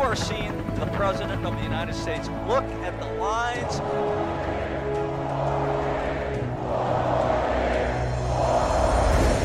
You 0.00 0.06
are 0.06 0.16
seeing 0.16 0.56
the 0.76 0.86
President 0.94 1.44
of 1.44 1.54
the 1.54 1.62
United 1.62 1.94
States. 1.94 2.26
Look 2.48 2.64
at 2.64 2.98
the 3.00 3.06
lines. 3.20 3.74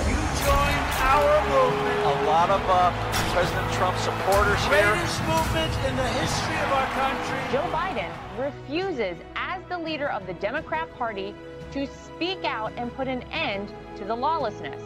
You 0.08 0.16
joined 0.46 0.88
our 1.04 1.44
movement. 1.50 2.00
A 2.06 2.24
lot 2.24 2.50
of 2.50 2.62
uh, 2.70 2.94
President 3.34 3.70
Trump 3.74 3.98
supporters 3.98 4.64
here. 4.68 4.94
Greatest 4.94 5.22
movement 5.24 5.74
in 5.90 5.98
the 5.98 6.08
history 6.08 6.56
of 6.56 6.72
our 6.72 6.88
country. 6.94 7.40
Joe 7.52 7.68
Biden 7.74 8.10
refuses, 8.40 9.18
as 9.36 9.62
the 9.68 9.78
leader 9.78 10.08
of 10.08 10.26
the 10.26 10.36
Democrat 10.36 10.90
Party, 10.96 11.36
to 11.74 11.86
speak 11.86 12.46
out 12.46 12.72
and 12.78 12.96
put 12.96 13.10
an 13.10 13.24
end 13.24 13.74
to 13.98 14.06
the 14.06 14.16
lawlessness. 14.16 14.82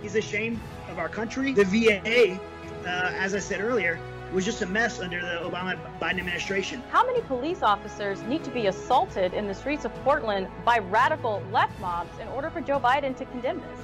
He's 0.00 0.14
ashamed 0.14 0.60
of 0.88 1.00
our 1.00 1.08
country. 1.08 1.52
The 1.52 1.64
VA, 1.64 2.38
uh, 2.86 3.10
as 3.16 3.34
I 3.34 3.40
said 3.40 3.60
earlier, 3.60 3.98
was 4.34 4.44
just 4.44 4.62
a 4.62 4.66
mess 4.66 4.98
under 4.98 5.20
the 5.20 5.48
Obama 5.48 5.78
Biden 6.00 6.18
administration. 6.18 6.82
How 6.90 7.06
many 7.06 7.20
police 7.22 7.62
officers 7.62 8.20
need 8.22 8.42
to 8.42 8.50
be 8.50 8.66
assaulted 8.66 9.32
in 9.32 9.46
the 9.46 9.54
streets 9.54 9.84
of 9.84 9.94
Portland 10.02 10.48
by 10.64 10.78
radical 10.78 11.40
left 11.52 11.78
mobs 11.78 12.18
in 12.18 12.26
order 12.28 12.50
for 12.50 12.60
Joe 12.60 12.80
Biden 12.80 13.16
to 13.16 13.24
condemn 13.26 13.60
this? 13.60 13.80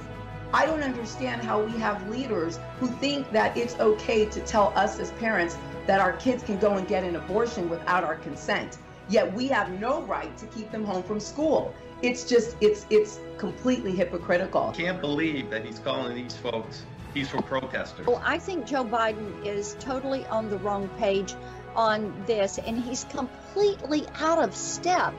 I 0.53 0.65
don't 0.65 0.83
understand 0.83 1.41
how 1.41 1.63
we 1.63 1.71
have 1.79 2.05
leaders 2.09 2.59
who 2.81 2.87
think 2.87 3.31
that 3.31 3.55
it's 3.55 3.79
okay 3.79 4.25
to 4.25 4.41
tell 4.41 4.73
us 4.75 4.99
as 4.99 5.11
parents 5.11 5.57
that 5.87 6.01
our 6.01 6.13
kids 6.13 6.43
can 6.43 6.57
go 6.59 6.73
and 6.73 6.85
get 6.85 7.05
an 7.05 7.15
abortion 7.15 7.69
without 7.69 8.03
our 8.03 8.15
consent. 8.15 8.77
Yet 9.07 9.33
we 9.33 9.47
have 9.47 9.79
no 9.79 10.01
right 10.01 10.37
to 10.37 10.45
keep 10.47 10.69
them 10.69 10.83
home 10.83 11.03
from 11.03 11.21
school. 11.21 11.73
It's 12.01 12.25
just 12.25 12.57
it's 12.59 12.85
it's 12.89 13.19
completely 13.37 13.95
hypocritical. 13.95 14.73
Can't 14.75 14.99
believe 14.99 15.49
that 15.49 15.63
he's 15.63 15.79
calling 15.79 16.15
these 16.15 16.35
folks 16.35 16.83
peaceful 17.13 17.41
protesters. 17.41 18.07
Well, 18.07 18.21
I 18.23 18.37
think 18.39 18.65
Joe 18.65 18.83
Biden 18.83 19.45
is 19.45 19.75
totally 19.79 20.25
on 20.27 20.49
the 20.49 20.57
wrong 20.57 20.89
page 20.97 21.35
on 21.75 22.23
this, 22.25 22.57
and 22.57 22.77
he's 22.77 23.05
completely 23.05 24.05
out 24.19 24.39
of 24.39 24.55
step 24.55 25.13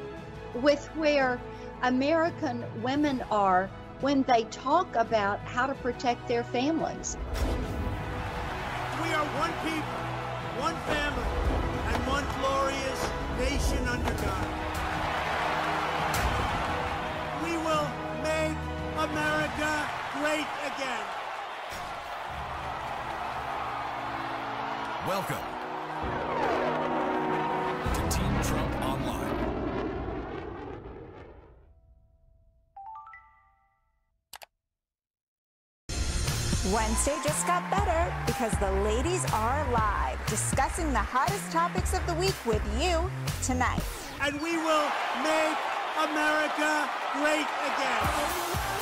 with 0.55 0.85
where 0.97 1.41
American 1.83 2.65
women 2.83 3.23
are 3.31 3.71
when 4.01 4.23
they 4.25 4.45
talk 4.45 4.95
about 4.97 5.41
how 5.41 5.67
to 5.67 5.75
protect 5.75 6.29
their 6.29 6.45
families. 6.45 7.17
We 9.03 9.13
are 9.13 9.27
one 9.39 9.53
people, 9.63 10.03
one 10.61 10.77
family, 10.87 11.25
and 11.89 12.07
one 12.07 12.25
glorious 12.41 13.11
nation 13.39 13.89
under 13.89 14.13
God. 14.23 14.47
We 17.45 17.57
will 17.59 17.89
make 18.23 18.57
America 18.99 19.89
great 20.19 20.47
again. 20.67 21.22
Welcome 25.09 25.37
to 27.93 28.17
Team 28.17 28.43
Trump 28.45 28.83
Online. 28.83 29.33
Wednesday 36.73 37.17
just 37.25 37.45
got 37.49 37.69
better 37.69 38.15
because 38.27 38.53
the 38.61 38.71
ladies 38.85 39.25
are 39.33 39.69
live 39.73 40.25
discussing 40.27 40.93
the 40.93 41.01
hottest 41.01 41.51
topics 41.51 41.95
of 41.95 42.07
the 42.07 42.15
week 42.15 42.37
with 42.47 42.63
you 42.81 43.11
tonight. 43.43 43.83
And 44.21 44.41
we 44.41 44.57
will 44.57 44.89
make 45.25 45.59
America 45.99 46.89
great 47.19 47.49
again. 47.67 48.82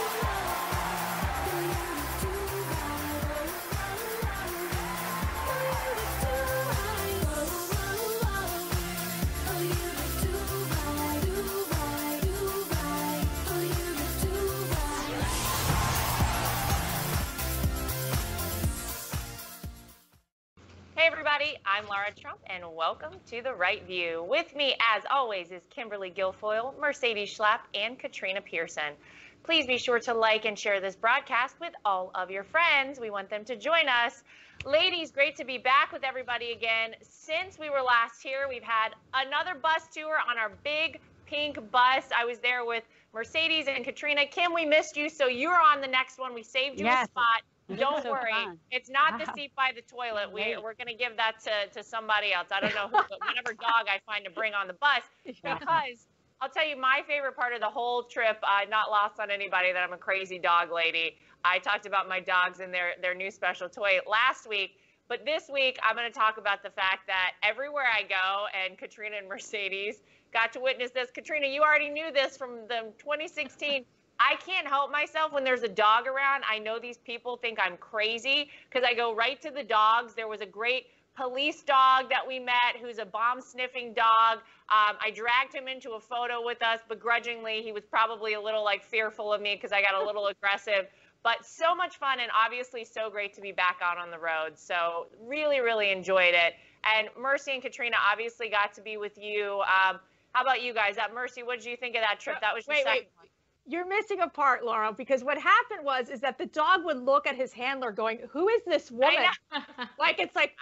Everybody, 21.10 21.56
I'm 21.66 21.88
Lara 21.88 22.12
Trump, 22.18 22.38
and 22.46 22.64
welcome 22.74 23.12
to 23.30 23.42
The 23.42 23.52
Right 23.52 23.84
View. 23.84 24.24
With 24.28 24.54
me, 24.54 24.76
as 24.96 25.02
always, 25.10 25.50
is 25.50 25.62
Kimberly 25.68 26.10
Guilfoyle, 26.10 26.78
Mercedes 26.78 27.36
Schlapp, 27.36 27.60
and 27.74 27.98
Katrina 27.98 28.40
Pierson. 28.40 28.94
Please 29.42 29.66
be 29.66 29.76
sure 29.76 29.98
to 29.98 30.14
like 30.14 30.44
and 30.44 30.58
share 30.58 30.80
this 30.80 30.94
broadcast 30.94 31.58
with 31.60 31.72
all 31.84 32.10
of 32.14 32.30
your 32.30 32.44
friends. 32.44 33.00
We 33.00 33.10
want 33.10 33.28
them 33.28 33.44
to 33.46 33.56
join 33.56 33.88
us. 33.88 34.22
Ladies, 34.64 35.10
great 35.10 35.36
to 35.36 35.44
be 35.44 35.58
back 35.58 35.92
with 35.92 36.04
everybody 36.04 36.52
again. 36.52 36.94
Since 37.02 37.58
we 37.58 37.70
were 37.70 37.82
last 37.82 38.22
here, 38.22 38.46
we've 38.48 38.62
had 38.62 38.90
another 39.12 39.54
bus 39.60 39.88
tour 39.92 40.16
on 40.30 40.38
our 40.38 40.52
big 40.62 41.00
pink 41.26 41.56
bus. 41.72 42.04
I 42.16 42.24
was 42.24 42.38
there 42.38 42.64
with 42.64 42.84
Mercedes 43.12 43.66
and 43.68 43.84
Katrina. 43.84 44.26
Kim, 44.26 44.54
we 44.54 44.64
missed 44.64 44.96
you, 44.96 45.08
so 45.08 45.26
you're 45.26 45.60
on 45.60 45.80
the 45.80 45.88
next 45.88 46.18
one. 46.18 46.34
We 46.34 46.44
saved 46.44 46.78
you 46.78 46.86
Yes. 46.86 47.08
a 47.08 47.10
spot. 47.10 47.42
Don't 47.76 48.02
so 48.02 48.10
worry. 48.10 48.32
fun. 48.32 48.58
It's 48.70 48.90
not 48.90 49.18
the 49.18 49.30
seat 49.34 49.52
by 49.56 49.72
the 49.74 49.82
toilet. 49.82 50.32
We, 50.32 50.56
we're 50.62 50.74
going 50.74 50.88
to 50.88 50.94
give 50.94 51.16
that 51.16 51.40
to, 51.44 51.78
to 51.78 51.84
somebody 51.84 52.32
else. 52.32 52.48
I 52.50 52.60
don't 52.60 52.74
know 52.74 52.88
who, 52.88 53.04
but 53.08 53.20
whatever 53.20 53.52
dog 53.60 53.86
I 53.86 54.00
find 54.06 54.24
to 54.24 54.30
bring 54.30 54.54
on 54.54 54.66
the 54.66 54.74
bus. 54.74 55.02
Because 55.24 56.06
I'll 56.40 56.48
tell 56.48 56.66
you, 56.66 56.76
my 56.76 57.02
favorite 57.06 57.36
part 57.36 57.52
of 57.52 57.60
the 57.60 57.68
whole 57.68 58.02
trip, 58.04 58.38
uh, 58.42 58.64
not 58.70 58.90
lost 58.90 59.20
on 59.20 59.30
anybody 59.30 59.72
that 59.72 59.82
I'm 59.82 59.92
a 59.92 59.98
crazy 59.98 60.38
dog 60.38 60.72
lady. 60.72 61.16
I 61.44 61.58
talked 61.58 61.86
about 61.86 62.08
my 62.08 62.20
dogs 62.20 62.60
and 62.60 62.72
their, 62.72 62.92
their 63.02 63.14
new 63.14 63.30
special 63.30 63.68
toy 63.68 63.98
last 64.08 64.48
week. 64.48 64.76
But 65.08 65.26
this 65.26 65.50
week, 65.52 65.78
I'm 65.82 65.96
going 65.96 66.10
to 66.10 66.16
talk 66.16 66.38
about 66.38 66.62
the 66.62 66.70
fact 66.70 67.06
that 67.08 67.32
everywhere 67.42 67.86
I 67.92 68.02
go, 68.02 68.46
and 68.54 68.78
Katrina 68.78 69.16
and 69.16 69.28
Mercedes 69.28 70.02
got 70.32 70.52
to 70.52 70.60
witness 70.60 70.92
this. 70.92 71.10
Katrina, 71.10 71.46
you 71.46 71.62
already 71.62 71.90
knew 71.90 72.12
this 72.12 72.36
from 72.36 72.68
the 72.68 72.92
2016. 72.98 73.84
I 74.20 74.36
can't 74.36 74.66
help 74.66 74.92
myself 74.92 75.32
when 75.32 75.44
there's 75.44 75.62
a 75.62 75.68
dog 75.68 76.06
around. 76.06 76.44
I 76.48 76.58
know 76.58 76.78
these 76.78 76.98
people 76.98 77.38
think 77.38 77.58
I'm 77.58 77.78
crazy 77.78 78.50
because 78.68 78.86
I 78.86 78.92
go 78.92 79.14
right 79.14 79.40
to 79.40 79.50
the 79.50 79.64
dogs. 79.64 80.14
There 80.14 80.28
was 80.28 80.42
a 80.42 80.46
great 80.46 80.88
police 81.16 81.62
dog 81.62 82.10
that 82.10 82.26
we 82.28 82.38
met 82.38 82.76
who's 82.80 82.98
a 82.98 83.06
bomb 83.06 83.40
sniffing 83.40 83.94
dog. 83.94 84.38
Um, 84.68 84.96
I 85.02 85.10
dragged 85.14 85.54
him 85.54 85.68
into 85.68 85.92
a 85.92 86.00
photo 86.00 86.44
with 86.44 86.62
us 86.62 86.80
begrudgingly. 86.86 87.62
He 87.62 87.72
was 87.72 87.84
probably 87.84 88.34
a 88.34 88.40
little 88.40 88.62
like 88.62 88.84
fearful 88.84 89.32
of 89.32 89.40
me 89.40 89.54
because 89.54 89.72
I 89.72 89.80
got 89.80 90.00
a 90.00 90.04
little 90.04 90.26
aggressive. 90.34 90.86
But 91.22 91.44
so 91.44 91.74
much 91.74 91.96
fun 91.96 92.20
and 92.20 92.30
obviously 92.36 92.84
so 92.84 93.08
great 93.10 93.32
to 93.34 93.40
be 93.40 93.52
back 93.52 93.78
out 93.82 93.96
on 93.96 94.10
the 94.10 94.18
road. 94.18 94.58
So 94.58 95.06
really, 95.22 95.60
really 95.60 95.90
enjoyed 95.90 96.34
it. 96.34 96.54
And 96.84 97.08
Mercy 97.18 97.52
and 97.52 97.62
Katrina 97.62 97.96
obviously 98.10 98.50
got 98.50 98.74
to 98.74 98.82
be 98.82 98.98
with 98.98 99.18
you. 99.18 99.62
Um, 99.62 99.98
how 100.32 100.42
about 100.42 100.62
you 100.62 100.72
guys? 100.72 100.96
At 100.98 101.14
Mercy, 101.14 101.42
what 101.42 101.58
did 101.58 101.66
you 101.66 101.76
think 101.76 101.96
of 101.96 102.02
that 102.02 102.20
trip? 102.20 102.36
That 102.40 102.54
was 102.54 102.66
your 102.66 102.76
Wait, 102.76 102.84
second 102.84 103.00
wait. 103.00 103.10
one. 103.16 103.26
You're 103.66 103.86
missing 103.86 104.20
a 104.20 104.28
part, 104.28 104.64
Lara, 104.64 104.92
because 104.92 105.22
what 105.22 105.38
happened 105.38 105.84
was 105.84 106.08
is 106.08 106.20
that 106.20 106.38
the 106.38 106.46
dog 106.46 106.84
would 106.84 106.98
look 106.98 107.26
at 107.26 107.36
his 107.36 107.52
handler 107.52 107.92
going, 107.92 108.20
Who 108.32 108.48
is 108.48 108.62
this 108.64 108.90
woman? 108.90 109.26
like 109.98 110.18
it's 110.18 110.34
like, 110.34 110.52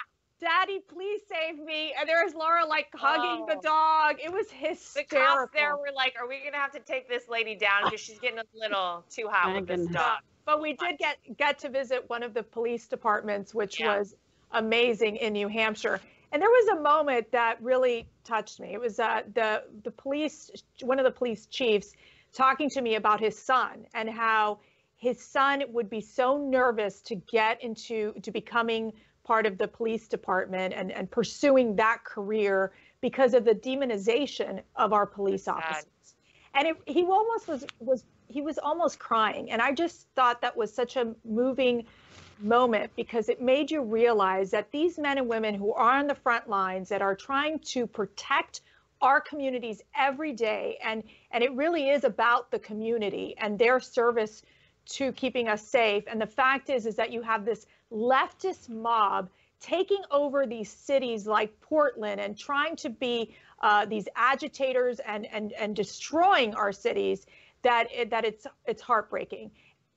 Daddy, 0.41 0.81
please 0.89 1.21
save 1.29 1.59
me. 1.59 1.93
And 1.99 2.09
there's 2.09 2.35
Lara 2.35 2.65
like 2.67 2.87
hugging 2.95 3.47
the 3.47 3.57
Oh. 3.57 3.61
dog. 3.61 4.17
It 4.23 4.33
was 4.33 4.51
hysterical. 4.51 5.19
The 5.19 5.27
cops 5.27 5.53
there 5.55 5.77
were 5.77 5.93
like, 5.95 6.15
"Are 6.21 6.29
we 6.29 6.45
gonna 6.45 6.57
have 6.63 6.73
to 6.73 6.81
take 6.81 7.09
this 7.09 7.29
lady 7.29 7.57
down 7.57 7.85
because 7.85 8.01
she's 8.01 8.21
getting 8.21 8.39
a 8.39 8.45
little 8.55 9.05
too 9.11 9.29
hot 9.29 9.55
with 9.55 9.67
this 9.67 9.87
dog?" 9.87 10.19
but 10.45 10.61
we 10.61 10.75
did 10.75 10.97
get 10.99 11.19
get 11.37 11.59
to 11.61 11.69
visit 11.69 12.09
one 12.09 12.23
of 12.23 12.35
the 12.35 12.43
police 12.43 12.87
departments, 12.87 13.53
which 13.55 13.81
Yeah. 13.81 13.99
was 13.99 14.15
amazing 14.53 15.17
in 15.17 15.33
New 15.33 15.49
Hampshire. 15.49 16.01
And 16.31 16.41
there 16.41 16.49
was 16.49 16.79
a 16.79 16.81
moment 16.83 17.33
that 17.33 17.61
really 17.63 18.09
touched 18.25 18.61
me. 18.61 18.73
It 18.75 18.81
was 18.81 19.01
uh, 19.01 19.23
the 19.35 19.65
the 19.83 19.91
police, 19.91 20.51
one 20.83 20.99
of 21.01 21.05
the 21.05 21.11
police 21.11 21.47
chiefs, 21.47 21.93
talking 22.39 22.71
to 22.71 22.81
me 22.81 22.95
about 22.95 23.19
his 23.19 23.37
son 23.37 23.85
and 23.95 24.09
how 24.09 24.61
his 24.97 25.21
son 25.21 25.65
would 25.71 25.91
be 25.91 26.01
so 26.01 26.39
nervous 26.39 27.01
to 27.01 27.17
get 27.17 27.63
into 27.63 28.13
to 28.23 28.31
becoming 28.31 28.93
part 29.25 29.45
of 29.45 29.59
the 29.59 29.67
police 29.67 30.07
department 30.07 30.73
and, 30.73 30.93
and 30.93 31.11
pursuing 31.11 31.75
that 31.77 31.99
career 32.05 32.73
because 33.01 33.35
of 33.35 33.45
the 33.45 33.55
demonization 33.55 34.63
of 34.77 34.93
our 34.93 35.05
police 35.05 35.49
officers. 35.49 36.15
And 36.55 36.69
it, 36.69 36.77
he 36.87 37.03
almost 37.03 37.49
was 37.49 37.67
was 37.81 38.05
he 38.29 38.41
was 38.41 38.59
almost 38.59 38.99
crying, 38.99 39.51
and 39.51 39.61
I 39.61 39.73
just 39.73 40.07
thought 40.15 40.41
that 40.43 40.57
was 40.57 40.73
such 40.73 40.97
a 40.97 41.15
moving 41.25 41.87
moment 42.41 42.93
because 42.95 43.29
it 43.29 43.43
made 43.43 43.71
you 43.71 43.83
realize 43.83 44.53
that 44.53 44.71
these 44.71 44.97
men 44.99 45.19
and 45.19 45.29
women 45.29 45.55
who 45.55 45.73
are 45.73 45.99
on 45.99 46.07
the 46.07 46.15
front 46.15 46.49
lines 46.49 46.89
that 46.91 47.03
are 47.03 47.17
trying 47.17 47.59
to 47.59 47.87
protect 47.87 48.61
our 49.01 49.21
communities 49.21 49.83
every 49.97 50.33
day 50.33 50.79
and 50.85 51.03
and 51.31 51.45
it 51.45 51.53
really 51.53 51.91
is 51.91 52.05
about 52.05 52.51
the 52.51 52.59
community 52.59 53.35
and 53.39 53.59
their 53.59 53.81
service 53.81 54.43
to 54.89 55.13
keeping 55.13 55.49
us 55.49 55.67
safe. 55.67 56.05
And 56.07 56.21
the 56.21 56.27
fact 56.27 56.71
is 56.71 56.87
is 56.87 56.97
that 56.97 57.13
you 57.13 57.23
have 57.23 57.45
this 57.45 57.67
leftist 57.93 58.69
mob 58.69 59.29
taking 59.61 60.03
over 60.11 60.47
these 60.47 60.71
cities 60.71 61.27
like 61.27 61.61
Portland 61.61 62.21
and 62.21 62.39
trying 62.39 62.77
to 62.77 62.91
be 62.91 63.35
uh, 63.61 63.87
these 63.87 64.09
agitators 64.17 65.01
and 65.01 65.27
and 65.27 65.53
and 65.53 65.77
destroying 65.77 66.55
our 66.55 66.73
cities 66.73 67.27
that 67.63 67.89
it, 67.93 68.11
that 68.11 68.25
it's 68.25 68.47
it's 68.67 68.83
heartbreaking. 68.83 69.51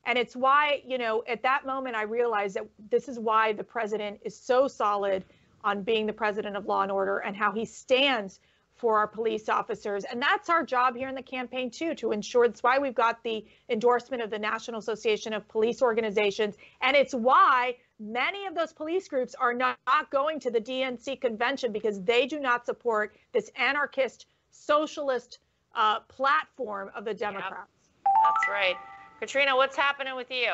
And 0.06 0.18
it's 0.18 0.36
why, 0.36 0.81
you 0.86 0.97
know, 0.97 1.24
at 1.27 1.44
that 1.44 1.63
moment, 1.63 1.95
I 1.95 2.04
realized 2.04 2.56
that 2.56 2.65
this 2.89 3.07
is 3.07 3.19
why 3.19 3.54
the 3.54 3.63
president 3.63 4.19
is 4.24 4.36
so 4.36 4.68
solid 4.68 5.24
on 5.63 5.83
being 5.83 6.07
the 6.07 6.13
president 6.13 6.57
of 6.57 6.65
law 6.65 6.81
and 6.81 6.92
order 6.92 7.19
and 7.19 7.36
how 7.36 7.51
he 7.51 7.65
stands 7.65 8.39
for 8.81 8.98
our 8.98 9.07
police 9.07 9.48
officers. 9.48 10.04
And 10.06 10.19
that's 10.19 10.50
our 10.50 10.66
job 10.66 10.95
here 10.95 11.07
in 11.07 11.13
the 11.13 11.22
campaign, 11.22 11.69
too, 11.69 11.94
to 11.95 12.12
ensure 12.12 12.48
that's 12.48 12.63
why 12.63 12.80
we've 12.80 12.95
got 12.95 13.24
the 13.24 13.45
endorsement 13.69 14.24
of 14.24 14.31
the 14.31 14.39
National 14.39 14.80
Association 14.80 15.33
of 15.33 15.48
Police 15.48 15.83
Organizations. 15.83 16.56
And 16.81 16.98
it's 16.98 17.13
why 17.13 17.75
many 18.00 18.48
of 18.48 18.56
those 18.56 18.74
police 18.74 19.07
groups 19.07 19.36
are 19.36 19.54
not, 19.54 19.78
not 19.86 20.10
going 20.10 20.39
to 20.39 20.50
the 20.50 20.60
DNC 20.60 21.22
convention 21.22 21.72
because 21.72 22.01
they 22.01 22.25
do 22.25 22.39
not 22.39 22.66
support 22.66 23.16
this 23.33 23.51
anarchist, 23.56 24.25
socialist 24.50 25.38
uh, 25.75 26.00
platform 26.01 26.89
of 26.95 27.06
the 27.06 27.13
Democrats. 27.13 27.54
Yep. 27.54 28.13
That's 28.24 28.50
right. 28.50 28.75
Katrina, 29.19 29.56
what's 29.56 29.78
happening 29.78 30.16
with 30.16 30.31
you? 30.31 30.54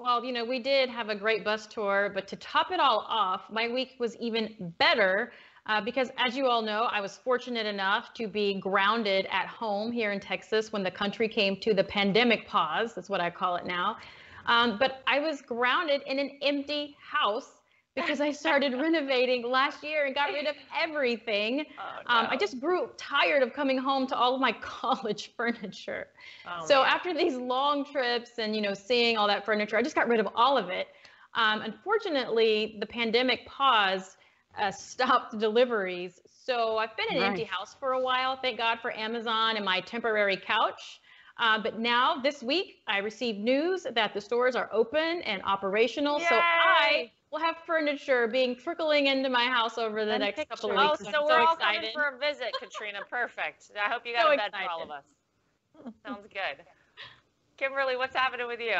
Well, 0.00 0.24
you 0.24 0.32
know, 0.32 0.44
we 0.44 0.58
did 0.58 0.88
have 0.90 1.08
a 1.08 1.14
great 1.14 1.44
bus 1.44 1.66
tour, 1.66 2.10
but 2.14 2.28
to 2.28 2.36
top 2.36 2.70
it 2.70 2.78
all 2.78 3.04
off, 3.08 3.50
my 3.50 3.68
week 3.68 3.96
was 3.98 4.16
even 4.16 4.72
better 4.78 5.32
uh, 5.68 5.80
because 5.80 6.10
as 6.16 6.36
you 6.36 6.46
all 6.46 6.62
know, 6.62 6.88
I 6.90 7.00
was 7.00 7.16
fortunate 7.16 7.66
enough 7.66 8.14
to 8.14 8.26
be 8.26 8.54
grounded 8.54 9.26
at 9.30 9.46
home 9.46 9.92
here 9.92 10.12
in 10.12 10.20
Texas 10.20 10.72
when 10.72 10.82
the 10.82 10.90
country 10.90 11.28
came 11.28 11.56
to 11.60 11.74
the 11.74 11.84
pandemic 11.84 12.46
pause. 12.46 12.94
That's 12.94 13.10
what 13.10 13.20
I 13.20 13.30
call 13.30 13.56
it 13.56 13.66
now. 13.66 13.98
Um, 14.46 14.78
but 14.78 15.02
I 15.06 15.20
was 15.20 15.42
grounded 15.42 16.00
in 16.06 16.18
an 16.18 16.38
empty 16.40 16.96
house 16.98 17.50
because 17.94 18.20
I 18.20 18.32
started 18.32 18.72
renovating 18.80 19.42
last 19.42 19.82
year 19.82 20.06
and 20.06 20.14
got 20.14 20.32
rid 20.32 20.46
of 20.46 20.54
everything. 20.80 21.66
Oh, 21.78 22.02
no. 22.08 22.20
um, 22.20 22.26
I 22.30 22.36
just 22.38 22.58
grew 22.58 22.88
tired 22.96 23.42
of 23.42 23.52
coming 23.52 23.76
home 23.76 24.06
to 24.06 24.16
all 24.16 24.34
of 24.34 24.40
my 24.40 24.52
college 24.62 25.32
furniture. 25.36 26.06
Oh, 26.46 26.64
so 26.66 26.82
man. 26.82 26.90
after 26.90 27.12
these 27.12 27.36
long 27.36 27.84
trips 27.84 28.38
and 28.38 28.56
you 28.56 28.62
know 28.62 28.72
seeing 28.72 29.18
all 29.18 29.26
that 29.26 29.44
furniture, 29.44 29.76
I 29.76 29.82
just 29.82 29.94
got 29.94 30.08
rid 30.08 30.20
of 30.20 30.28
all 30.34 30.56
of 30.56 30.70
it. 30.70 30.88
Um, 31.34 31.60
unfortunately, 31.60 32.78
the 32.80 32.86
pandemic 32.86 33.44
pause 33.46 34.16
uh, 34.58 34.70
stopped 34.70 35.38
deliveries. 35.38 36.20
So 36.26 36.78
I've 36.78 36.96
been 36.96 37.06
in 37.10 37.16
an 37.18 37.22
empty 37.22 37.44
house 37.44 37.76
for 37.78 37.92
a 37.92 38.00
while. 38.00 38.36
Thank 38.36 38.58
God 38.58 38.78
for 38.80 38.96
Amazon 38.96 39.56
and 39.56 39.64
my 39.64 39.80
temporary 39.80 40.36
couch. 40.36 41.00
Uh, 41.38 41.58
but 41.62 41.78
now 41.78 42.16
this 42.16 42.42
week, 42.42 42.78
I 42.88 42.98
received 42.98 43.38
news 43.38 43.86
that 43.94 44.12
the 44.12 44.20
stores 44.20 44.56
are 44.56 44.68
open 44.72 45.22
and 45.22 45.40
operational. 45.44 46.18
Yay! 46.18 46.26
So 46.28 46.34
I 46.34 47.12
will 47.30 47.38
have 47.38 47.56
furniture 47.66 48.26
being 48.26 48.56
trickling 48.56 49.06
into 49.06 49.28
my 49.28 49.44
house 49.44 49.78
over 49.78 50.04
the 50.04 50.12
and 50.12 50.20
next 50.22 50.36
pictures. 50.38 50.60
couple 50.60 50.76
of 50.76 50.90
weeks. 50.90 51.02
Oh, 51.06 51.12
so 51.12 51.22
we're 51.24 51.28
so 51.28 51.46
all 51.46 51.54
excited. 51.54 51.76
coming 51.76 51.90
for 51.92 52.16
a 52.16 52.18
visit, 52.18 52.54
Katrina. 52.60 53.00
Perfect. 53.08 53.70
I 53.76 53.88
hope 53.88 54.02
you 54.04 54.14
got 54.16 54.22
so 54.22 54.32
a 54.32 54.36
bed 54.36 54.46
excited. 54.48 54.64
for 54.66 54.70
all 54.70 54.82
of 54.82 54.90
us. 54.90 55.04
Sounds 56.04 56.26
good. 56.32 56.64
Kimberly, 57.56 57.96
what's 57.96 58.16
happening 58.16 58.46
with 58.48 58.60
you? 58.60 58.74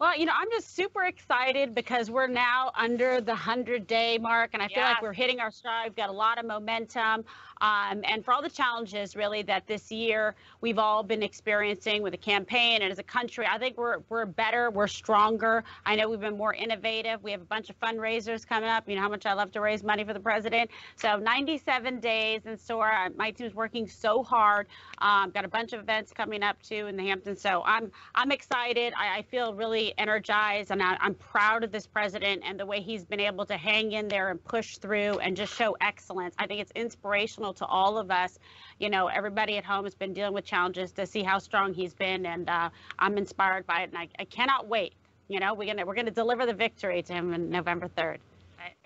Well, 0.00 0.16
you 0.16 0.24
know, 0.24 0.32
I'm 0.34 0.48
just 0.50 0.74
super 0.74 1.04
excited 1.04 1.74
because 1.74 2.10
we're 2.10 2.26
now 2.26 2.72
under 2.74 3.20
the 3.20 3.32
100 3.32 3.86
day 3.86 4.16
mark, 4.16 4.50
and 4.54 4.62
I 4.62 4.68
feel 4.68 4.78
yes. 4.78 4.94
like 4.94 5.02
we're 5.02 5.12
hitting 5.12 5.40
our 5.40 5.50
stride. 5.50 5.88
We've 5.88 5.96
got 5.96 6.08
a 6.08 6.12
lot 6.12 6.38
of 6.38 6.46
momentum. 6.46 7.22
Um, 7.60 8.00
and 8.04 8.24
for 8.24 8.32
all 8.32 8.42
the 8.42 8.50
challenges 8.50 9.16
really 9.16 9.42
that 9.42 9.66
this 9.66 9.90
year 9.90 10.34
we've 10.60 10.78
all 10.78 11.02
been 11.02 11.22
experiencing 11.22 12.02
with 12.02 12.12
the 12.12 12.18
campaign 12.18 12.82
and 12.82 12.90
as 12.90 12.98
a 12.98 13.02
country, 13.02 13.46
I 13.46 13.58
think 13.58 13.76
we're 13.76 13.98
we're 14.08 14.26
better, 14.26 14.70
we're 14.70 14.86
stronger. 14.86 15.64
I 15.84 15.96
know 15.96 16.08
we've 16.08 16.20
been 16.20 16.36
more 16.36 16.54
innovative. 16.54 17.22
We 17.22 17.32
have 17.32 17.40
a 17.40 17.46
bunch 17.46 17.70
of 17.70 17.78
fundraisers 17.80 18.46
coming 18.46 18.68
up. 18.68 18.88
You 18.88 18.96
know 18.96 19.02
how 19.02 19.08
much 19.08 19.26
I 19.26 19.34
love 19.34 19.52
to 19.52 19.60
raise 19.60 19.82
money 19.82 20.04
for 20.04 20.12
the 20.12 20.20
president. 20.20 20.70
So 20.96 21.16
97 21.16 22.00
days 22.00 22.42
in 22.46 22.56
store. 22.56 22.90
My 23.16 23.30
team's 23.30 23.54
working 23.54 23.86
so 23.88 24.22
hard. 24.22 24.66
Um, 24.98 25.30
got 25.30 25.44
a 25.44 25.48
bunch 25.48 25.72
of 25.72 25.80
events 25.80 26.12
coming 26.12 26.42
up 26.42 26.60
too 26.62 26.86
in 26.86 26.96
the 26.96 27.04
Hamptons. 27.04 27.40
So 27.40 27.62
I'm 27.64 27.90
I'm 28.14 28.32
excited. 28.32 28.92
I, 28.96 29.18
I 29.18 29.22
feel 29.22 29.54
really 29.54 29.94
energized, 29.98 30.70
and 30.70 30.82
I, 30.82 30.96
I'm 31.00 31.14
proud 31.14 31.64
of 31.64 31.72
this 31.72 31.86
president 31.86 32.42
and 32.44 32.58
the 32.58 32.66
way 32.66 32.80
he's 32.80 33.04
been 33.04 33.20
able 33.20 33.46
to 33.46 33.56
hang 33.56 33.92
in 33.92 34.08
there 34.08 34.30
and 34.30 34.42
push 34.42 34.78
through 34.78 35.18
and 35.18 35.36
just 35.36 35.54
show 35.54 35.76
excellence. 35.80 36.34
I 36.38 36.46
think 36.46 36.60
it's 36.60 36.72
inspirational 36.74 37.49
to 37.54 37.66
all 37.66 37.98
of 37.98 38.10
us. 38.10 38.38
You 38.78 38.90
know, 38.90 39.08
everybody 39.08 39.56
at 39.58 39.64
home 39.64 39.84
has 39.84 39.94
been 39.94 40.12
dealing 40.12 40.32
with 40.32 40.44
challenges 40.44 40.92
to 40.92 41.06
see 41.06 41.22
how 41.22 41.38
strong 41.38 41.74
he's 41.74 41.94
been, 41.94 42.26
and 42.26 42.48
uh, 42.48 42.70
I'm 42.98 43.18
inspired 43.18 43.66
by 43.66 43.82
it, 43.82 43.90
and 43.90 43.98
I, 43.98 44.08
I 44.18 44.24
cannot 44.24 44.68
wait. 44.68 44.94
You 45.28 45.40
know, 45.40 45.54
we're 45.54 45.66
gonna 45.66 45.86
we're 45.86 45.94
gonna 45.94 46.10
deliver 46.10 46.46
the 46.46 46.54
victory 46.54 47.02
to 47.02 47.12
him 47.12 47.32
on 47.32 47.50
November 47.50 47.88
3rd. 47.88 48.18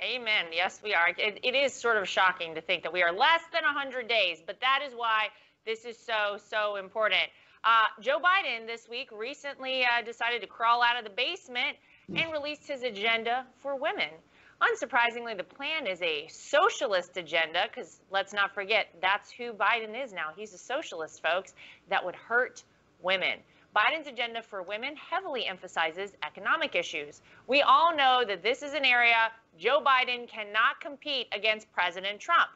Amen. 0.00 0.46
Yes, 0.52 0.80
we 0.84 0.94
are. 0.94 1.08
It, 1.16 1.40
it 1.42 1.54
is 1.54 1.72
sort 1.72 1.96
of 1.96 2.08
shocking 2.08 2.54
to 2.54 2.60
think 2.60 2.82
that 2.82 2.92
we 2.92 3.02
are 3.02 3.12
less 3.12 3.42
than 3.52 3.62
100 3.64 4.08
days, 4.08 4.42
but 4.44 4.60
that 4.60 4.80
is 4.86 4.92
why 4.94 5.28
this 5.64 5.84
is 5.84 5.96
so, 5.98 6.38
so 6.50 6.76
important. 6.76 7.22
Uh, 7.64 7.84
Joe 8.00 8.18
Biden 8.18 8.66
this 8.66 8.88
week 8.88 9.08
recently 9.10 9.82
uh, 9.84 10.02
decided 10.04 10.42
to 10.42 10.46
crawl 10.46 10.82
out 10.82 10.98
of 10.98 11.04
the 11.04 11.10
basement 11.10 11.76
and 12.14 12.30
released 12.30 12.68
his 12.68 12.82
agenda 12.82 13.46
for 13.60 13.76
women. 13.76 14.10
Unsurprisingly, 14.62 15.36
the 15.36 15.44
plan 15.44 15.86
is 15.86 16.00
a 16.02 16.26
socialist 16.28 17.16
agenda 17.16 17.64
because 17.68 18.00
let's 18.10 18.32
not 18.32 18.54
forget 18.54 18.86
that's 19.00 19.30
who 19.30 19.52
Biden 19.52 20.00
is 20.02 20.12
now. 20.12 20.30
He's 20.36 20.54
a 20.54 20.58
socialist, 20.58 21.22
folks, 21.22 21.54
that 21.90 22.04
would 22.04 22.14
hurt 22.14 22.62
women. 23.02 23.38
Biden's 23.74 24.06
agenda 24.06 24.40
for 24.40 24.62
women 24.62 24.94
heavily 24.96 25.46
emphasizes 25.46 26.12
economic 26.24 26.76
issues. 26.76 27.20
We 27.48 27.62
all 27.62 27.94
know 27.96 28.22
that 28.26 28.42
this 28.42 28.62
is 28.62 28.72
an 28.72 28.84
area 28.84 29.32
Joe 29.58 29.82
Biden 29.84 30.28
cannot 30.28 30.80
compete 30.80 31.26
against 31.32 31.70
President 31.72 32.20
Trump. 32.20 32.48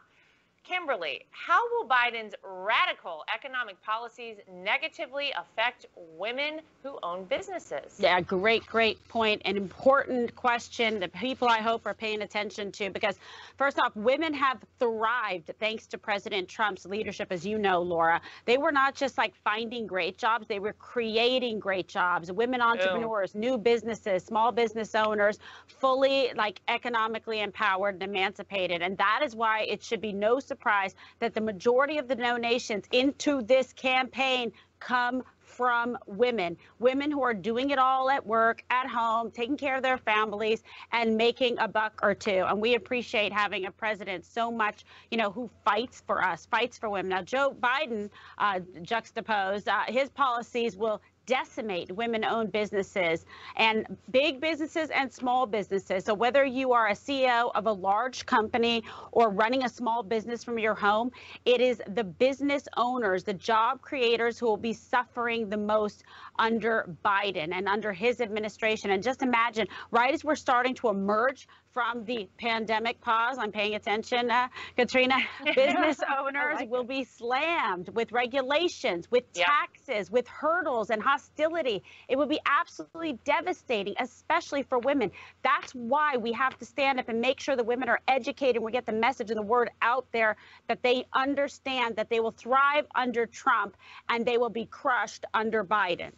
Kimberly, 0.69 1.25
how 1.31 1.61
will 1.71 1.89
Biden's 1.89 2.35
radical 2.45 3.25
economic 3.35 3.83
policies 3.83 4.37
negatively 4.53 5.33
affect 5.39 5.87
women 5.97 6.61
who 6.83 6.99
own 7.03 7.25
businesses? 7.25 7.97
Yeah, 7.99 8.21
great, 8.21 8.67
great 8.67 8.99
point. 9.09 9.41
An 9.47 9.57
important 9.57 10.37
question 10.37 11.01
that 11.01 11.15
people 11.15 11.49
I 11.49 11.61
hope 11.61 11.87
are 11.87 11.95
paying 11.95 12.21
attention 12.21 12.71
to 12.73 12.91
because, 12.91 13.17
first 13.57 13.79
off, 13.79 13.97
women 13.97 14.35
have 14.35 14.59
thrived 14.79 15.51
thanks 15.59 15.87
to 15.87 15.97
President 15.97 16.49
Trump's 16.49 16.85
leadership, 16.85 17.29
as 17.31 17.47
you 17.47 17.57
know, 17.57 17.81
Lara. 17.81 18.21
They 18.45 18.59
were 18.59 18.73
not 18.73 18.95
just 18.95 19.17
like 19.17 19.33
finding 19.43 19.87
great 19.87 20.19
jobs, 20.19 20.47
they 20.49 20.59
were 20.59 20.75
creating 20.75 21.61
great 21.61 21.89
jobs. 21.89 22.31
Women 22.31 22.61
entrepreneurs, 22.61 23.35
Ew. 23.35 23.41
new 23.41 23.59
businesses, 23.59 24.23
small 24.23 24.53
business 24.53 24.95
owners, 24.95 25.39
fully 25.67 26.31
like 26.37 26.61
economically 26.69 27.41
empowered 27.41 27.95
and 27.95 28.03
emancipated. 28.03 28.83
And 28.83 28.99
that 28.99 29.23
is 29.25 29.35
why 29.35 29.63
it 29.63 29.83
should 29.83 30.03
be 30.03 30.13
no 30.13 30.39
surprise 30.39 30.58
surprise 30.59 30.97
that 31.21 31.35
the 31.35 31.41
majority 31.41 31.99
of 31.99 32.09
the 32.09 32.17
donations 32.17 32.85
into 32.91 33.43
this 33.43 33.73
campaign 33.73 34.53
come 34.81 35.23
from 35.41 35.97
women, 36.07 36.57
women 36.79 37.11
who 37.11 37.23
are 37.23 37.35
doing 37.35 37.71
it 37.71 37.79
all 37.79 38.11
at 38.11 38.25
work, 38.27 38.63
at 38.71 38.87
home, 38.87 39.31
taking 39.31 39.57
care 39.57 39.77
of 39.77 39.83
their 39.83 39.99
families, 39.99 40.63
and 40.93 41.17
making 41.17 41.59
a 41.59 41.67
buck 41.67 41.99
or 42.03 42.15
two. 42.15 42.45
And 42.47 42.61
we 42.61 42.75
appreciate 42.75 43.33
having 43.33 43.67
a 43.67 43.71
president 43.71 44.25
so 44.25 44.51
much, 44.51 44.85
you 45.11 45.17
know, 45.17 45.31
who 45.31 45.49
fights 45.65 46.03
for 46.07 46.23
us, 46.23 46.47
fights 46.47 46.77
for 46.77 46.91
women. 46.91 47.09
Now, 47.09 47.23
Joe 47.23 47.57
Biden, 47.59 48.11
uh, 48.37 48.61
juxtaposed, 48.83 49.69
uh, 49.69 49.85
his 49.89 50.11
policies 50.11 50.77
will 50.77 51.01
decimate 51.29 51.93
women 51.93 52.25
owned 52.25 52.51
businesses 52.51 53.27
and 53.57 53.87
big 54.11 54.41
businesses 54.41 54.89
and 54.91 55.13
small 55.13 55.47
businesses. 55.47 56.05
So, 56.05 56.15
whether 56.15 56.45
you 56.45 56.73
are 56.73 56.89
a 56.89 56.95
CEO 56.95 57.53
of 57.55 57.67
a 57.67 57.73
large 57.73 58.25
company 58.25 58.83
or 59.13 59.29
running 59.31 59.63
a 59.65 59.69
small 59.69 60.03
business 60.03 60.43
from 60.43 60.59
your 60.59 60.75
home, 60.75 61.11
it 61.45 61.61
is 61.61 61.81
the 61.95 62.03
business 62.03 62.67
owners, 62.77 63.23
the 63.23 63.35
job 63.35 63.83
creators 63.83 64.39
who 64.39 64.47
will 64.47 64.57
be 64.57 64.73
suffering 64.73 65.51
the 65.51 65.59
most 65.59 66.05
under 66.39 66.89
Biden 67.05 67.53
and 67.53 67.69
under 67.69 67.93
his 67.93 68.21
administration. 68.23 68.91
And 68.91 69.03
just 69.03 69.23
imagine, 69.23 69.69
right 69.91 70.15
as 70.15 70.25
we're 70.25 70.35
starting 70.35 70.75
to 70.77 70.89
emerge 70.89 71.47
from 71.73 72.05
the 72.05 72.29
pandemic 72.39 73.01
pause, 73.01 73.37
I'm 73.39 73.53
paying 73.53 73.75
attention, 73.75 74.31
uh, 74.31 74.49
Katrina, 74.77 75.17
business 75.55 76.01
owners 76.19 76.57
like 76.57 76.71
will 76.71 76.83
it. 76.83 76.89
be 76.89 77.05
slammed 77.05 77.89
with 77.91 78.13
regulations, 78.13 79.11
with 79.11 79.25
yep. 79.35 79.47
taxes, 79.47 80.11
with 80.11 80.27
hurdles 80.27 80.91
and 80.91 81.03
hostility. 81.03 81.83
It 82.09 82.17
would 82.17 82.29
be 82.29 82.41
absolutely 82.47 83.19
devastating, 83.25 83.95
especially 84.01 84.63
for 84.63 84.79
women. 84.79 85.11
That's 85.43 85.73
why 85.73 86.17
we 86.17 86.33
have 86.33 86.59
to 86.59 86.65
stand 86.65 87.01
up 87.01 87.09
and 87.09 87.21
make 87.21 87.41
sure 87.41 87.57
that 87.57 87.65
women 87.67 87.89
are 87.89 88.01
educated. 88.09 88.63
We 88.63 88.73
get 88.73 88.87
the 88.87 88.93
message 88.93 89.31
and 89.31 89.39
the 89.39 89.43
word 89.43 89.71
out 89.83 90.07
there 90.13 90.37
that 90.69 90.83
they 90.83 91.05
understand 91.13 91.97
that 91.97 92.11
they 92.11 92.21
will 92.21 92.33
thrive 92.33 92.87
under 92.95 93.27
Trump 93.27 93.77
and 94.09 94.25
they 94.25 94.39
will 94.39 94.51
be 94.51 94.67
crushed 94.67 95.25
under 95.35 95.65
Biden. 95.65 96.13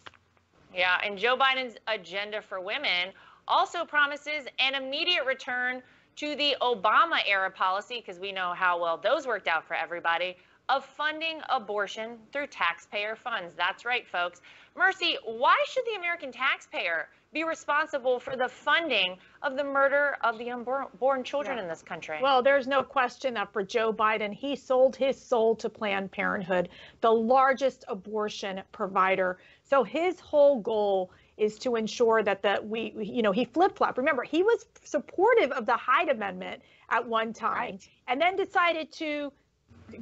Yeah, 0.75 0.97
and 1.05 1.19
Joe 1.19 1.37
Biden's 1.37 1.77
agenda 1.89 2.43
for 2.43 2.61
women 2.61 3.13
also 3.51 3.85
promises 3.85 4.47
an 4.59 4.75
immediate 4.75 5.27
return 5.27 5.83
to 6.17 6.37
the 6.37 6.57
Obama 6.63 7.19
era 7.27 7.51
policy, 7.51 7.97
because 7.97 8.19
we 8.21 8.33
know 8.33 8.53
how 8.55 8.81
well 8.81 8.97
those 8.97 9.27
worked 9.27 9.49
out 9.49 9.67
for 9.67 9.75
everybody, 9.75 10.37
of 10.69 10.85
funding 10.85 11.41
abortion 11.49 12.17
through 12.33 12.47
taxpayer 12.47 13.17
funds. 13.17 13.55
That's 13.57 13.85
right, 13.85 14.07
folks. 14.07 14.41
Mercy, 14.77 15.19
why 15.25 15.57
should 15.67 15.85
the 15.85 15.99
American 15.99 16.31
taxpayer 16.31 17.09
be 17.33 17.43
responsible 17.43 18.21
for 18.21 18.37
the 18.37 18.49
funding 18.49 19.17
of 19.43 19.57
the 19.57 19.65
murder 19.65 20.17
of 20.23 20.39
the 20.39 20.51
unborn 20.51 21.25
children 21.25 21.57
yeah. 21.57 21.65
in 21.65 21.69
this 21.69 21.83
country? 21.83 22.19
Well, 22.23 22.41
there's 22.43 22.69
no 22.69 22.85
question 22.85 23.35
that 23.35 23.53
for 23.53 23.65
Joe 23.65 23.93
Biden, 23.93 24.33
he 24.33 24.55
sold 24.55 24.95
his 24.95 25.21
soul 25.21 25.57
to 25.57 25.69
Planned 25.69 26.13
Parenthood, 26.13 26.69
the 27.01 27.11
largest 27.11 27.85
abortion 27.89 28.63
provider. 28.71 29.39
So 29.65 29.83
his 29.83 30.21
whole 30.21 30.61
goal 30.61 31.11
is 31.41 31.59
to 31.59 31.75
ensure 31.75 32.23
that 32.23 32.43
the 32.43 32.61
we 32.63 32.93
you 32.99 33.23
know 33.23 33.33
he 33.33 33.45
flip 33.47 33.77
flop. 33.77 33.97
Remember, 33.99 34.23
he 34.23 34.43
was 34.43 34.67
supportive 34.85 35.51
of 35.53 35.67
the 35.67 35.77
Hyde 35.77 36.11
Amendment 36.11 36.63
at 36.91 37.07
one 37.07 37.33
time, 37.33 37.73
right. 37.73 37.89
and 38.07 38.21
then 38.21 38.37
decided 38.37 38.93
to 38.93 39.33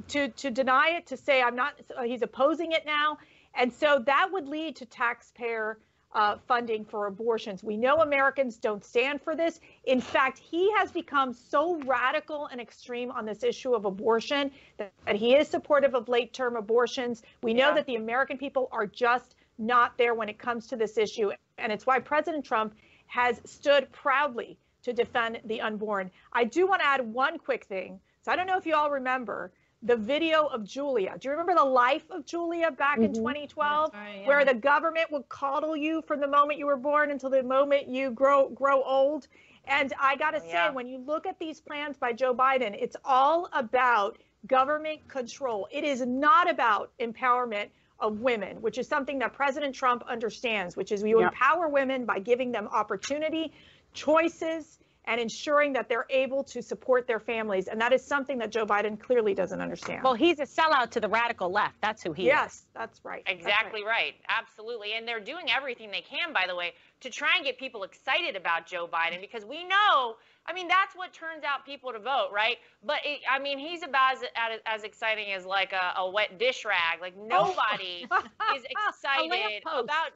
to 0.09 0.27
to 0.27 0.51
deny 0.51 0.89
it, 0.89 1.07
to 1.07 1.17
say 1.17 1.41
I'm 1.41 1.55
not. 1.55 1.73
Uh, 1.97 2.03
he's 2.03 2.21
opposing 2.21 2.73
it 2.73 2.85
now, 2.85 3.17
and 3.55 3.73
so 3.73 4.03
that 4.05 4.29
would 4.31 4.47
lead 4.47 4.75
to 4.75 4.85
taxpayer 4.85 5.79
uh, 6.13 6.37
funding 6.47 6.83
for 6.83 7.07
abortions. 7.07 7.63
We 7.63 7.77
know 7.77 8.01
Americans 8.01 8.57
don't 8.57 8.83
stand 8.83 9.21
for 9.21 9.35
this. 9.35 9.59
In 9.85 10.01
fact, 10.01 10.39
he 10.39 10.71
has 10.73 10.91
become 10.91 11.33
so 11.33 11.79
radical 11.83 12.47
and 12.47 12.59
extreme 12.59 13.11
on 13.11 13.25
this 13.25 13.43
issue 13.43 13.73
of 13.73 13.85
abortion 13.85 14.51
that, 14.77 14.91
that 15.05 15.15
he 15.15 15.35
is 15.35 15.47
supportive 15.47 15.93
of 15.95 16.09
late 16.09 16.33
term 16.33 16.55
abortions. 16.55 17.21
We 17.43 17.53
know 17.53 17.73
that 17.75 17.85
the 17.85 17.95
American 17.95 18.37
people 18.37 18.67
are 18.71 18.87
just 18.87 19.35
not 19.59 19.97
there 19.97 20.13
when 20.13 20.29
it 20.29 20.39
comes 20.39 20.67
to 20.67 20.75
this 20.75 20.97
issue. 20.97 21.31
And 21.57 21.71
it's 21.71 21.85
why 21.85 21.99
President 21.99 22.45
Trump 22.45 22.73
has 23.07 23.41
stood 23.45 23.91
proudly 23.91 24.57
to 24.83 24.93
defend 24.93 25.41
the 25.45 25.61
unborn. 25.61 26.09
I 26.33 26.45
do 26.45 26.67
want 26.67 26.81
to 26.81 26.87
add 26.87 27.01
one 27.01 27.37
quick 27.37 27.65
thing. 27.65 27.99
So 28.21 28.31
I 28.31 28.35
don't 28.35 28.47
know 28.47 28.57
if 28.57 28.65
you 28.65 28.75
all 28.75 28.91
remember, 28.91 29.51
the 29.83 29.95
video 29.95 30.45
of 30.47 30.65
Julia. 30.65 31.15
Do 31.19 31.27
you 31.27 31.31
remember 31.31 31.55
the 31.55 31.63
life 31.63 32.03
of 32.11 32.25
Julia 32.25 32.71
back 32.71 32.95
mm-hmm. 32.95 33.05
in 33.05 33.13
2012, 33.13 33.93
right, 33.93 34.19
yeah. 34.21 34.27
where 34.27 34.43
the 34.43 34.53
government 34.53 35.11
would 35.11 35.27
coddle 35.29 35.75
you 35.75 36.01
from 36.05 36.19
the 36.19 36.27
moment 36.27 36.59
you 36.59 36.65
were 36.65 36.77
born 36.77 37.11
until 37.11 37.29
the 37.29 37.43
moment 37.43 37.87
you 37.87 38.11
grow 38.11 38.49
grow 38.49 38.83
old? 38.83 39.27
And 39.65 39.93
I 39.99 40.15
got 40.15 40.31
to 40.31 40.41
say, 40.41 40.49
yeah. 40.53 40.71
when 40.71 40.87
you 40.87 40.97
look 40.99 41.25
at 41.25 41.39
these 41.39 41.61
plans 41.61 41.95
by 41.97 42.11
Joe 42.11 42.33
Biden, 42.33 42.75
it's 42.79 42.95
all 43.05 43.49
about 43.53 44.17
government 44.47 45.07
control. 45.07 45.67
It 45.71 45.83
is 45.83 46.05
not 46.05 46.49
about 46.49 46.91
empowerment 46.99 47.69
of 47.99 48.19
women, 48.19 48.61
which 48.61 48.77
is 48.77 48.87
something 48.87 49.19
that 49.19 49.33
President 49.33 49.75
Trump 49.75 50.03
understands, 50.07 50.75
which 50.75 50.91
is 50.91 51.03
we 51.03 51.11
yep. 51.11 51.31
empower 51.33 51.67
women 51.67 52.05
by 52.05 52.19
giving 52.19 52.51
them 52.51 52.67
opportunity, 52.67 53.51
choices, 53.93 54.79
and 55.05 55.19
ensuring 55.19 55.73
that 55.73 55.89
they're 55.89 56.05
able 56.11 56.43
to 56.43 56.61
support 56.61 57.07
their 57.07 57.19
families. 57.19 57.67
And 57.67 57.81
that 57.81 57.93
is 57.93 58.05
something 58.05 58.37
that 58.39 58.51
Joe 58.51 58.65
Biden 58.65 58.99
clearly 58.99 59.33
doesn't 59.33 59.59
understand. 59.59 60.03
Well, 60.03 60.13
he's 60.13 60.39
a 60.39 60.45
sellout 60.45 60.91
to 60.91 60.99
the 60.99 61.09
radical 61.09 61.51
left. 61.51 61.81
That's 61.81 62.03
who 62.03 62.13
he 62.13 62.25
yes, 62.25 62.35
is. 62.35 62.41
Yes, 62.43 62.65
that's 62.75 63.05
right. 63.05 63.23
Exactly 63.25 63.81
that's 63.81 63.85
right. 63.85 63.85
right. 63.85 64.15
Absolutely. 64.29 64.93
And 64.93 65.07
they're 65.07 65.19
doing 65.19 65.49
everything 65.49 65.89
they 65.89 66.01
can, 66.07 66.31
by 66.31 66.45
the 66.47 66.55
way, 66.55 66.73
to 67.01 67.09
try 67.09 67.29
and 67.37 67.45
get 67.45 67.57
people 67.57 67.83
excited 67.83 68.35
about 68.35 68.67
Joe 68.67 68.87
Biden 68.87 69.19
because 69.19 69.43
we 69.43 69.63
know, 69.63 70.15
I 70.45 70.53
mean, 70.53 70.67
that's 70.67 70.95
what 70.95 71.13
turns 71.13 71.43
out 71.43 71.65
people 71.65 71.91
to 71.91 71.99
vote, 71.99 72.29
right? 72.33 72.57
But 72.83 72.97
it, 73.05 73.19
I 73.29 73.39
mean, 73.39 73.59
he's 73.59 73.83
about 73.83 74.15
as, 74.15 74.59
as 74.65 74.83
exciting 74.83 75.31
as 75.33 75.45
like 75.45 75.73
a, 75.73 75.99
a 75.99 76.09
wet 76.09 76.39
dish 76.39 76.65
rag. 76.65 77.01
Like 77.01 77.13
oh. 77.19 77.27
nobody 77.27 78.07
oh. 78.11 78.55
is 78.55 78.63
excited 78.63 79.61
about 79.63 80.11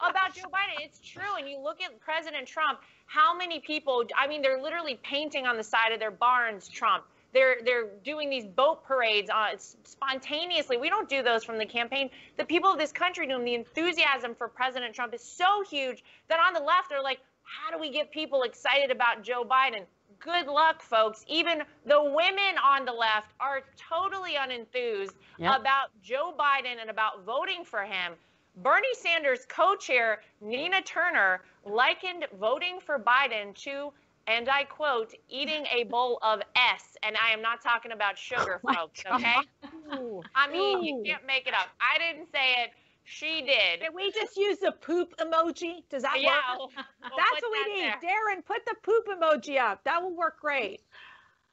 about 0.00 0.34
Joe 0.34 0.48
Biden. 0.48 0.84
It's 0.84 1.00
true. 1.00 1.36
And 1.38 1.48
you 1.48 1.58
look 1.60 1.80
at 1.80 1.98
President 2.00 2.46
Trump, 2.46 2.80
how 3.06 3.36
many 3.36 3.60
people, 3.60 4.04
I 4.16 4.26
mean, 4.26 4.42
they're 4.42 4.60
literally 4.60 4.98
painting 5.02 5.46
on 5.46 5.56
the 5.56 5.62
side 5.62 5.92
of 5.92 6.00
their 6.00 6.10
barns 6.10 6.68
Trump. 6.68 7.04
They're 7.34 7.56
they're 7.62 7.88
doing 8.04 8.30
these 8.30 8.46
boat 8.46 8.84
parades 8.84 9.30
uh, 9.30 9.50
spontaneously. 9.84 10.78
We 10.78 10.88
don't 10.88 11.08
do 11.08 11.22
those 11.22 11.44
from 11.44 11.58
the 11.58 11.66
campaign. 11.66 12.08
The 12.38 12.44
people 12.44 12.72
of 12.72 12.78
this 12.78 12.90
country 12.90 13.26
do 13.26 13.34
them. 13.34 13.44
The 13.44 13.54
enthusiasm 13.54 14.34
for 14.34 14.48
President 14.48 14.94
Trump 14.94 15.12
is 15.12 15.22
so 15.22 15.62
huge 15.68 16.02
that 16.28 16.40
on 16.40 16.54
the 16.54 16.60
left 16.60 16.88
they're 16.88 17.02
like, 17.02 17.20
how 17.48 17.74
do 17.74 17.80
we 17.80 17.90
get 17.90 18.10
people 18.10 18.42
excited 18.42 18.90
about 18.90 19.22
Joe 19.22 19.44
Biden? 19.44 19.84
Good 20.20 20.46
luck, 20.46 20.82
folks. 20.82 21.24
Even 21.28 21.62
the 21.86 22.02
women 22.02 22.58
on 22.62 22.84
the 22.84 22.92
left 22.92 23.32
are 23.40 23.62
totally 23.76 24.32
unenthused 24.32 25.14
yep. 25.38 25.60
about 25.60 25.88
Joe 26.02 26.34
Biden 26.38 26.80
and 26.80 26.90
about 26.90 27.24
voting 27.24 27.64
for 27.64 27.82
him. 27.82 28.14
Bernie 28.56 28.94
Sanders 28.94 29.46
co 29.48 29.76
chair 29.76 30.20
Nina 30.40 30.82
Turner 30.82 31.42
likened 31.64 32.26
voting 32.38 32.80
for 32.84 32.98
Biden 32.98 33.54
to, 33.62 33.92
and 34.26 34.48
I 34.48 34.64
quote, 34.64 35.14
eating 35.28 35.64
a 35.72 35.84
bowl 35.84 36.18
of 36.22 36.42
S. 36.56 36.96
And 37.04 37.16
I 37.16 37.32
am 37.32 37.40
not 37.40 37.62
talking 37.62 37.92
about 37.92 38.18
sugar, 38.18 38.60
oh 38.66 38.74
folks, 38.74 39.04
okay? 39.10 39.36
I 40.34 40.50
mean, 40.50 40.82
you 40.82 41.02
can't 41.06 41.26
make 41.26 41.46
it 41.46 41.54
up. 41.54 41.68
I 41.80 41.98
didn't 41.98 42.30
say 42.32 42.64
it. 42.64 42.70
She 43.10 43.40
did. 43.40 43.80
Can 43.80 43.94
we 43.94 44.12
just 44.12 44.36
use 44.36 44.58
the 44.58 44.70
poop 44.70 45.16
emoji? 45.16 45.82
Does 45.88 46.02
that 46.02 46.20
yeah, 46.20 46.28
work? 46.28 46.58
We'll, 46.58 46.70
we'll 46.76 47.16
That's 47.16 47.42
what 47.42 47.52
we 47.52 47.74
need. 47.74 47.92
There. 48.02 48.10
Darren, 48.10 48.44
put 48.44 48.66
the 48.66 48.74
poop 48.82 49.06
emoji 49.08 49.58
up. 49.58 49.82
That 49.84 50.02
will 50.02 50.14
work 50.14 50.40
great. 50.40 50.82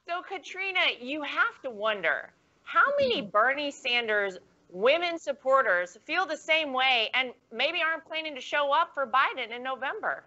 So, 0.06 0.20
Katrina, 0.22 0.80
you 1.00 1.22
have 1.22 1.60
to 1.62 1.70
wonder 1.70 2.30
how 2.62 2.82
mm-hmm. 2.82 3.08
many 3.08 3.22
Bernie 3.22 3.70
Sanders 3.70 4.36
women 4.68 5.18
supporters 5.18 5.96
feel 6.04 6.26
the 6.26 6.36
same 6.36 6.74
way 6.74 7.08
and 7.14 7.32
maybe 7.50 7.78
aren't 7.82 8.04
planning 8.04 8.34
to 8.34 8.40
show 8.42 8.70
up 8.70 8.92
for 8.92 9.06
Biden 9.06 9.54
in 9.54 9.62
November. 9.62 10.24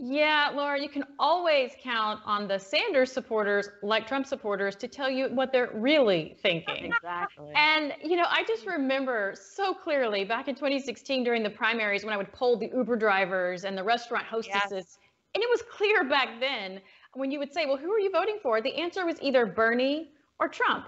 Yeah, 0.00 0.52
Lara, 0.54 0.80
you 0.80 0.88
can 0.88 1.02
always 1.18 1.72
count 1.82 2.20
on 2.24 2.46
the 2.46 2.56
Sanders 2.56 3.10
supporters, 3.10 3.68
like 3.82 4.06
Trump 4.06 4.26
supporters, 4.26 4.76
to 4.76 4.86
tell 4.86 5.10
you 5.10 5.26
what 5.26 5.52
they're 5.52 5.70
really 5.74 6.36
thinking. 6.40 6.92
Exactly. 6.92 7.52
And, 7.56 7.92
you 8.04 8.16
know, 8.16 8.26
I 8.28 8.44
just 8.44 8.64
remember 8.64 9.34
so 9.36 9.74
clearly 9.74 10.24
back 10.24 10.46
in 10.46 10.54
2016 10.54 11.24
during 11.24 11.42
the 11.42 11.50
primaries 11.50 12.04
when 12.04 12.14
I 12.14 12.16
would 12.16 12.32
poll 12.32 12.56
the 12.56 12.70
Uber 12.72 12.94
drivers 12.94 13.64
and 13.64 13.76
the 13.76 13.82
restaurant 13.82 14.24
hostesses. 14.24 14.70
Yes. 14.70 14.98
And 15.34 15.42
it 15.42 15.50
was 15.50 15.62
clear 15.62 16.04
back 16.04 16.38
then 16.38 16.80
when 17.14 17.32
you 17.32 17.40
would 17.40 17.52
say, 17.52 17.66
well, 17.66 17.76
who 17.76 17.90
are 17.90 17.98
you 17.98 18.12
voting 18.12 18.38
for? 18.40 18.60
The 18.60 18.74
answer 18.76 19.04
was 19.04 19.16
either 19.20 19.46
Bernie 19.46 20.12
or 20.38 20.48
Trump. 20.48 20.86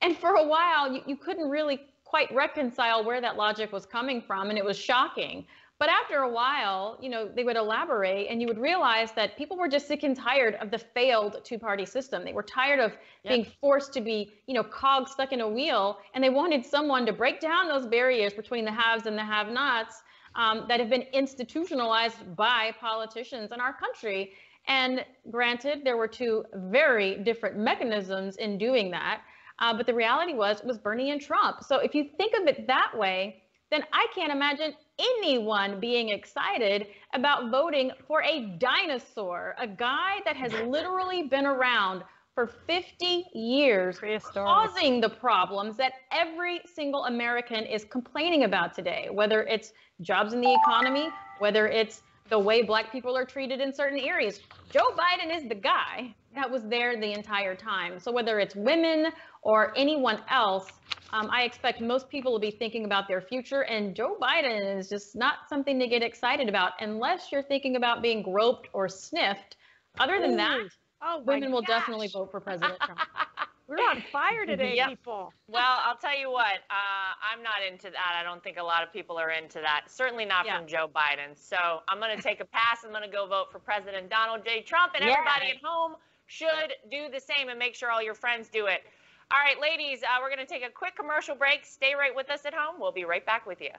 And 0.00 0.16
for 0.16 0.36
a 0.36 0.46
while, 0.46 0.92
you, 0.92 1.00
you 1.06 1.16
couldn't 1.16 1.48
really 1.48 1.80
quite 2.04 2.32
reconcile 2.32 3.04
where 3.04 3.20
that 3.20 3.36
logic 3.36 3.72
was 3.72 3.84
coming 3.84 4.22
from, 4.22 4.50
and 4.50 4.56
it 4.56 4.64
was 4.64 4.78
shocking. 4.78 5.44
But 5.80 5.88
after 5.88 6.18
a 6.18 6.30
while, 6.30 6.98
you 7.02 7.08
know, 7.08 7.28
they 7.28 7.42
would 7.42 7.56
elaborate 7.56 8.28
and 8.30 8.40
you 8.40 8.46
would 8.46 8.58
realize 8.58 9.10
that 9.12 9.36
people 9.36 9.56
were 9.56 9.68
just 9.68 9.88
sick 9.88 10.04
and 10.04 10.16
tired 10.16 10.54
of 10.60 10.70
the 10.70 10.78
failed 10.78 11.38
two-party 11.42 11.84
system. 11.84 12.24
They 12.24 12.32
were 12.32 12.44
tired 12.44 12.78
of 12.78 12.92
yep. 13.24 13.34
being 13.34 13.46
forced 13.60 13.92
to 13.94 14.00
be, 14.00 14.32
you 14.46 14.54
know, 14.54 14.62
cogs 14.62 15.10
stuck 15.10 15.32
in 15.32 15.40
a 15.40 15.48
wheel, 15.48 15.98
and 16.14 16.22
they 16.22 16.30
wanted 16.30 16.64
someone 16.64 17.04
to 17.06 17.12
break 17.12 17.40
down 17.40 17.66
those 17.66 17.86
barriers 17.86 18.32
between 18.32 18.64
the 18.64 18.70
haves 18.72 19.06
and 19.06 19.18
the 19.18 19.24
have-nots 19.24 20.02
um, 20.36 20.66
that 20.68 20.78
have 20.78 20.90
been 20.90 21.06
institutionalized 21.12 22.36
by 22.36 22.72
politicians 22.80 23.50
in 23.52 23.60
our 23.60 23.72
country. 23.72 24.32
And 24.68 25.04
granted, 25.30 25.82
there 25.84 25.96
were 25.96 26.08
two 26.08 26.44
very 26.54 27.16
different 27.16 27.58
mechanisms 27.58 28.36
in 28.36 28.58
doing 28.58 28.92
that. 28.92 29.22
Uh, 29.58 29.76
but 29.76 29.86
the 29.86 29.94
reality 29.94 30.34
was 30.34 30.60
it 30.60 30.66
was 30.66 30.78
Bernie 30.78 31.10
and 31.10 31.20
Trump. 31.20 31.62
So 31.62 31.78
if 31.78 31.94
you 31.94 32.08
think 32.16 32.32
of 32.40 32.46
it 32.46 32.66
that 32.66 32.92
way, 32.96 33.42
then 33.70 33.82
I 33.92 34.06
can't 34.14 34.32
imagine 34.32 34.74
anyone 34.98 35.80
being 35.80 36.10
excited 36.10 36.88
about 37.12 37.50
voting 37.50 37.90
for 38.06 38.22
a 38.22 38.56
dinosaur, 38.58 39.54
a 39.58 39.66
guy 39.66 40.20
that 40.24 40.36
has 40.36 40.52
literally 40.66 41.24
been 41.24 41.46
around 41.46 42.02
for 42.34 42.48
50 42.66 43.26
years, 43.32 44.00
causing 44.32 45.00
the 45.00 45.08
problems 45.08 45.76
that 45.76 45.92
every 46.10 46.60
single 46.74 47.04
American 47.04 47.64
is 47.64 47.84
complaining 47.84 48.42
about 48.42 48.74
today, 48.74 49.08
whether 49.12 49.44
it's 49.44 49.72
jobs 50.00 50.32
in 50.32 50.40
the 50.40 50.52
economy, 50.52 51.08
whether 51.38 51.68
it's 51.68 52.02
the 52.30 52.38
way 52.38 52.62
black 52.62 52.90
people 52.90 53.16
are 53.16 53.26
treated 53.26 53.60
in 53.60 53.72
certain 53.72 53.98
areas. 53.98 54.40
Joe 54.70 54.86
Biden 54.96 55.34
is 55.36 55.46
the 55.46 55.54
guy 55.54 56.14
that 56.34 56.50
was 56.50 56.62
there 56.64 56.98
the 56.98 57.12
entire 57.12 57.54
time. 57.54 58.00
So 58.00 58.10
whether 58.10 58.40
it's 58.40 58.56
women 58.56 59.12
or 59.42 59.76
anyone 59.76 60.20
else, 60.30 60.68
um, 61.12 61.28
I 61.30 61.42
expect 61.42 61.82
most 61.82 62.08
people 62.08 62.32
will 62.32 62.40
be 62.40 62.50
thinking 62.50 62.86
about 62.86 63.08
their 63.08 63.20
future. 63.20 63.62
And 63.64 63.94
Joe 63.94 64.16
Biden 64.20 64.78
is 64.78 64.88
just 64.88 65.14
not 65.14 65.50
something 65.50 65.78
to 65.78 65.86
get 65.86 66.02
excited 66.02 66.48
about 66.48 66.72
unless 66.80 67.30
you're 67.30 67.42
thinking 67.42 67.76
about 67.76 68.00
being 68.00 68.22
groped 68.22 68.68
or 68.72 68.88
sniffed. 68.88 69.56
Other 69.98 70.18
than 70.18 70.32
Ooh. 70.32 70.36
that, 70.36 70.58
oh 71.02 71.22
women 71.26 71.52
will 71.52 71.62
definitely 71.62 72.08
vote 72.08 72.30
for 72.30 72.40
President 72.40 72.80
Trump. 72.80 73.00
We're 73.66 73.76
on 73.76 74.02
fire 74.12 74.46
today, 74.46 74.74
yep. 74.76 74.88
people. 74.88 75.32
Well, 75.46 75.80
I'll 75.84 75.96
tell 75.96 76.18
you 76.18 76.30
what, 76.30 76.64
uh, 76.70 77.12
I'm 77.22 77.42
not 77.42 77.60
into 77.70 77.90
that. 77.90 78.16
I 78.18 78.22
don't 78.22 78.42
think 78.42 78.56
a 78.56 78.62
lot 78.62 78.82
of 78.82 78.92
people 78.92 79.18
are 79.18 79.30
into 79.30 79.60
that. 79.60 79.84
Certainly 79.88 80.24
not 80.24 80.46
yeah. 80.46 80.58
from 80.58 80.66
Joe 80.66 80.88
Biden. 80.88 81.36
So 81.36 81.56
I'm 81.86 82.00
going 82.00 82.16
to 82.16 82.22
take 82.22 82.40
a 82.40 82.46
pass. 82.46 82.78
I'm 82.82 82.90
going 82.90 83.02
to 83.02 83.14
go 83.14 83.26
vote 83.26 83.52
for 83.52 83.58
President 83.58 84.08
Donald 84.08 84.44
J. 84.44 84.62
Trump, 84.62 84.94
and 84.94 85.04
yeah. 85.04 85.12
everybody 85.12 85.50
at 85.50 85.62
home 85.62 85.96
should 86.26 86.72
do 86.90 87.08
the 87.12 87.20
same 87.20 87.50
and 87.50 87.58
make 87.58 87.74
sure 87.74 87.90
all 87.90 88.02
your 88.02 88.14
friends 88.14 88.48
do 88.48 88.66
it. 88.66 88.82
All 89.30 89.38
right, 89.38 89.60
ladies, 89.60 90.02
uh, 90.02 90.18
we're 90.20 90.34
going 90.34 90.44
to 90.44 90.52
take 90.52 90.64
a 90.64 90.70
quick 90.70 90.96
commercial 90.96 91.34
break. 91.34 91.64
Stay 91.64 91.94
right 91.94 92.14
with 92.14 92.30
us 92.30 92.44
at 92.46 92.54
home. 92.54 92.76
We'll 92.78 92.92
be 92.92 93.04
right 93.04 93.24
back 93.24 93.46
with 93.46 93.60
you. 93.60 93.70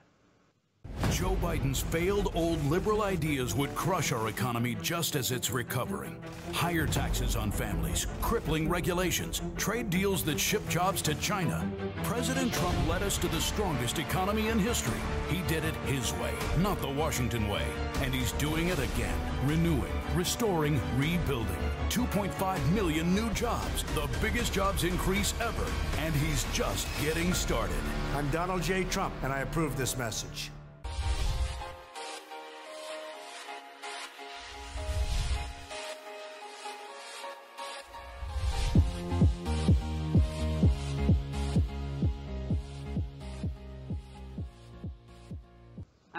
Joe 1.16 1.34
Biden's 1.40 1.80
failed 1.80 2.30
old 2.34 2.62
liberal 2.66 3.00
ideas 3.00 3.54
would 3.54 3.74
crush 3.74 4.12
our 4.12 4.28
economy 4.28 4.76
just 4.82 5.16
as 5.16 5.32
it's 5.32 5.50
recovering. 5.50 6.14
Higher 6.52 6.86
taxes 6.86 7.36
on 7.36 7.50
families, 7.50 8.06
crippling 8.20 8.68
regulations, 8.68 9.40
trade 9.56 9.88
deals 9.88 10.22
that 10.24 10.38
ship 10.38 10.68
jobs 10.68 11.00
to 11.00 11.14
China. 11.14 11.66
President 12.02 12.52
Trump 12.52 12.76
led 12.86 13.02
us 13.02 13.16
to 13.16 13.28
the 13.28 13.40
strongest 13.40 13.98
economy 13.98 14.48
in 14.48 14.58
history. 14.58 15.00
He 15.30 15.40
did 15.48 15.64
it 15.64 15.74
his 15.86 16.12
way, 16.20 16.34
not 16.58 16.82
the 16.82 16.90
Washington 16.90 17.48
way. 17.48 17.64
And 18.02 18.14
he's 18.14 18.32
doing 18.32 18.68
it 18.68 18.78
again, 18.78 19.18
renewing, 19.46 19.94
restoring, 20.14 20.78
rebuilding. 20.98 21.56
2.5 21.88 22.72
million 22.72 23.14
new 23.14 23.30
jobs, 23.30 23.84
the 23.94 24.06
biggest 24.20 24.52
jobs 24.52 24.84
increase 24.84 25.32
ever. 25.40 25.64
And 25.96 26.14
he's 26.14 26.44
just 26.52 26.86
getting 27.00 27.32
started. 27.32 27.74
I'm 28.14 28.28
Donald 28.28 28.60
J. 28.62 28.84
Trump, 28.84 29.14
and 29.22 29.32
I 29.32 29.40
approve 29.40 29.78
this 29.78 29.96
message. 29.96 30.50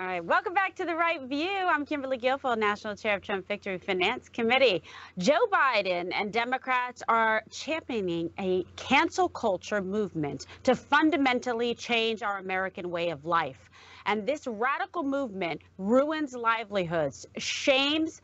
Right. 0.08 0.24
Welcome 0.24 0.54
back 0.54 0.74
to 0.76 0.86
The 0.86 0.96
Right 0.96 1.22
View. 1.22 1.50
I'm 1.50 1.86
Kimberly 1.86 2.18
Guilfoyle, 2.18 2.58
National 2.58 2.96
Chair 2.96 3.18
of 3.18 3.24
Trump 3.24 3.46
Victory 3.46 3.78
Finance 3.78 4.30
Committee. 4.30 4.82
Joe 5.18 5.46
Biden 5.52 6.12
and 6.14 6.32
Democrats 6.32 7.04
are 7.10 7.44
championing 7.52 8.30
a 8.40 8.64
cancel 8.78 9.28
culture 9.28 9.82
movement 9.82 10.46
to 10.64 10.76
fundamentally 10.76 11.76
change 11.76 12.24
our 12.24 12.38
American 12.38 12.90
way 12.90 13.10
of 13.10 13.26
life. 13.26 13.70
And 14.06 14.26
this 14.26 14.48
radical 14.48 15.04
movement 15.04 15.60
ruins 15.78 16.34
livelihoods, 16.34 17.26
shames 17.38 18.22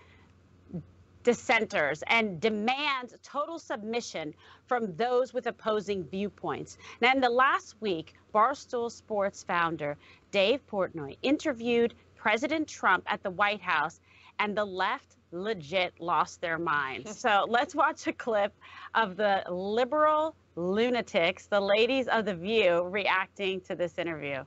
dissenters 1.23 2.03
and 2.07 2.39
demands 2.39 3.15
total 3.23 3.57
submission 3.57 4.33
from 4.67 4.95
those 4.95 5.33
with 5.33 5.47
opposing 5.47 6.03
viewpoints. 6.03 6.77
Now, 7.01 7.13
in 7.13 7.21
the 7.21 7.29
last 7.29 7.75
week, 7.79 8.13
Barstool 8.33 8.91
Sports 8.91 9.43
founder 9.43 9.97
Dave 10.31 10.65
Portnoy 10.67 11.17
interviewed 11.21 11.93
President 12.15 12.67
Trump 12.67 13.03
at 13.07 13.21
the 13.21 13.31
White 13.31 13.61
House, 13.61 13.99
and 14.39 14.57
the 14.57 14.65
left 14.65 15.17
legit 15.31 15.93
lost 15.99 16.41
their 16.41 16.57
minds. 16.57 17.17
so 17.19 17.45
let's 17.49 17.75
watch 17.75 18.07
a 18.07 18.13
clip 18.13 18.53
of 18.95 19.17
the 19.17 19.43
liberal 19.49 20.35
lunatics, 20.55 21.47
the 21.47 21.59
ladies 21.59 22.07
of 22.07 22.25
The 22.25 22.35
View, 22.35 22.83
reacting 22.83 23.59
to 23.61 23.75
this 23.75 23.97
interview. 23.97 24.43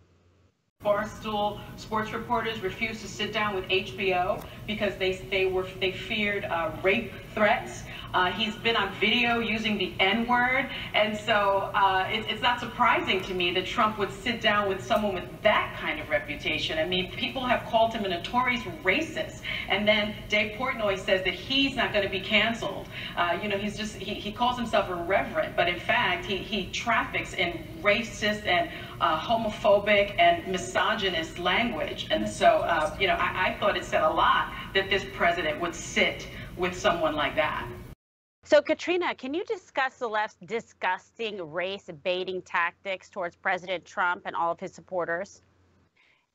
Barstool 0.86 1.58
sports 1.76 2.12
reporters 2.12 2.60
refused 2.60 3.00
to 3.00 3.08
sit 3.08 3.32
down 3.32 3.56
with 3.56 3.64
HBO 3.64 4.44
because 4.68 4.94
they 4.96 5.14
they 5.30 5.46
were 5.46 5.66
they 5.80 5.90
feared 5.90 6.44
uh, 6.44 6.70
rape 6.82 7.12
threats. 7.34 7.82
Uh, 8.14 8.30
he's 8.30 8.54
been 8.56 8.76
on 8.76 8.94
video 8.94 9.40
using 9.40 9.76
the 9.76 9.92
N 9.98 10.26
word, 10.26 10.70
and 10.94 11.16
so 11.16 11.70
uh, 11.74 12.06
it, 12.10 12.24
it's 12.30 12.40
not 12.40 12.60
surprising 12.60 13.20
to 13.22 13.34
me 13.34 13.52
that 13.52 13.66
Trump 13.66 13.98
would 13.98 14.12
sit 14.12 14.40
down 14.40 14.68
with 14.68 14.82
someone 14.82 15.14
with 15.14 15.42
that 15.42 15.76
kind 15.78 16.00
of 16.00 16.08
reputation. 16.08 16.78
I 16.78 16.86
mean, 16.86 17.10
people 17.12 17.44
have 17.44 17.64
called 17.64 17.92
him 17.92 18.04
a 18.04 18.08
notorious 18.08 18.62
racist, 18.84 19.42
and 19.68 19.86
then 19.86 20.14
Dave 20.28 20.56
Portnoy 20.56 20.98
says 20.98 21.22
that 21.24 21.34
he's 21.34 21.74
not 21.74 21.92
going 21.92 22.04
to 22.04 22.10
be 22.10 22.20
canceled. 22.20 22.88
Uh, 23.16 23.38
you 23.42 23.48
know, 23.48 23.58
he's 23.58 23.76
just 23.76 23.96
he, 23.96 24.14
he 24.14 24.30
calls 24.30 24.56
himself 24.56 24.88
irreverent, 24.88 25.56
but 25.56 25.68
in 25.68 25.80
fact, 25.80 26.24
he 26.24 26.36
he 26.36 26.70
traffics 26.70 27.34
in 27.34 27.66
racist 27.82 28.46
and 28.46 28.70
uh, 29.00 29.18
homophobic 29.18 30.18
and 30.18 30.46
misogynist 30.46 31.38
language. 31.38 32.08
And 32.10 32.28
so, 32.28 32.46
uh, 32.46 32.96
you 32.98 33.06
know, 33.06 33.14
I, 33.14 33.48
I 33.48 33.56
thought 33.58 33.76
it 33.76 33.84
said 33.84 34.02
a 34.02 34.10
lot 34.10 34.52
that 34.74 34.90
this 34.90 35.04
president 35.14 35.60
would 35.60 35.74
sit 35.74 36.28
with 36.56 36.78
someone 36.78 37.14
like 37.14 37.36
that. 37.36 37.68
So, 38.44 38.62
Katrina, 38.62 39.12
can 39.14 39.34
you 39.34 39.44
discuss 39.44 39.96
the 39.96 40.08
left's 40.08 40.38
disgusting 40.46 41.50
race 41.50 41.90
baiting 42.04 42.40
tactics 42.42 43.10
towards 43.10 43.34
President 43.34 43.84
Trump 43.84 44.22
and 44.24 44.36
all 44.36 44.52
of 44.52 44.60
his 44.60 44.72
supporters? 44.72 45.42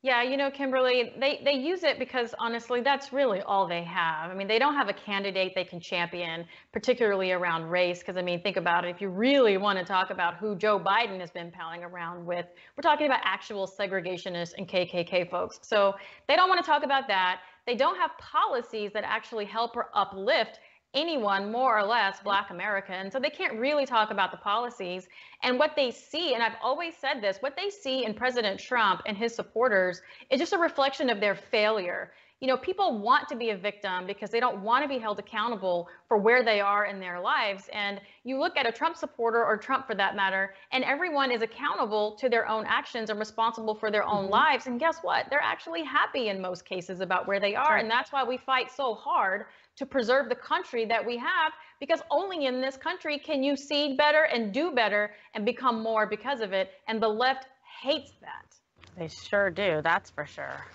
Yeah, 0.03 0.23
you 0.23 0.35
know, 0.35 0.49
Kimberly, 0.49 1.13
they, 1.19 1.41
they 1.45 1.53
use 1.53 1.83
it 1.83 1.99
because 1.99 2.33
honestly, 2.39 2.81
that's 2.81 3.13
really 3.13 3.39
all 3.41 3.67
they 3.67 3.83
have. 3.83 4.31
I 4.31 4.33
mean, 4.33 4.47
they 4.47 4.57
don't 4.57 4.73
have 4.73 4.89
a 4.89 4.93
candidate 4.93 5.53
they 5.53 5.63
can 5.63 5.79
champion, 5.79 6.45
particularly 6.73 7.31
around 7.33 7.65
race. 7.69 7.99
Because, 7.99 8.17
I 8.17 8.23
mean, 8.23 8.41
think 8.41 8.57
about 8.57 8.83
it. 8.83 8.89
If 8.89 8.99
you 8.99 9.09
really 9.09 9.57
want 9.57 9.77
to 9.77 9.85
talk 9.85 10.09
about 10.09 10.37
who 10.37 10.55
Joe 10.55 10.79
Biden 10.79 11.19
has 11.19 11.29
been 11.29 11.51
palling 11.51 11.83
around 11.83 12.25
with, 12.25 12.47
we're 12.75 12.81
talking 12.81 13.05
about 13.05 13.19
actual 13.23 13.67
segregationists 13.67 14.53
and 14.57 14.67
KKK 14.67 15.29
folks. 15.29 15.59
So 15.61 15.93
they 16.27 16.35
don't 16.35 16.49
want 16.49 16.65
to 16.65 16.65
talk 16.65 16.83
about 16.83 17.07
that. 17.07 17.41
They 17.67 17.75
don't 17.75 17.97
have 17.97 18.09
policies 18.17 18.89
that 18.95 19.03
actually 19.05 19.45
help 19.45 19.75
or 19.75 19.89
uplift 19.93 20.59
anyone 20.93 21.51
more 21.51 21.77
or 21.77 21.85
less 21.85 22.19
black 22.21 22.49
american 22.49 23.09
so 23.09 23.19
they 23.19 23.29
can't 23.29 23.57
really 23.57 23.85
talk 23.85 24.11
about 24.11 24.31
the 24.31 24.37
policies. 24.37 25.07
And 25.43 25.57
what 25.57 25.75
they 25.75 25.91
see 25.91 26.33
and 26.33 26.43
i've 26.43 26.57
always 26.61 26.95
said 26.95 27.21
this 27.21 27.37
what 27.39 27.55
they 27.55 27.69
see 27.69 28.05
in 28.05 28.13
president 28.13 28.59
trump 28.59 29.01
and 29.05 29.17
his 29.17 29.33
supporters 29.33 30.01
is 30.29 30.39
just 30.39 30.53
a 30.53 30.57
reflection 30.57 31.09
of 31.09 31.19
their 31.19 31.35
failure. 31.35 32.11
You 32.41 32.47
know 32.47 32.57
people 32.57 32.97
want 32.97 33.29
to 33.29 33.35
be 33.35 33.51
a 33.51 33.57
victim 33.57 34.07
because 34.07 34.31
they 34.31 34.39
don't 34.39 34.63
want 34.63 34.83
to 34.83 34.89
be 34.89 34.97
held 34.97 35.19
accountable 35.19 35.87
for 36.07 36.17
where 36.17 36.43
they 36.43 36.59
are 36.59 36.85
in 36.85 36.99
their 36.99 37.19
lives. 37.19 37.69
And 37.71 38.01
you 38.23 38.39
look 38.39 38.57
at 38.57 38.67
a 38.67 38.71
trump 38.71 38.97
supporter 38.97 39.45
or 39.45 39.57
trump 39.57 39.85
for 39.85 39.95
that 39.95 40.15
matter 40.15 40.55
and 40.71 40.83
everyone 40.83 41.31
is 41.31 41.43
accountable 41.43 42.15
to 42.15 42.29
their 42.29 42.47
own 42.47 42.65
actions 42.65 43.11
and 43.11 43.19
responsible 43.19 43.75
for 43.75 43.91
their 43.91 44.03
own 44.03 44.23
mm-hmm. 44.23 44.33
lives. 44.33 44.67
And 44.67 44.79
guess 44.79 44.99
what? 45.03 45.27
They're 45.29 45.39
actually 45.39 45.83
happy 45.83 46.29
in 46.29 46.41
most 46.41 46.65
cases 46.65 46.99
about 46.99 47.27
where 47.27 47.39
they 47.39 47.55
are. 47.55 47.77
And 47.77 47.89
that's 47.89 48.11
why 48.11 48.23
we 48.23 48.37
fight 48.37 48.71
so 48.71 48.95
hard 48.95 49.45
to 49.77 49.85
preserve 49.85 50.29
the 50.29 50.35
country 50.35 50.85
that 50.85 51.05
we 51.05 51.17
have 51.17 51.51
because 51.79 52.01
only 52.11 52.45
in 52.45 52.61
this 52.61 52.77
country 52.77 53.17
can 53.17 53.43
you 53.43 53.55
seed 53.55 53.97
better 53.97 54.23
and 54.23 54.53
do 54.53 54.71
better 54.71 55.11
and 55.33 55.45
become 55.45 55.81
more 55.81 56.05
because 56.05 56.41
of 56.41 56.53
it. 56.53 56.69
And 56.87 57.01
the 57.01 57.07
left 57.07 57.47
hates 57.81 58.11
that. 58.21 58.55
They 58.97 59.07
sure 59.07 59.49
do, 59.49 59.81
that's 59.83 60.09
for 60.09 60.25
sure. 60.25 60.65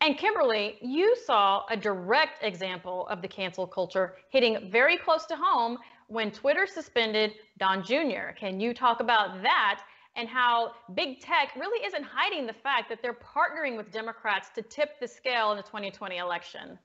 And 0.00 0.18
Kimberly, 0.18 0.76
you 0.82 1.16
saw 1.24 1.64
a 1.70 1.76
direct 1.76 2.44
example 2.44 3.08
of 3.08 3.22
the 3.22 3.28
cancel 3.28 3.66
culture 3.66 4.14
hitting 4.30 4.70
very 4.70 4.98
close 4.98 5.24
to 5.26 5.36
home 5.36 5.78
when 6.08 6.30
Twitter 6.30 6.66
suspended 6.66 7.32
Don 7.58 7.82
Jr. 7.82 8.32
Can 8.38 8.60
you 8.60 8.74
talk 8.74 9.00
about 9.00 9.42
that 9.42 9.82
and 10.14 10.28
how 10.28 10.72
big 10.94 11.20
tech 11.20 11.54
really 11.56 11.84
isn't 11.84 12.04
hiding 12.04 12.46
the 12.46 12.52
fact 12.52 12.88
that 12.88 13.00
they're 13.02 13.14
partnering 13.14 13.76
with 13.76 13.90
Democrats 13.90 14.50
to 14.54 14.62
tip 14.62 15.00
the 15.00 15.08
scale 15.08 15.50
in 15.50 15.56
the 15.56 15.62
2020 15.62 16.18
election? 16.18 16.78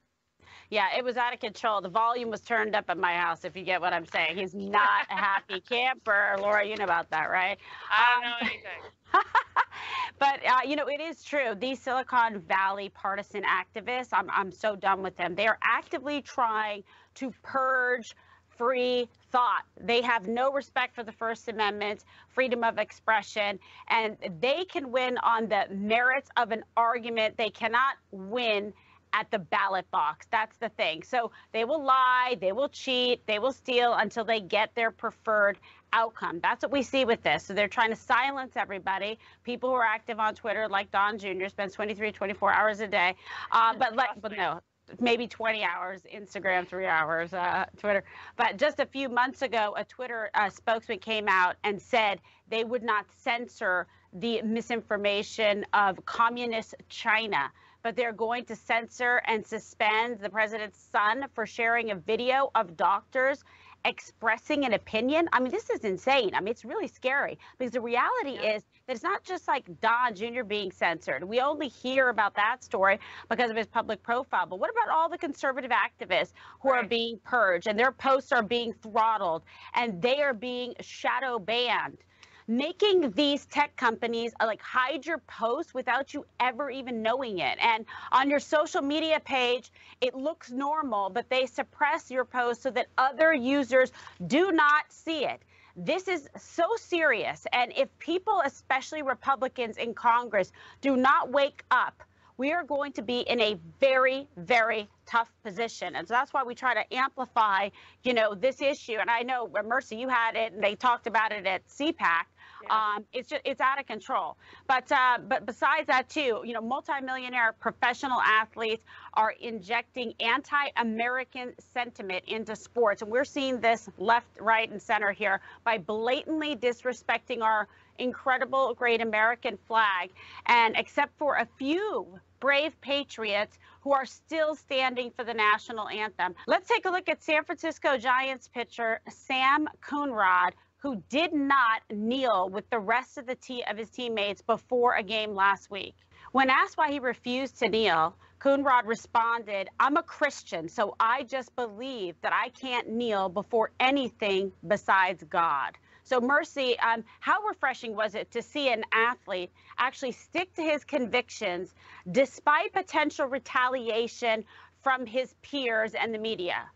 Yeah, 0.71 0.87
it 0.97 1.03
was 1.03 1.17
out 1.17 1.33
of 1.33 1.41
control. 1.41 1.81
The 1.81 1.89
volume 1.89 2.29
was 2.29 2.39
turned 2.39 2.75
up 2.77 2.85
at 2.87 2.97
my 2.97 3.13
house, 3.13 3.43
if 3.43 3.57
you 3.57 3.63
get 3.63 3.81
what 3.81 3.91
I'm 3.91 4.05
saying. 4.05 4.37
He's 4.37 4.55
not 4.55 5.05
a 5.09 5.15
happy 5.15 5.59
camper. 5.69 6.37
Lara, 6.39 6.65
you 6.65 6.77
know 6.77 6.85
about 6.85 7.09
that, 7.09 7.29
right? 7.29 7.57
I 7.91 8.13
don't 8.13 8.23
know 8.23 8.29
um, 8.29 8.47
anything. 8.47 8.91
but 10.19 10.39
uh, 10.45 10.59
you 10.65 10.77
know 10.77 10.87
it 10.87 11.01
is 11.01 11.21
true 11.21 11.53
these 11.59 11.81
silicon 11.81 12.39
valley 12.39 12.89
partisan 12.89 13.43
activists 13.43 14.09
I'm, 14.13 14.29
I'm 14.29 14.51
so 14.51 14.75
done 14.75 15.01
with 15.01 15.17
them 15.17 15.35
they 15.35 15.47
are 15.47 15.57
actively 15.61 16.21
trying 16.21 16.83
to 17.15 17.33
purge 17.43 18.15
free 18.57 19.09
thought 19.31 19.63
they 19.79 20.01
have 20.01 20.27
no 20.27 20.53
respect 20.53 20.95
for 20.95 21.03
the 21.03 21.11
first 21.11 21.49
amendment 21.49 22.05
freedom 22.29 22.63
of 22.63 22.77
expression 22.77 23.59
and 23.89 24.15
they 24.39 24.63
can 24.63 24.91
win 24.91 25.17
on 25.17 25.49
the 25.49 25.65
merits 25.71 26.29
of 26.37 26.51
an 26.51 26.63
argument 26.77 27.35
they 27.35 27.49
cannot 27.49 27.95
win 28.11 28.71
at 29.13 29.29
the 29.31 29.39
ballot 29.39 29.89
box. 29.91 30.27
That's 30.31 30.57
the 30.57 30.69
thing. 30.69 31.03
So 31.03 31.31
they 31.51 31.65
will 31.65 31.83
lie, 31.83 32.37
they 32.39 32.51
will 32.51 32.69
cheat, 32.69 33.25
they 33.27 33.39
will 33.39 33.51
steal 33.51 33.93
until 33.93 34.23
they 34.23 34.39
get 34.39 34.73
their 34.75 34.91
preferred 34.91 35.57
outcome. 35.93 36.39
That's 36.41 36.63
what 36.63 36.71
we 36.71 36.83
see 36.83 37.05
with 37.05 37.21
this. 37.23 37.43
So 37.43 37.53
they're 37.53 37.67
trying 37.67 37.89
to 37.89 37.95
silence 37.95 38.53
everybody. 38.55 39.19
People 39.43 39.69
who 39.69 39.75
are 39.75 39.85
active 39.85 40.19
on 40.19 40.35
Twitter, 40.35 40.67
like 40.67 40.91
Don 40.91 41.17
Jr., 41.17 41.47
spends 41.47 41.73
23, 41.73 42.11
24 42.11 42.53
hours 42.53 42.79
a 42.79 42.87
day. 42.87 43.15
Uh, 43.51 43.73
but 43.77 43.95
like, 43.95 44.09
but 44.21 44.31
no, 44.31 44.61
maybe 44.99 45.27
20 45.27 45.63
hours, 45.63 46.01
Instagram 46.13 46.67
three 46.67 46.85
hours, 46.85 47.33
uh, 47.33 47.65
Twitter. 47.77 48.03
But 48.35 48.57
just 48.57 48.79
a 48.79 48.85
few 48.85 49.09
months 49.09 49.41
ago, 49.41 49.73
a 49.77 49.83
Twitter 49.83 50.29
uh, 50.33 50.49
spokesman 50.49 50.99
came 50.99 51.27
out 51.27 51.55
and 51.63 51.81
said 51.81 52.19
they 52.49 52.63
would 52.63 52.83
not 52.83 53.05
censor 53.17 53.87
the 54.13 54.41
misinformation 54.41 55.65
of 55.73 56.03
communist 56.05 56.75
China 56.89 57.51
but 57.83 57.95
they're 57.95 58.13
going 58.13 58.45
to 58.45 58.55
censor 58.55 59.21
and 59.27 59.45
suspend 59.45 60.19
the 60.19 60.29
president's 60.29 60.79
son 60.91 61.25
for 61.33 61.45
sharing 61.45 61.91
a 61.91 61.95
video 61.95 62.51
of 62.55 62.77
doctors 62.77 63.43
expressing 63.85 64.65
an 64.65 64.73
opinion. 64.73 65.27
I 65.33 65.39
mean, 65.39 65.51
this 65.51 65.69
is 65.69 65.81
insane. 65.81 66.31
I 66.35 66.39
mean, 66.39 66.49
it's 66.49 66.65
really 66.65 66.87
scary 66.87 67.37
because 67.57 67.73
the 67.73 67.81
reality 67.81 68.37
yeah. 68.41 68.55
is 68.55 68.63
that 68.87 68.93
it's 68.93 69.03
not 69.03 69.23
just 69.23 69.47
like 69.47 69.65
Don 69.81 70.15
Jr. 70.15 70.43
being 70.43 70.71
censored. 70.71 71.23
We 71.23 71.39
only 71.39 71.67
hear 71.67 72.09
about 72.09 72.35
that 72.35 72.63
story 72.63 72.99
because 73.29 73.49
of 73.49 73.57
his 73.57 73.67
public 73.67 74.03
profile. 74.03 74.45
But 74.45 74.59
what 74.59 74.69
about 74.69 74.95
all 74.95 75.09
the 75.09 75.17
conservative 75.17 75.71
activists 75.71 76.33
who 76.61 76.71
right. 76.71 76.85
are 76.85 76.87
being 76.87 77.19
purged 77.23 77.67
and 77.67 77.77
their 77.77 77.91
posts 77.91 78.31
are 78.31 78.43
being 78.43 78.73
throttled 78.73 79.43
and 79.73 80.01
they 80.01 80.21
are 80.21 80.33
being 80.33 80.73
shadow 80.81 81.39
banned? 81.39 81.97
Making 82.47 83.11
these 83.11 83.45
tech 83.45 83.75
companies 83.75 84.33
uh, 84.39 84.45
like 84.45 84.61
hide 84.61 85.05
your 85.05 85.19
post 85.19 85.73
without 85.73 86.13
you 86.13 86.25
ever 86.39 86.69
even 86.69 87.01
knowing 87.01 87.39
it. 87.39 87.57
And 87.61 87.85
on 88.11 88.29
your 88.29 88.39
social 88.39 88.81
media 88.81 89.19
page, 89.19 89.71
it 90.01 90.15
looks 90.15 90.51
normal, 90.51 91.09
but 91.09 91.29
they 91.29 91.45
suppress 91.45 92.09
your 92.11 92.25
post 92.25 92.61
so 92.61 92.71
that 92.71 92.87
other 92.97 93.33
users 93.33 93.91
do 94.27 94.51
not 94.51 94.85
see 94.89 95.25
it. 95.25 95.41
This 95.75 96.07
is 96.07 96.27
so 96.37 96.65
serious. 96.77 97.47
And 97.53 97.71
if 97.77 97.87
people, 97.99 98.41
especially 98.45 99.01
Republicans 99.03 99.77
in 99.77 99.93
Congress, 99.93 100.51
do 100.81 100.97
not 100.97 101.31
wake 101.31 101.63
up, 101.71 102.03
we 102.37 102.51
are 102.51 102.63
going 102.63 102.91
to 102.93 103.01
be 103.01 103.21
in 103.21 103.39
a 103.41 103.57
very, 103.79 104.27
very 104.37 104.89
tough 105.05 105.31
position. 105.43 105.95
And 105.95 106.07
so 106.07 106.13
that's 106.13 106.33
why 106.33 106.43
we 106.43 106.55
try 106.55 106.73
to 106.73 106.93
amplify, 106.93 107.69
you 108.03 108.13
know, 108.13 108.33
this 108.33 108.61
issue. 108.61 108.97
And 108.99 109.09
I 109.09 109.21
know, 109.21 109.49
Mercy, 109.65 109.97
you 109.97 110.07
had 110.07 110.35
it, 110.35 110.53
and 110.53 110.63
they 110.63 110.75
talked 110.75 111.07
about 111.07 111.31
it 111.31 111.45
at 111.45 111.67
CPAC. 111.67 112.23
Yeah. 112.63 112.93
Um, 112.95 113.05
it's 113.11 113.29
just 113.29 113.41
it's 113.43 113.61
out 113.61 113.79
of 113.79 113.87
control. 113.87 114.37
But 114.67 114.91
uh, 114.91 115.17
but 115.27 115.45
besides 115.45 115.87
that 115.87 116.09
too, 116.09 116.41
you 116.45 116.53
know, 116.53 116.61
multimillionaire 116.61 117.53
professional 117.59 118.21
athletes 118.21 118.83
are 119.15 119.33
injecting 119.39 120.13
anti-American 120.19 121.53
sentiment 121.73 122.23
into 122.27 122.55
sports, 122.55 123.01
and 123.01 123.11
we're 123.11 123.25
seeing 123.25 123.59
this 123.59 123.89
left, 123.97 124.27
right, 124.39 124.69
and 124.69 124.81
center 124.81 125.11
here 125.11 125.41
by 125.63 125.77
blatantly 125.77 126.55
disrespecting 126.55 127.41
our 127.41 127.67
incredible 128.01 128.73
great 128.73 129.01
American 129.01 129.57
flag. 129.67 130.11
And 130.47 130.75
except 130.77 131.17
for 131.17 131.35
a 131.35 131.47
few 131.57 132.19
brave 132.39 132.79
patriots 132.81 133.57
who 133.81 133.93
are 133.93 134.05
still 134.05 134.55
standing 134.55 135.11
for 135.15 135.23
the 135.23 135.33
national 135.33 135.87
anthem. 135.87 136.35
Let's 136.47 136.67
take 136.67 136.85
a 136.85 136.89
look 136.89 137.07
at 137.07 137.23
San 137.23 137.43
Francisco 137.43 137.97
Giants 137.97 138.47
pitcher 138.47 138.99
Sam 139.07 139.69
Coonrod, 139.81 140.51
who 140.77 141.01
did 141.09 141.33
not 141.33 141.83
kneel 141.91 142.49
with 142.49 142.67
the 142.71 142.79
rest 142.79 143.17
of 143.17 143.27
the 143.27 143.35
te- 143.35 143.63
of 143.69 143.77
his 143.77 143.89
teammates 143.91 144.41
before 144.41 144.95
a 144.95 145.03
game 145.03 145.35
last 145.35 145.69
week. 145.69 145.95
When 146.31 146.49
asked 146.49 146.77
why 146.77 146.91
he 146.91 146.99
refused 146.99 147.59
to 147.59 147.69
kneel, 147.69 148.15
Coonrod 148.39 148.87
responded, 148.87 149.69
I'm 149.79 149.97
a 149.97 150.03
Christian, 150.03 150.67
so 150.67 150.95
I 150.99 151.23
just 151.23 151.55
believe 151.55 152.15
that 152.21 152.33
I 152.33 152.49
can't 152.49 152.89
kneel 152.89 153.29
before 153.29 153.69
anything 153.79 154.51
besides 154.67 155.23
God. 155.29 155.77
So, 156.03 156.19
Mercy, 156.19 156.77
um, 156.79 157.03
how 157.19 157.41
refreshing 157.43 157.95
was 157.95 158.15
it 158.15 158.31
to 158.31 158.41
see 158.41 158.69
an 158.69 158.83
athlete 158.91 159.51
actually 159.77 160.11
stick 160.11 160.53
to 160.55 160.61
his 160.61 160.83
convictions 160.83 161.75
despite 162.11 162.73
potential 162.73 163.27
retaliation 163.27 164.43
from 164.81 165.05
his 165.05 165.35
peers 165.41 165.93
and 165.93 166.13
the 166.13 166.19
media? 166.19 166.69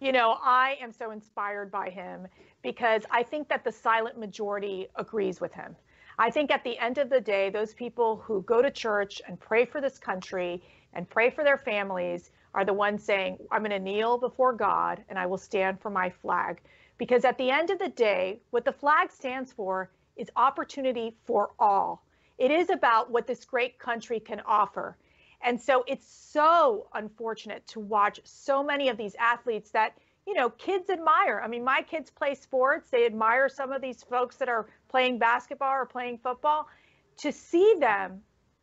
You 0.00 0.12
know, 0.12 0.38
I 0.42 0.76
am 0.80 0.92
so 0.92 1.10
inspired 1.10 1.70
by 1.70 1.90
him 1.90 2.26
because 2.62 3.02
I 3.10 3.22
think 3.22 3.48
that 3.48 3.64
the 3.64 3.72
silent 3.72 4.18
majority 4.18 4.88
agrees 4.96 5.40
with 5.40 5.52
him. 5.52 5.76
I 6.18 6.30
think 6.30 6.50
at 6.50 6.64
the 6.64 6.78
end 6.78 6.98
of 6.98 7.08
the 7.08 7.20
day, 7.20 7.50
those 7.50 7.74
people 7.74 8.16
who 8.16 8.42
go 8.42 8.62
to 8.62 8.70
church 8.70 9.22
and 9.26 9.38
pray 9.38 9.64
for 9.64 9.80
this 9.80 9.98
country 9.98 10.62
and 10.92 11.08
pray 11.08 11.30
for 11.30 11.42
their 11.42 11.58
families 11.58 12.30
are 12.54 12.64
the 12.64 12.72
ones 12.72 13.02
saying, 13.02 13.38
I'm 13.50 13.60
going 13.60 13.70
to 13.70 13.78
kneel 13.78 14.18
before 14.18 14.52
God 14.52 15.02
and 15.08 15.18
I 15.18 15.26
will 15.26 15.38
stand 15.38 15.80
for 15.80 15.90
my 15.90 16.10
flag. 16.10 16.60
Because 17.02 17.24
at 17.24 17.36
the 17.36 17.50
end 17.50 17.70
of 17.70 17.80
the 17.80 17.88
day, 17.88 18.38
what 18.50 18.64
the 18.64 18.70
flag 18.70 19.10
stands 19.10 19.52
for 19.52 19.90
is 20.14 20.30
opportunity 20.36 21.16
for 21.24 21.50
all. 21.58 22.06
It 22.38 22.52
is 22.52 22.70
about 22.70 23.10
what 23.10 23.26
this 23.26 23.44
great 23.44 23.76
country 23.80 24.20
can 24.20 24.40
offer. 24.46 24.96
And 25.40 25.60
so 25.60 25.82
it's 25.88 26.06
so 26.06 26.86
unfortunate 26.94 27.66
to 27.66 27.80
watch 27.80 28.20
so 28.22 28.62
many 28.62 28.88
of 28.88 28.96
these 28.96 29.16
athletes 29.18 29.72
that, 29.72 29.98
you 30.28 30.34
know, 30.34 30.50
kids 30.50 30.90
admire. 30.90 31.42
I 31.44 31.48
mean, 31.48 31.64
my 31.64 31.82
kids 31.82 32.08
play 32.08 32.36
sports, 32.36 32.88
they 32.90 33.04
admire 33.04 33.48
some 33.48 33.72
of 33.72 33.82
these 33.82 34.04
folks 34.04 34.36
that 34.36 34.48
are 34.48 34.68
playing 34.88 35.18
basketball 35.18 35.72
or 35.72 35.86
playing 35.86 36.18
football. 36.18 36.68
To 37.16 37.32
see 37.32 37.74
them 37.80 38.20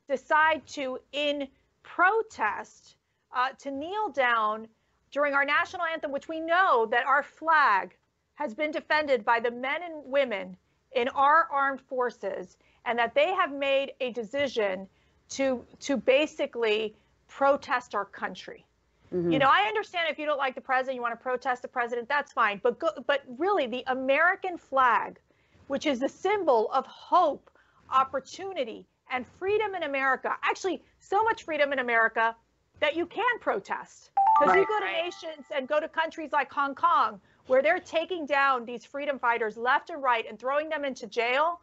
decide 0.08 0.66
to, 0.68 0.98
in 1.12 1.50
protest, 1.84 2.96
uh, 3.36 3.50
to 3.60 3.70
kneel 3.70 4.12
down 4.14 4.70
during 5.12 5.34
our 5.34 5.44
national 5.44 5.84
anthem, 5.84 6.14
which 6.14 6.30
we 6.30 6.40
know 6.40 6.88
that 6.90 7.06
our 7.06 7.22
flag 7.22 7.98
has 8.40 8.54
been 8.54 8.72
defended 8.72 9.26
by 9.26 9.38
the 9.38 9.52
men 9.52 9.84
and 9.84 10.02
women 10.06 10.56
in 10.94 11.10
our 11.10 11.46
armed 11.52 11.82
forces 11.82 12.56
and 12.86 12.98
that 12.98 13.14
they 13.14 13.34
have 13.34 13.52
made 13.52 13.92
a 14.00 14.12
decision 14.12 14.88
to 15.28 15.64
to 15.82 15.98
basically 15.98 16.96
protest 17.28 17.94
our 17.94 18.06
country. 18.06 18.66
Mm-hmm. 19.14 19.34
You 19.34 19.40
know, 19.40 19.50
I 19.50 19.64
understand 19.68 20.08
if 20.10 20.18
you 20.18 20.26
don't 20.26 20.38
like 20.38 20.56
the 20.56 20.62
president, 20.62 20.96
you 20.96 21.02
want 21.02 21.20
to 21.20 21.22
protest 21.22 21.62
the 21.62 21.68
president, 21.68 22.08
that's 22.08 22.32
fine. 22.32 22.62
But 22.64 22.80
go, 22.80 22.90
but 23.06 23.24
really 23.38 23.68
the 23.68 23.84
American 23.88 24.58
flag, 24.58 25.20
which 25.68 25.86
is 25.86 26.00
the 26.00 26.10
symbol 26.10 26.72
of 26.72 26.86
hope, 26.86 27.52
opportunity, 27.92 28.86
and 29.12 29.26
freedom 29.38 29.76
in 29.76 29.84
America. 29.84 30.34
Actually, 30.44 30.82
so 31.02 31.24
much 31.24 31.44
freedom 31.44 31.74
in 31.74 31.80
America 31.80 32.36
that 32.80 32.96
you 32.96 33.06
can 33.06 33.40
protest. 33.42 34.12
Because 34.40 34.54
right, 34.54 34.62
you 34.62 34.68
go 34.68 34.80
to 34.80 34.86
right. 34.86 35.04
nations 35.04 35.46
and 35.54 35.68
go 35.68 35.80
to 35.80 35.88
countries 35.88 36.32
like 36.32 36.52
Hong 36.52 36.74
Kong 36.74 37.20
where 37.48 37.62
they're 37.62 37.80
taking 37.80 38.26
down 38.26 38.64
these 38.66 38.86
freedom 38.86 39.20
fighters 39.20 39.58
left 39.58 39.90
and 39.90 40.02
right 40.02 40.26
and 40.30 40.40
throwing 40.40 40.70
them 40.70 40.86
into 40.86 41.08
jail. 41.08 41.60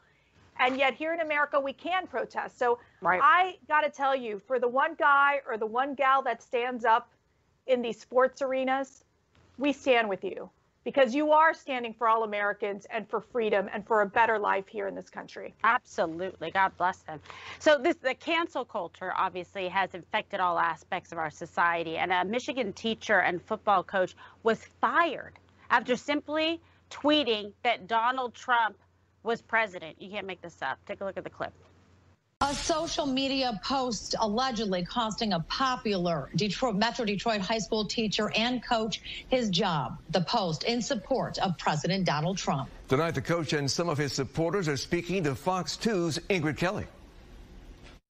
And 0.58 0.76
yet 0.76 0.94
here 0.94 1.14
in 1.14 1.20
America, 1.20 1.60
we 1.60 1.72
can 1.72 2.06
protest. 2.06 2.58
So 2.58 2.78
right. 3.00 3.20
I 3.22 3.56
got 3.68 3.82
to 3.82 3.90
tell 3.90 4.16
you, 4.16 4.40
for 4.46 4.58
the 4.58 4.68
one 4.68 4.94
guy 4.94 5.40
or 5.46 5.56
the 5.58 5.66
one 5.66 5.94
gal 5.94 6.22
that 6.22 6.42
stands 6.42 6.84
up 6.84 7.10
in 7.66 7.82
these 7.82 8.00
sports 8.00 8.42
arenas, 8.42 9.04
we 9.58 9.72
stand 9.72 10.08
with 10.08 10.24
you 10.24 10.50
because 10.86 11.16
you 11.16 11.32
are 11.32 11.52
standing 11.52 11.92
for 11.92 12.06
all 12.06 12.22
Americans 12.22 12.86
and 12.92 13.10
for 13.10 13.20
freedom 13.20 13.68
and 13.74 13.84
for 13.84 14.02
a 14.02 14.06
better 14.06 14.38
life 14.38 14.68
here 14.68 14.86
in 14.86 14.94
this 14.94 15.10
country. 15.10 15.52
Absolutely. 15.64 16.52
God 16.52 16.70
bless 16.78 16.98
them. 16.98 17.18
So 17.58 17.76
this 17.76 17.96
the 17.96 18.14
cancel 18.14 18.64
culture 18.64 19.12
obviously 19.16 19.66
has 19.66 19.94
infected 19.94 20.38
all 20.38 20.60
aspects 20.60 21.10
of 21.10 21.18
our 21.18 21.28
society 21.28 21.96
and 21.96 22.12
a 22.12 22.24
Michigan 22.24 22.72
teacher 22.72 23.18
and 23.18 23.42
football 23.42 23.82
coach 23.82 24.14
was 24.44 24.60
fired 24.80 25.32
after 25.70 25.96
simply 25.96 26.60
tweeting 26.88 27.52
that 27.64 27.88
Donald 27.88 28.32
Trump 28.32 28.76
was 29.24 29.42
president. 29.42 30.00
You 30.00 30.08
can't 30.08 30.26
make 30.26 30.40
this 30.40 30.62
up. 30.62 30.78
Take 30.86 31.00
a 31.00 31.04
look 31.04 31.16
at 31.16 31.24
the 31.24 31.30
clip. 31.30 31.52
A 32.42 32.54
social 32.54 33.06
media 33.06 33.58
post 33.64 34.14
allegedly 34.20 34.84
costing 34.84 35.32
a 35.32 35.40
popular 35.40 36.28
Detroit, 36.36 36.76
Metro 36.76 37.06
Detroit 37.06 37.40
high 37.40 37.56
school 37.56 37.86
teacher 37.86 38.30
and 38.36 38.62
coach 38.62 39.00
his 39.28 39.48
job. 39.48 39.98
The 40.10 40.20
post 40.20 40.62
in 40.64 40.82
support 40.82 41.38
of 41.38 41.56
President 41.56 42.04
Donald 42.04 42.36
Trump. 42.36 42.68
Tonight, 42.88 43.12
the 43.12 43.22
coach 43.22 43.54
and 43.54 43.70
some 43.70 43.88
of 43.88 43.96
his 43.96 44.12
supporters 44.12 44.68
are 44.68 44.76
speaking 44.76 45.24
to 45.24 45.34
Fox 45.34 45.78
2's 45.78 46.18
Ingrid 46.28 46.58
Kelly. 46.58 46.84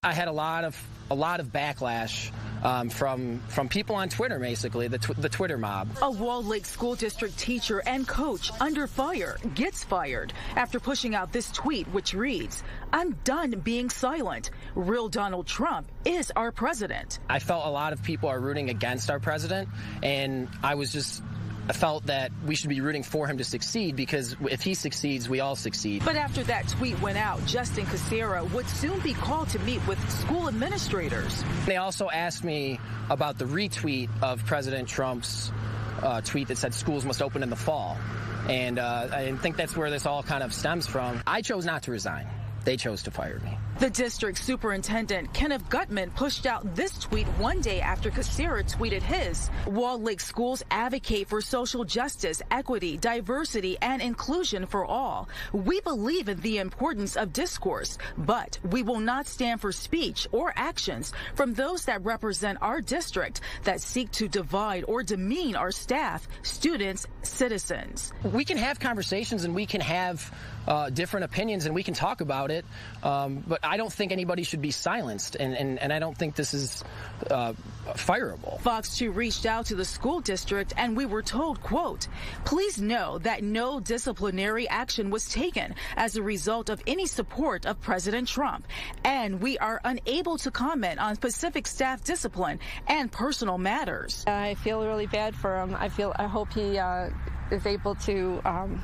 I 0.06 0.14
had 0.14 0.28
a 0.28 0.32
lot 0.32 0.64
of 0.64 0.80
a 1.10 1.16
lot 1.16 1.40
of 1.40 1.48
backlash 1.48 2.32
um, 2.64 2.90
from 2.90 3.40
from 3.48 3.68
people 3.70 3.96
on 3.96 4.08
Twitter, 4.08 4.38
basically 4.38 4.88
the 4.88 5.00
tw 5.00 5.16
the 5.20 5.30
Twitter 5.30 5.58
mob. 5.58 5.90
A 6.02 6.12
Walled 6.12 6.46
Lake 6.46 6.66
School 6.66 6.94
District 6.94 7.36
teacher 7.38 7.82
and 7.88 8.08
coach 8.08 8.52
under 8.62 8.86
fire 8.86 9.38
gets 9.56 9.84
fired 9.84 10.32
after 10.56 10.80
pushing 10.80 11.16
out 11.16 11.32
this 11.32 11.52
tweet, 11.52 11.88
which 11.88 12.14
reads, 12.14 12.64
"I'm 12.94 13.14
done 13.24 13.52
being 13.64 13.90
silent. 13.90 14.52
Real 14.76 15.10
Donald 15.10 15.48
Trump 15.48 15.92
is 16.06 16.32
our 16.36 16.52
president." 16.52 17.18
I 17.28 17.40
felt 17.40 17.66
a 17.66 17.70
lot 17.70 17.92
of 17.92 18.04
people 18.04 18.30
are 18.30 18.40
rooting 18.40 18.70
against 18.70 19.10
our 19.10 19.20
president, 19.20 19.70
and 20.04 20.48
I 20.62 20.76
was 20.76 20.92
just 20.92 21.24
felt 21.74 22.06
that 22.06 22.32
we 22.46 22.56
should 22.56 22.70
be 22.70 22.82
rooting 22.82 23.04
for 23.04 23.28
him 23.28 23.38
to 23.38 23.44
succeed 23.44 23.96
because 23.96 24.36
if 24.50 24.62
he 24.62 24.74
succeeds, 24.74 25.28
we 25.28 25.40
all 25.40 25.56
succeed. 25.56 26.04
But 26.06 26.16
after 26.16 26.44
that 26.44 26.68
tweet 26.68 27.00
went 27.02 27.18
out, 27.18 27.46
Justin 27.46 27.86
Casera 27.86 28.50
would 28.52 28.68
soon 28.68 29.00
be 29.00 29.14
called 29.14 29.50
to 29.50 29.60
meet 29.60 29.86
with 29.88 30.00
school 30.12 30.48
administrators. 30.48 31.44
They 31.66 31.78
also 31.78 32.10
asked 32.10 32.44
me 32.44 32.80
about 33.10 33.38
the 33.38 33.46
retweet 33.46 34.10
of 34.22 34.46
President 34.46 34.88
Trump's 34.88 35.52
uh, 36.02 36.22
tweet 36.22 36.50
that 36.50 36.58
said 36.58 36.74
schools 36.74 37.06
must 37.06 37.22
open 37.22 37.42
in 37.42 37.50
the 37.50 37.56
fall. 37.56 37.98
And 38.48 38.78
uh, 38.78 39.08
I 39.12 39.32
think 39.38 39.58
that's 39.58 39.76
where 39.76 39.90
this 39.90 40.06
all 40.06 40.22
kind 40.22 40.44
of 40.44 40.54
stems 40.54 40.86
from. 40.86 41.22
I 41.26 41.42
chose 41.42 41.66
not 41.66 41.84
to 41.84 41.92
resign. 41.92 42.28
They 42.64 42.78
chose 42.78 43.04
to 43.04 43.12
fire 43.12 43.40
me. 43.44 43.58
The 43.78 43.90
district 43.90 44.38
superintendent, 44.38 45.34
Kenneth 45.34 45.68
Gutman, 45.68 46.12
pushed 46.12 46.46
out 46.46 46.76
this 46.76 46.98
tweet 46.98 47.28
one 47.38 47.60
day 47.60 47.82
after 47.82 48.10
Casera 48.10 48.64
tweeted 48.64 49.02
his. 49.02 49.50
Walled 49.68 50.02
Lake 50.02 50.22
schools 50.22 50.64
advocate 50.72 51.28
for 51.28 51.42
social 51.42 51.84
justice, 51.84 52.42
equity, 52.50 52.96
diversity, 52.96 53.78
and 53.82 54.02
inclusion 54.02 54.66
for 54.66 54.86
all. 54.86 55.28
We 55.52 55.82
believe 55.82 56.30
in 56.30 56.40
the 56.40 56.60
importance 56.60 57.18
of 57.18 57.34
discourse, 57.34 57.98
but 58.18 58.58
we 58.64 58.82
will 58.82 59.02
not 59.02 59.28
stand 59.28 59.60
for 59.60 59.74
speech 59.74 60.26
or 60.32 60.54
actions 60.56 61.12
from 61.36 61.54
those 61.54 61.84
that 61.86 62.06
represent 62.06 62.60
our 62.62 62.80
district 62.80 63.42
that 63.64 63.82
seek 63.82 64.10
to 64.12 64.30
divide 64.30 64.86
or 64.88 65.04
demean 65.04 65.58
our 65.58 65.72
staff, 65.72 66.30
students, 66.44 67.08
citizens. 67.24 68.14
We 68.24 68.46
can 68.46 68.58
have 68.58 68.80
conversations 68.80 69.44
and 69.44 69.54
we 69.54 69.66
can 69.66 69.82
have 69.82 70.34
uh, 70.66 70.90
different 70.90 71.26
opinions 71.26 71.66
and 71.66 71.76
we 71.76 71.84
can 71.84 71.94
talk 71.94 72.22
about 72.22 72.52
it, 72.52 72.64
um, 73.04 73.44
but 73.46 73.65
I 73.66 73.78
don't 73.78 73.92
think 73.92 74.12
anybody 74.12 74.44
should 74.44 74.62
be 74.62 74.72
silenced, 74.72 75.36
and, 75.36 75.56
and, 75.56 75.80
and 75.80 75.92
I 75.92 76.00
don't 76.00 76.18
think 76.18 76.36
this 76.36 76.54
is 76.54 76.84
uh, 77.30 77.54
fireable. 77.88 78.60
Fox 78.62 78.98
2 78.98 79.12
reached 79.12 79.46
out 79.46 79.68
to 79.68 79.76
the 79.76 79.86
school 79.86 80.20
district, 80.22 80.74
and 80.78 80.96
we 80.96 81.06
were 81.06 81.22
told, 81.22 81.62
quote, 81.62 82.08
please 82.46 82.82
know 82.82 83.18
that 83.20 83.44
no 83.44 83.80
disciplinary 83.80 84.68
action 84.70 85.10
was 85.10 85.28
taken 85.28 85.76
as 85.96 86.16
a 86.16 86.22
result 86.22 86.70
of 86.70 86.82
any 86.88 87.06
support 87.06 87.66
of 87.66 87.82
President 87.82 88.28
Trump, 88.28 88.68
and 89.04 89.42
we 89.42 89.58
are 89.58 89.82
unable 89.84 90.38
to 90.38 90.52
comment 90.52 91.00
on 91.00 91.16
specific 91.16 91.68
staff 91.68 92.04
discipline 92.04 92.60
and 92.88 93.12
personal 93.12 93.58
matters. 93.58 94.24
I 94.28 94.56
feel 94.56 94.86
really 94.86 95.08
bad 95.08 95.36
for 95.36 95.60
him. 95.60 95.76
I 95.78 95.90
feel, 95.90 96.14
I 96.18 96.28
hope 96.28 96.54
he 96.54 96.78
uh, 96.78 97.10
is 97.52 97.66
able 97.66 97.96
to 97.96 98.42
um, 98.46 98.84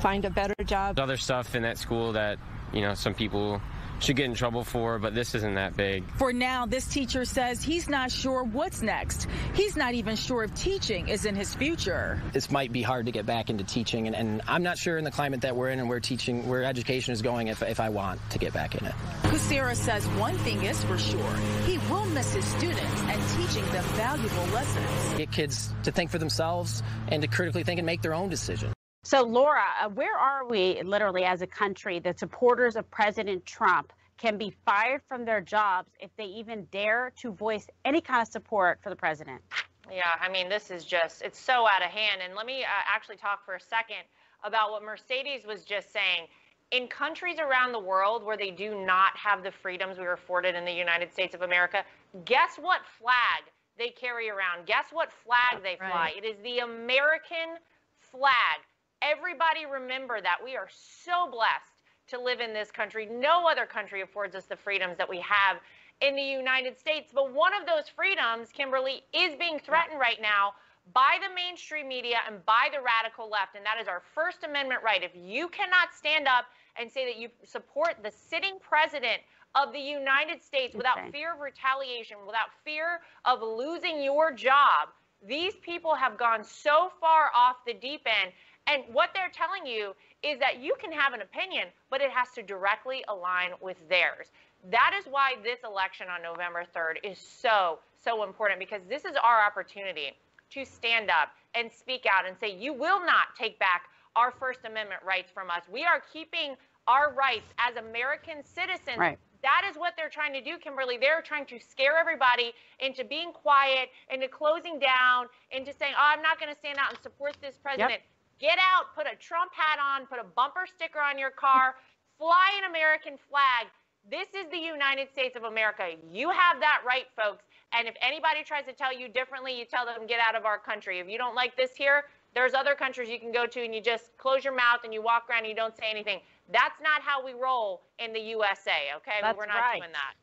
find 0.00 0.24
a 0.24 0.30
better 0.30 0.54
job. 0.64 0.98
Other 0.98 1.16
stuff 1.16 1.54
in 1.54 1.62
that 1.62 1.78
school 1.78 2.12
that, 2.12 2.38
you 2.72 2.80
know, 2.80 2.94
some 2.94 3.14
people 3.14 3.60
should 4.00 4.16
get 4.16 4.26
in 4.26 4.34
trouble 4.34 4.64
for, 4.64 4.98
but 4.98 5.14
this 5.14 5.34
isn't 5.34 5.54
that 5.54 5.76
big. 5.76 6.04
For 6.16 6.32
now, 6.32 6.66
this 6.66 6.86
teacher 6.86 7.24
says 7.24 7.62
he's 7.62 7.88
not 7.88 8.10
sure 8.10 8.44
what's 8.44 8.82
next. 8.82 9.26
He's 9.54 9.76
not 9.76 9.94
even 9.94 10.16
sure 10.16 10.44
if 10.44 10.54
teaching 10.54 11.08
is 11.08 11.24
in 11.24 11.34
his 11.34 11.54
future. 11.54 12.22
This 12.32 12.50
might 12.50 12.72
be 12.72 12.82
hard 12.82 13.06
to 13.06 13.12
get 13.12 13.26
back 13.26 13.50
into 13.50 13.64
teaching, 13.64 14.06
and, 14.06 14.16
and 14.16 14.42
I'm 14.46 14.62
not 14.62 14.78
sure 14.78 14.98
in 14.98 15.04
the 15.04 15.10
climate 15.10 15.40
that 15.42 15.56
we're 15.56 15.70
in 15.70 15.78
and 15.78 15.88
where 15.88 16.00
teaching, 16.00 16.48
where 16.48 16.64
education 16.64 17.12
is 17.12 17.22
going 17.22 17.48
if, 17.48 17.62
if 17.62 17.80
I 17.80 17.88
want 17.88 18.20
to 18.30 18.38
get 18.38 18.52
back 18.52 18.74
in 18.74 18.86
it. 18.86 18.94
Kusera 19.22 19.74
says 19.74 20.06
one 20.18 20.36
thing 20.38 20.62
is 20.64 20.82
for 20.84 20.98
sure. 20.98 21.36
He 21.64 21.78
will 21.90 22.06
miss 22.06 22.34
his 22.34 22.44
students 22.44 23.00
and 23.02 23.22
teaching 23.36 23.64
them 23.72 23.84
valuable 23.94 24.44
lessons. 24.54 25.18
Get 25.18 25.32
kids 25.32 25.72
to 25.84 25.92
think 25.92 26.10
for 26.10 26.18
themselves 26.18 26.82
and 27.08 27.22
to 27.22 27.28
critically 27.28 27.62
think 27.62 27.78
and 27.78 27.86
make 27.86 28.02
their 28.02 28.14
own 28.14 28.28
decisions. 28.28 28.75
So, 29.06 29.22
Lara, 29.22 29.62
uh, 29.80 29.88
where 29.90 30.18
are 30.18 30.48
we 30.48 30.82
literally 30.82 31.22
as 31.22 31.40
a 31.40 31.46
country, 31.46 32.00
the 32.00 32.12
supporters 32.18 32.74
of 32.74 32.90
President 32.90 33.46
Trump, 33.46 33.92
can 34.18 34.36
be 34.36 34.52
fired 34.64 35.00
from 35.06 35.24
their 35.24 35.40
jobs 35.40 35.92
if 36.00 36.10
they 36.16 36.24
even 36.24 36.64
dare 36.72 37.12
to 37.18 37.30
voice 37.30 37.68
any 37.84 38.00
kind 38.00 38.20
of 38.20 38.26
support 38.26 38.80
for 38.82 38.90
the 38.90 38.96
president. 38.96 39.40
Yeah, 39.88 40.02
I 40.20 40.28
mean, 40.28 40.48
this 40.48 40.72
is 40.72 40.84
just, 40.84 41.22
it's 41.22 41.38
so 41.38 41.68
out 41.68 41.84
of 41.84 41.90
hand. 41.90 42.20
And 42.20 42.34
let 42.34 42.46
me 42.46 42.64
uh, 42.64 42.66
actually 42.92 43.14
talk 43.14 43.44
for 43.44 43.54
a 43.54 43.60
second 43.60 44.02
about 44.42 44.72
what 44.72 44.82
Mercedes 44.82 45.46
was 45.46 45.62
just 45.62 45.92
saying. 45.92 46.26
In 46.72 46.88
countries 46.88 47.38
around 47.38 47.70
the 47.70 47.78
world 47.78 48.24
where 48.24 48.36
they 48.36 48.50
do 48.50 48.74
not 48.84 49.16
have 49.16 49.44
the 49.44 49.52
freedoms 49.52 49.98
we 49.98 50.04
are 50.04 50.14
afforded 50.14 50.56
in 50.56 50.64
the 50.64 50.72
United 50.72 51.12
States 51.12 51.32
of 51.32 51.42
America, 51.42 51.84
guess 52.24 52.56
what 52.56 52.80
flag 52.98 53.44
they 53.78 53.90
carry 53.90 54.30
around? 54.30 54.66
Guess 54.66 54.86
what 54.90 55.10
flag 55.12 55.62
they 55.62 55.76
fly? 55.76 56.10
Right. 56.12 56.16
It 56.16 56.26
is 56.26 56.38
the 56.42 56.58
American 56.58 57.62
flag. 58.00 58.66
Everybody 59.02 59.66
remember 59.66 60.20
that. 60.20 60.38
We 60.42 60.56
are 60.56 60.68
so 60.70 61.30
blessed 61.30 61.76
to 62.08 62.20
live 62.20 62.40
in 62.40 62.52
this 62.52 62.70
country. 62.70 63.06
No 63.06 63.46
other 63.48 63.66
country 63.66 64.00
affords 64.00 64.34
us 64.34 64.44
the 64.44 64.56
freedoms 64.56 64.96
that 64.98 65.08
we 65.08 65.20
have 65.20 65.58
in 66.00 66.14
the 66.14 66.22
United 66.22 66.78
States. 66.78 67.10
But 67.14 67.32
one 67.32 67.52
of 67.54 67.66
those 67.66 67.88
freedoms, 67.88 68.50
Kimberly, 68.52 69.02
is 69.12 69.36
being 69.38 69.58
threatened 69.58 69.98
right 69.98 70.20
now 70.20 70.52
by 70.94 71.18
the 71.20 71.34
mainstream 71.34 71.88
media 71.88 72.18
and 72.28 72.44
by 72.46 72.68
the 72.72 72.78
radical 72.80 73.28
left. 73.28 73.56
And 73.56 73.66
that 73.66 73.80
is 73.80 73.88
our 73.88 74.02
First 74.14 74.44
Amendment 74.44 74.82
right. 74.84 75.02
If 75.02 75.12
you 75.14 75.48
cannot 75.48 75.94
stand 75.96 76.28
up 76.28 76.44
and 76.78 76.90
say 76.90 77.04
that 77.06 77.18
you 77.18 77.28
support 77.44 77.96
the 78.02 78.10
sitting 78.10 78.58
president 78.60 79.20
of 79.54 79.72
the 79.72 79.80
United 79.80 80.42
States 80.42 80.74
without 80.74 80.98
fear 81.10 81.34
of 81.34 81.40
retaliation, 81.40 82.18
without 82.26 82.48
fear 82.64 83.00
of 83.24 83.40
losing 83.42 84.02
your 84.02 84.32
job, 84.32 84.90
these 85.26 85.54
people 85.56 85.94
have 85.94 86.18
gone 86.18 86.44
so 86.44 86.92
far 87.00 87.30
off 87.34 87.56
the 87.66 87.72
deep 87.74 88.06
end. 88.06 88.32
And 88.66 88.82
what 88.92 89.10
they're 89.14 89.30
telling 89.32 89.66
you 89.66 89.94
is 90.22 90.38
that 90.40 90.60
you 90.60 90.74
can 90.80 90.90
have 90.92 91.12
an 91.12 91.22
opinion, 91.22 91.68
but 91.90 92.00
it 92.00 92.10
has 92.10 92.28
to 92.34 92.42
directly 92.42 93.04
align 93.08 93.50
with 93.60 93.76
theirs. 93.88 94.32
That 94.70 94.92
is 94.98 95.06
why 95.08 95.34
this 95.44 95.60
election 95.64 96.08
on 96.08 96.22
November 96.22 96.64
3rd 96.74 97.08
is 97.08 97.18
so, 97.18 97.78
so 98.02 98.24
important 98.24 98.58
because 98.58 98.82
this 98.88 99.04
is 99.04 99.14
our 99.22 99.44
opportunity 99.44 100.12
to 100.50 100.64
stand 100.64 101.10
up 101.10 101.30
and 101.54 101.70
speak 101.70 102.06
out 102.10 102.26
and 102.26 102.36
say, 102.38 102.54
you 102.54 102.72
will 102.72 103.00
not 103.00 103.34
take 103.38 103.58
back 103.58 103.82
our 104.16 104.30
First 104.30 104.60
Amendment 104.64 105.02
rights 105.06 105.30
from 105.32 105.50
us. 105.50 105.62
We 105.70 105.84
are 105.84 106.02
keeping 106.12 106.56
our 106.88 107.12
rights 107.12 107.52
as 107.58 107.76
American 107.76 108.44
citizens. 108.44 108.98
Right. 108.98 109.18
That 109.42 109.68
is 109.70 109.76
what 109.76 109.94
they're 109.96 110.08
trying 110.08 110.32
to 110.32 110.40
do, 110.40 110.58
Kimberly. 110.58 110.96
They're 110.98 111.22
trying 111.22 111.46
to 111.46 111.60
scare 111.60 111.96
everybody 111.98 112.52
into 112.80 113.04
being 113.04 113.32
quiet, 113.32 113.90
into 114.10 114.28
closing 114.28 114.78
down, 114.78 115.26
into 115.52 115.72
saying, 115.72 115.94
oh, 115.96 116.02
I'm 116.02 116.22
not 116.22 116.40
going 116.40 116.52
to 116.52 116.58
stand 116.58 116.78
out 116.78 116.90
and 116.90 116.98
support 117.02 117.36
this 117.40 117.56
president. 117.62 118.00
Get 118.38 118.58
out, 118.58 118.94
put 118.94 119.06
a 119.06 119.16
Trump 119.16 119.52
hat 119.54 119.78
on, 119.80 120.06
put 120.06 120.18
a 120.18 120.24
bumper 120.24 120.66
sticker 120.66 121.00
on 121.00 121.18
your 121.18 121.30
car, 121.30 121.76
fly 122.18 122.60
an 122.62 122.70
American 122.70 123.16
flag. 123.28 123.66
This 124.08 124.28
is 124.34 124.46
the 124.52 124.58
United 124.58 125.10
States 125.10 125.34
of 125.34 125.44
America. 125.44 125.96
You 126.12 126.30
have 126.30 126.60
that 126.60 126.82
right, 126.86 127.06
folks. 127.16 127.44
And 127.72 127.88
if 127.88 127.96
anybody 128.00 128.44
tries 128.44 128.64
to 128.66 128.72
tell 128.72 128.96
you 128.96 129.08
differently, 129.08 129.58
you 129.58 129.64
tell 129.64 129.84
them, 129.84 130.06
get 130.06 130.20
out 130.20 130.36
of 130.36 130.44
our 130.44 130.58
country. 130.58 131.00
If 131.00 131.08
you 131.08 131.18
don't 131.18 131.34
like 131.34 131.56
this 131.56 131.74
here, 131.74 132.04
there's 132.34 132.54
other 132.54 132.74
countries 132.74 133.08
you 133.08 133.18
can 133.18 133.32
go 133.32 133.46
to 133.46 133.64
and 133.64 133.74
you 133.74 133.80
just 133.80 134.16
close 134.18 134.44
your 134.44 134.54
mouth 134.54 134.80
and 134.84 134.94
you 134.94 135.02
walk 135.02 135.24
around 135.28 135.40
and 135.40 135.48
you 135.48 135.56
don't 135.56 135.76
say 135.76 135.90
anything. 135.90 136.20
That's 136.52 136.78
not 136.80 137.02
how 137.02 137.24
we 137.24 137.32
roll 137.32 137.82
in 137.98 138.12
the 138.12 138.20
USA, 138.20 138.94
okay? 138.98 139.18
That's 139.22 139.36
We're 139.36 139.46
not 139.46 139.56
right. 139.56 139.80
doing 139.80 139.92
that. 139.92 140.14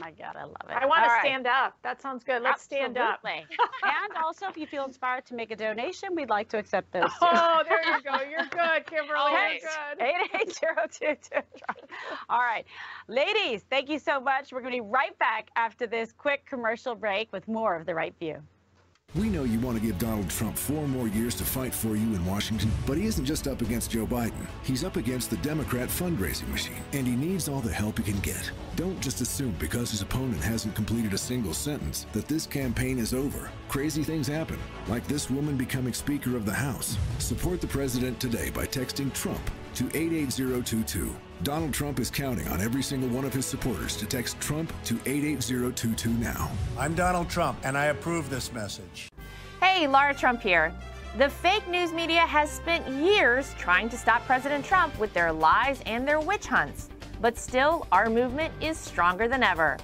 My 0.00 0.10
God, 0.12 0.36
I 0.36 0.44
love 0.44 0.56
it. 0.68 0.72
I 0.72 0.86
want 0.86 1.04
to 1.04 1.08
right. 1.08 1.20
stand 1.20 1.46
up. 1.46 1.76
That 1.82 2.00
sounds 2.00 2.24
good. 2.24 2.42
Let's 2.42 2.62
stand 2.62 2.98
up. 2.98 3.20
Absolutely. 3.24 3.56
and 3.82 4.16
also, 4.24 4.46
if 4.46 4.56
you 4.56 4.66
feel 4.66 4.84
inspired 4.84 5.26
to 5.26 5.34
make 5.34 5.50
a 5.50 5.56
donation, 5.56 6.14
we'd 6.14 6.28
like 6.28 6.48
to 6.50 6.58
accept 6.58 6.92
those. 6.92 7.04
too. 7.04 7.18
Oh, 7.22 7.62
there 7.68 7.82
you 7.82 8.02
go. 8.02 8.18
You're 8.28 8.46
good, 8.46 8.86
Kimberly. 8.86 9.18
Always. 9.18 9.62
You're 9.62 9.96
good. 9.96 10.04
88022. 10.34 11.40
All 12.28 12.40
right. 12.40 12.64
Ladies, 13.08 13.64
thank 13.70 13.88
you 13.88 13.98
so 13.98 14.20
much. 14.20 14.52
We're 14.52 14.60
going 14.60 14.72
to 14.72 14.82
be 14.82 14.88
right 14.88 15.18
back 15.18 15.50
after 15.56 15.86
this 15.86 16.12
quick 16.12 16.46
commercial 16.46 16.94
break 16.94 17.32
with 17.32 17.48
more 17.48 17.76
of 17.76 17.86
The 17.86 17.94
Right 17.94 18.14
View. 18.18 18.42
We 19.14 19.30
know 19.30 19.44
you 19.44 19.58
want 19.60 19.78
to 19.78 19.82
give 19.82 19.98
Donald 19.98 20.28
Trump 20.28 20.58
four 20.58 20.86
more 20.86 21.08
years 21.08 21.34
to 21.36 21.44
fight 21.44 21.74
for 21.74 21.96
you 21.96 22.14
in 22.14 22.26
Washington, 22.26 22.70
but 22.86 22.98
he 22.98 23.06
isn't 23.06 23.24
just 23.24 23.48
up 23.48 23.62
against 23.62 23.90
Joe 23.90 24.06
Biden. 24.06 24.46
He's 24.62 24.84
up 24.84 24.96
against 24.96 25.30
the 25.30 25.38
Democrat 25.38 25.88
fundraising 25.88 26.48
machine, 26.48 26.84
and 26.92 27.06
he 27.06 27.16
needs 27.16 27.48
all 27.48 27.62
the 27.62 27.72
help 27.72 27.96
he 27.96 28.04
can 28.04 28.20
get. 28.20 28.50
Don't 28.76 29.00
just 29.00 29.22
assume 29.22 29.56
because 29.58 29.90
his 29.90 30.02
opponent 30.02 30.42
hasn't 30.42 30.74
completed 30.74 31.14
a 31.14 31.18
single 31.18 31.54
sentence 31.54 32.04
that 32.12 32.28
this 32.28 32.46
campaign 32.46 32.98
is 32.98 33.14
over. 33.14 33.50
Crazy 33.70 34.04
things 34.04 34.26
happen, 34.26 34.58
like 34.88 35.06
this 35.06 35.30
woman 35.30 35.56
becoming 35.56 35.94
Speaker 35.94 36.36
of 36.36 36.44
the 36.44 36.52
House. 36.52 36.98
Support 37.18 37.62
the 37.62 37.66
president 37.66 38.20
today 38.20 38.50
by 38.50 38.66
texting 38.66 39.10
Trump 39.14 39.40
to 39.76 39.86
88022. 39.96 41.16
Donald 41.44 41.72
Trump 41.72 42.00
is 42.00 42.10
counting 42.10 42.48
on 42.48 42.60
every 42.60 42.82
single 42.82 43.08
one 43.10 43.24
of 43.24 43.32
his 43.32 43.46
supporters 43.46 43.96
to 43.96 44.06
text 44.06 44.40
Trump 44.40 44.72
to 44.84 44.98
88022 45.06 46.10
now. 46.10 46.50
I'm 46.76 46.94
Donald 46.94 47.30
Trump, 47.30 47.58
and 47.62 47.78
I 47.78 47.86
approve 47.86 48.28
this 48.28 48.52
message. 48.52 49.08
Hey, 49.62 49.86
Lara 49.86 50.14
Trump 50.14 50.42
here. 50.42 50.74
The 51.16 51.28
fake 51.28 51.66
news 51.68 51.92
media 51.92 52.20
has 52.20 52.50
spent 52.50 52.88
years 52.88 53.54
trying 53.56 53.88
to 53.90 53.96
stop 53.96 54.24
President 54.26 54.64
Trump 54.64 54.98
with 54.98 55.14
their 55.14 55.32
lies 55.32 55.80
and 55.86 56.06
their 56.06 56.18
witch 56.18 56.46
hunts. 56.46 56.88
But 57.20 57.38
still, 57.38 57.86
our 57.92 58.10
movement 58.10 58.52
is 58.60 58.76
stronger 58.76 59.28
than 59.28 59.44
ever. 59.44 59.78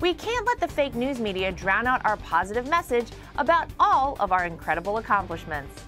We 0.00 0.12
can't 0.12 0.46
let 0.46 0.58
the 0.58 0.68
fake 0.68 0.96
news 0.96 1.20
media 1.20 1.52
drown 1.52 1.86
out 1.86 2.04
our 2.04 2.16
positive 2.16 2.68
message 2.68 3.06
about 3.38 3.68
all 3.78 4.16
of 4.18 4.32
our 4.32 4.44
incredible 4.44 4.98
accomplishments. 4.98 5.84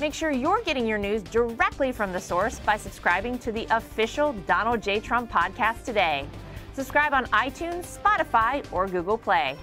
Make 0.00 0.12
sure 0.12 0.32
you're 0.32 0.60
getting 0.62 0.88
your 0.88 0.98
news 0.98 1.22
directly 1.22 1.92
from 1.92 2.12
the 2.12 2.20
source 2.20 2.58
by 2.58 2.76
subscribing 2.76 3.38
to 3.38 3.52
the 3.52 3.64
official 3.70 4.32
Donald 4.44 4.82
J. 4.82 4.98
Trump 4.98 5.30
podcast 5.30 5.84
today. 5.84 6.26
Subscribe 6.72 7.14
on 7.14 7.26
iTunes, 7.26 7.96
Spotify, 7.96 8.64
or 8.72 8.88
Google 8.88 9.16
Play. 9.16 9.56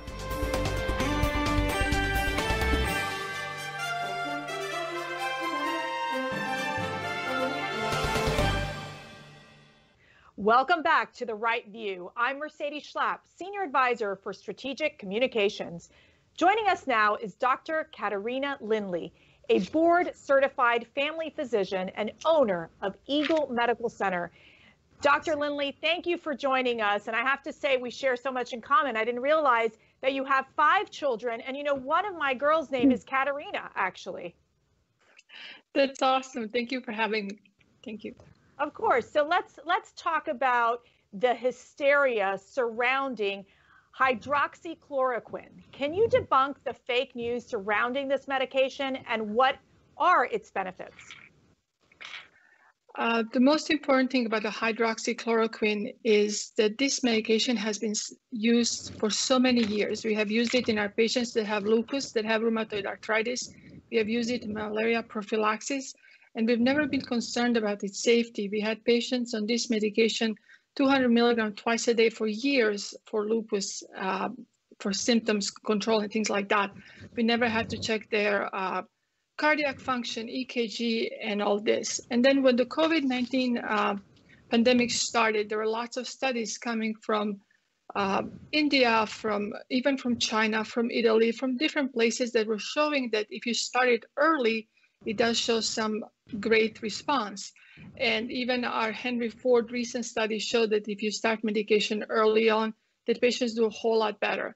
Welcome 10.38 10.82
back 10.82 11.14
to 11.16 11.26
The 11.26 11.36
Right 11.36 11.68
View. 11.68 12.10
I'm 12.16 12.40
Mercedes 12.40 12.90
Schlapp, 12.90 13.20
Senior 13.36 13.64
Advisor 13.64 14.16
for 14.16 14.32
Strategic 14.32 14.98
Communications. 14.98 15.90
Joining 16.38 16.68
us 16.68 16.88
now 16.88 17.16
is 17.16 17.36
Dr. 17.36 17.90
Katarina 17.92 18.58
Lindley, 18.62 19.14
a 19.52 19.60
board 19.72 20.12
certified 20.16 20.88
family 20.96 21.30
physician 21.30 21.90
and 21.96 22.12
owner 22.24 22.70
of 22.82 22.96
Eagle 23.06 23.50
Medical 23.52 23.90
Center. 23.90 24.32
Dr. 25.02 25.36
Lindley, 25.36 25.76
thank 25.82 26.08
you 26.08 26.18
for 26.18 26.34
joining 26.34 26.80
us. 26.80 27.08
And 27.08 27.16
I 27.16 27.22
have 27.22 27.44
to 27.44 27.52
say, 27.52 27.76
we 27.76 27.90
share 27.90 28.16
so 28.16 28.32
much 28.32 28.54
in 28.54 28.62
common. 28.62 28.96
I 28.96 29.04
didn't 29.04 29.22
realize 29.22 29.72
that 30.02 30.14
you 30.14 30.24
have 30.24 30.46
five 30.56 30.90
children. 30.90 31.42
And 31.42 31.58
you 31.58 31.64
know, 31.64 31.74
one 31.74 32.06
of 32.06 32.16
my 32.16 32.34
girls' 32.34 32.72
name 32.72 32.92
is 32.92 33.04
Katerina, 33.04 33.70
actually. 33.76 34.36
That's 35.74 36.02
awesome. 36.02 36.48
Thank 36.48 36.72
you 36.72 36.80
for 36.80 36.94
having 36.94 37.28
me. 37.28 37.40
Thank 37.84 38.06
you. 38.06 38.16
Of 38.58 38.74
course. 38.74 39.10
So 39.10 39.26
let's 39.26 39.60
let's 39.66 39.92
talk 39.98 40.30
about 40.30 40.84
the 41.12 41.34
hysteria 41.34 42.40
surrounding 42.42 43.46
hydroxychloroquine. 44.00 45.64
Can 45.72 45.94
you 45.94 46.08
debunk 46.10 46.56
the 46.66 46.74
fake 46.74 47.16
news 47.16 47.46
surrounding 47.46 48.08
this 48.08 48.28
medication 48.28 48.98
and 49.10 49.34
what 49.34 49.56
are 49.98 50.26
its 50.26 50.52
benefits? 50.52 51.14
Uh, 52.98 53.24
the 53.32 53.40
most 53.40 53.72
important 53.72 54.12
thing 54.12 54.26
about 54.26 54.44
the 54.44 54.50
hydroxychloroquine 54.50 55.94
is 56.04 56.52
that 56.58 56.78
this 56.78 57.04
medication 57.04 57.56
has 57.56 57.80
been 57.80 57.94
used 58.32 58.92
for 59.00 59.10
so 59.10 59.40
many 59.40 59.64
years. 59.64 60.04
We 60.04 60.14
have 60.16 60.30
used 60.30 60.56
it 60.56 60.68
in 60.68 60.78
our 60.78 60.90
patients 60.90 61.32
that 61.34 61.46
have 61.46 61.64
lupus, 61.64 62.12
that 62.12 62.26
have 62.26 62.42
rheumatoid 62.42 62.86
arthritis. 62.86 63.50
We 63.92 63.98
have 63.98 64.10
used 64.10 64.30
it 64.30 64.44
in 64.44 64.54
malaria 64.54 65.04
prophylaxis, 65.04 65.94
and 66.36 66.48
we've 66.48 66.60
never 66.60 66.86
been 66.86 67.02
concerned 67.02 67.56
about 67.56 67.84
its 67.84 68.04
safety. 68.04 68.50
We 68.50 68.60
had 68.60 68.84
patients 68.84 69.34
on 69.34 69.46
this 69.46 69.70
medication, 69.70 70.36
200 70.76 71.10
milligram 71.10 71.54
twice 71.54 71.88
a 71.88 71.94
day 71.94 72.10
for 72.10 72.28
years 72.28 72.96
for 73.06 73.26
lupus, 73.26 73.84
uh, 73.98 74.30
for 74.80 74.94
symptoms 74.94 75.50
control 75.52 76.00
and 76.00 76.12
things 76.12 76.30
like 76.30 76.50
that. 76.50 76.72
We 77.16 77.24
never 77.24 77.48
had 77.48 77.70
to 77.72 77.78
check 77.78 78.10
their 78.10 78.54
uh, 78.56 78.84
cardiac 79.38 79.80
function, 79.80 80.28
EKG, 80.28 81.10
and 81.22 81.42
all 81.42 81.60
this. 81.60 82.00
And 82.10 82.24
then 82.24 82.44
when 82.44 82.56
the 82.56 82.66
COVID-19 82.66 83.64
uh, 83.64 83.96
pandemic 84.50 84.92
started, 84.92 85.50
there 85.50 85.58
were 85.58 85.68
lots 85.68 85.98
of 85.98 86.08
studies 86.08 86.58
coming 86.58 86.96
from 87.02 87.42
uh, 87.96 88.24
India, 88.52 89.06
from 89.08 89.54
even 89.70 89.98
from 89.98 90.18
China, 90.18 90.64
from 90.64 90.90
Italy, 90.92 91.32
from 91.32 91.58
different 91.58 91.94
places 91.94 92.32
that 92.32 92.48
were 92.48 92.60
showing 92.60 93.10
that 93.12 93.28
if 93.30 93.46
you 93.46 93.54
started 93.54 94.06
early, 94.18 94.68
it 95.06 95.18
does 95.18 95.38
show 95.38 95.60
some 95.60 96.06
great 96.40 96.82
response. 96.82 97.52
And 97.98 98.32
even 98.32 98.66
our 98.66 98.92
Henry 98.92 99.30
Ford 99.30 99.72
recent 99.72 100.06
study 100.06 100.40
showed 100.40 100.72
that 100.72 100.88
if 100.90 101.04
you 101.04 101.12
start 101.12 101.44
medication 101.44 102.06
early 102.10 102.50
on, 102.50 102.74
that 103.08 103.22
patients 103.22 103.56
do 103.56 103.66
a 103.66 103.70
whole 103.72 104.00
lot 104.00 104.20
better. 104.20 104.56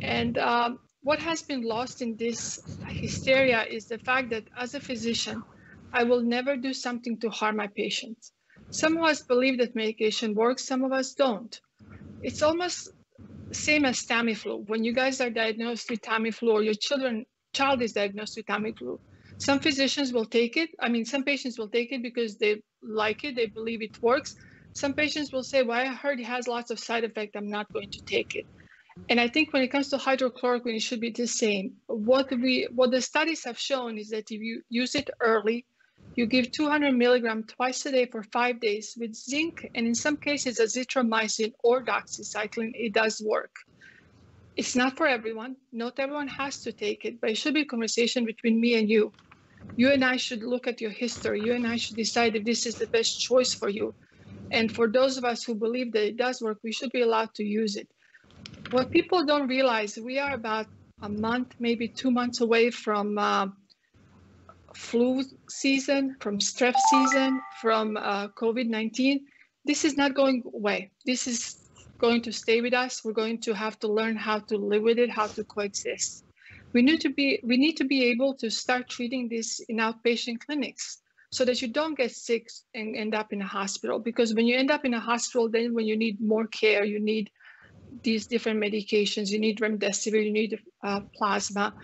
And 0.00 0.38
um, 0.38 0.78
what 1.02 1.20
has 1.20 1.42
been 1.42 1.62
lost 1.62 2.02
in 2.02 2.16
this 2.18 2.58
hysteria 2.88 3.64
is 3.64 3.88
the 3.88 3.98
fact 3.98 4.30
that 4.30 4.48
as 4.58 4.74
a 4.74 4.80
physician, 4.80 5.44
I 5.92 6.04
will 6.04 6.22
never 6.22 6.56
do 6.56 6.72
something 6.74 7.18
to 7.20 7.30
harm 7.30 7.56
my 7.56 7.68
patients. 7.68 8.32
Some 8.70 8.96
of 8.98 9.04
us 9.04 9.22
believe 9.22 9.58
that 9.58 9.76
medication 9.76 10.34
works, 10.34 10.66
some 10.66 10.84
of 10.84 10.92
us 10.92 11.14
don't. 11.14 11.54
it's 12.22 12.42
almost 12.42 12.90
same 13.52 13.86
as 13.86 14.04
Tamiflu. 14.06 14.68
When 14.68 14.84
you 14.84 14.94
guys 14.94 15.20
are 15.20 15.30
diagnosed 15.30 15.90
with 15.90 16.02
Tamiflu 16.02 16.52
or 16.52 16.62
your 16.62 16.74
children 16.74 17.26
child 17.54 17.82
is 17.82 17.94
diagnosed 17.94 18.36
with 18.36 18.46
Tamiflu, 18.46 18.98
some 19.40 19.60
physicians 19.60 20.12
will 20.12 20.26
take 20.26 20.56
it. 20.56 20.70
I 20.80 20.88
mean, 20.88 21.04
some 21.06 21.24
patients 21.24 21.58
will 21.58 21.70
take 21.70 21.92
it 21.92 22.02
because 22.02 22.38
they 22.38 22.62
like 22.82 23.24
it, 23.24 23.36
they 23.36 23.46
believe 23.46 23.82
it 23.82 23.96
works. 24.02 24.34
Some 24.74 24.94
patients 24.94 25.32
will 25.32 25.44
say, 25.44 25.62
"Well, 25.64 25.80
I 25.80 25.86
heard 25.88 26.20
it 26.20 26.26
has 26.26 26.48
lots 26.48 26.70
of 26.70 26.80
side 26.80 27.04
effects. 27.04 27.36
I'm 27.36 27.50
not 27.50 27.72
going 27.72 27.90
to 27.92 28.02
take 28.06 28.36
it." 28.36 28.46
And 29.08 29.20
I 29.20 29.28
think 29.28 29.52
when 29.52 29.62
it 29.62 29.68
comes 29.72 29.88
to 29.90 29.98
hydroxychloroquine, 29.98 30.76
it 30.76 30.82
should 30.82 31.00
be 31.00 31.10
the 31.10 31.26
same. 31.28 31.76
What 31.88 32.30
we 32.32 32.68
what 32.74 32.92
the 32.92 33.02
studies 33.02 33.44
have 33.44 33.58
shown 33.58 33.98
is 33.98 34.10
that 34.10 34.30
if 34.30 34.40
you 34.40 34.62
use 34.70 34.94
it 34.96 35.10
early, 35.20 35.66
you 36.16 36.26
give 36.26 36.52
200 36.52 36.92
milligram 36.96 37.44
twice 37.44 37.86
a 37.86 37.92
day 37.92 38.06
for 38.06 38.22
five 38.24 38.60
days 38.60 38.94
with 38.98 39.14
zinc, 39.14 39.66
and 39.74 39.86
in 39.86 39.94
some 39.94 40.16
cases, 40.18 40.60
azithromycin 40.60 41.52
or 41.64 41.84
doxycycline, 41.84 42.72
it 42.74 42.94
does 42.94 43.20
work. 43.24 43.54
It's 44.56 44.76
not 44.76 44.96
for 44.96 45.08
everyone. 45.08 45.56
Not 45.72 45.98
everyone 45.98 46.28
has 46.28 46.62
to 46.62 46.72
take 46.72 47.04
it, 47.04 47.20
but 47.20 47.30
it 47.30 47.36
should 47.38 47.54
be 47.54 47.62
a 47.62 47.66
conversation 47.66 48.24
between 48.26 48.60
me 48.60 48.74
and 48.74 48.88
you. 48.88 49.12
You 49.76 49.92
and 49.92 50.04
I 50.04 50.16
should 50.16 50.42
look 50.42 50.66
at 50.66 50.80
your 50.80 50.90
history. 50.90 51.42
You 51.42 51.54
and 51.54 51.66
I 51.66 51.76
should 51.76 51.96
decide 51.96 52.36
if 52.36 52.44
this 52.44 52.66
is 52.66 52.76
the 52.76 52.86
best 52.88 53.20
choice 53.20 53.54
for 53.54 53.68
you. 53.68 53.94
And 54.50 54.70
for 54.70 54.88
those 54.88 55.16
of 55.16 55.24
us 55.24 55.44
who 55.44 55.54
believe 55.54 55.92
that 55.92 56.06
it 56.06 56.16
does 56.16 56.42
work, 56.42 56.58
we 56.62 56.72
should 56.72 56.92
be 56.92 57.02
allowed 57.02 57.34
to 57.34 57.44
use 57.44 57.76
it. 57.76 57.88
What 58.70 58.90
people 58.90 59.24
don't 59.24 59.48
realize, 59.48 59.96
we 59.96 60.18
are 60.18 60.34
about 60.34 60.66
a 61.02 61.08
month, 61.08 61.54
maybe 61.58 61.88
two 61.88 62.10
months 62.10 62.40
away 62.40 62.70
from 62.70 63.16
uh, 63.16 63.46
flu 64.74 65.22
season, 65.48 66.16
from 66.20 66.38
strep 66.38 66.74
season, 66.90 67.40
from 67.60 67.96
uh, 67.96 68.28
COVID 68.28 68.68
19. 68.68 69.20
This 69.64 69.84
is 69.84 69.96
not 69.96 70.14
going 70.14 70.42
away. 70.54 70.90
This 71.06 71.26
is 71.26 71.56
going 72.00 72.22
to 72.22 72.32
stay 72.32 72.60
with 72.60 72.74
us. 72.74 73.02
We're 73.04 73.12
going 73.12 73.40
to 73.42 73.54
have 73.54 73.78
to 73.80 73.88
learn 73.88 74.16
how 74.16 74.38
to 74.40 74.56
live 74.56 74.82
with 74.82 74.98
it, 74.98 75.10
how 75.10 75.26
to 75.28 75.44
coexist. 75.44 76.24
We 76.74 76.82
need 76.82 77.00
to 77.00 77.10
be 77.10 77.40
we 77.42 77.56
need 77.56 77.76
to 77.78 77.84
be 77.84 78.04
able 78.04 78.34
to 78.36 78.50
start 78.50 78.88
treating 78.88 79.28
this 79.28 79.60
in 79.68 79.78
outpatient 79.78 80.40
clinics 80.46 80.98
so 81.30 81.44
that 81.44 81.62
you 81.62 81.68
don't 81.68 81.96
get 81.96 82.12
sick 82.12 82.48
and 82.74 82.96
end 82.96 83.14
up 83.14 83.32
in 83.32 83.42
a 83.42 83.46
hospital. 83.46 83.98
Because 83.98 84.34
when 84.34 84.46
you 84.46 84.56
end 84.56 84.70
up 84.70 84.84
in 84.84 84.94
a 84.94 85.00
hospital, 85.00 85.48
then 85.48 85.74
when 85.74 85.86
you 85.86 85.96
need 85.96 86.20
more 86.20 86.46
care, 86.46 86.84
you 86.84 87.00
need 87.00 87.30
these 88.04 88.26
different 88.26 88.62
medications. 88.62 89.30
You 89.30 89.38
need 89.38 89.58
remdesivir, 89.58 90.24
you 90.24 90.32
need 90.32 90.58
uh, 90.84 91.00
plasma, 91.16 91.74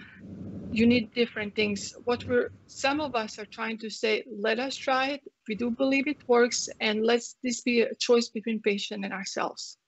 you 0.70 0.86
need 0.86 1.10
different 1.14 1.54
things. 1.54 1.92
What 2.04 2.24
we're 2.28 2.50
some 2.66 3.00
of 3.00 3.14
us 3.14 3.38
are 3.38 3.46
trying 3.46 3.78
to 3.78 3.90
say, 3.90 4.24
let 4.40 4.58
us 4.58 4.76
try 4.76 5.10
it. 5.10 5.20
We 5.48 5.54
do 5.54 5.70
believe 5.70 6.08
it 6.08 6.18
works, 6.28 6.68
and 6.80 7.04
let's 7.04 7.36
this 7.42 7.60
be 7.60 7.82
a 7.82 7.94
choice 7.94 8.28
between 8.28 8.60
patient 8.60 9.04
and 9.04 9.12
ourselves. 9.12 9.78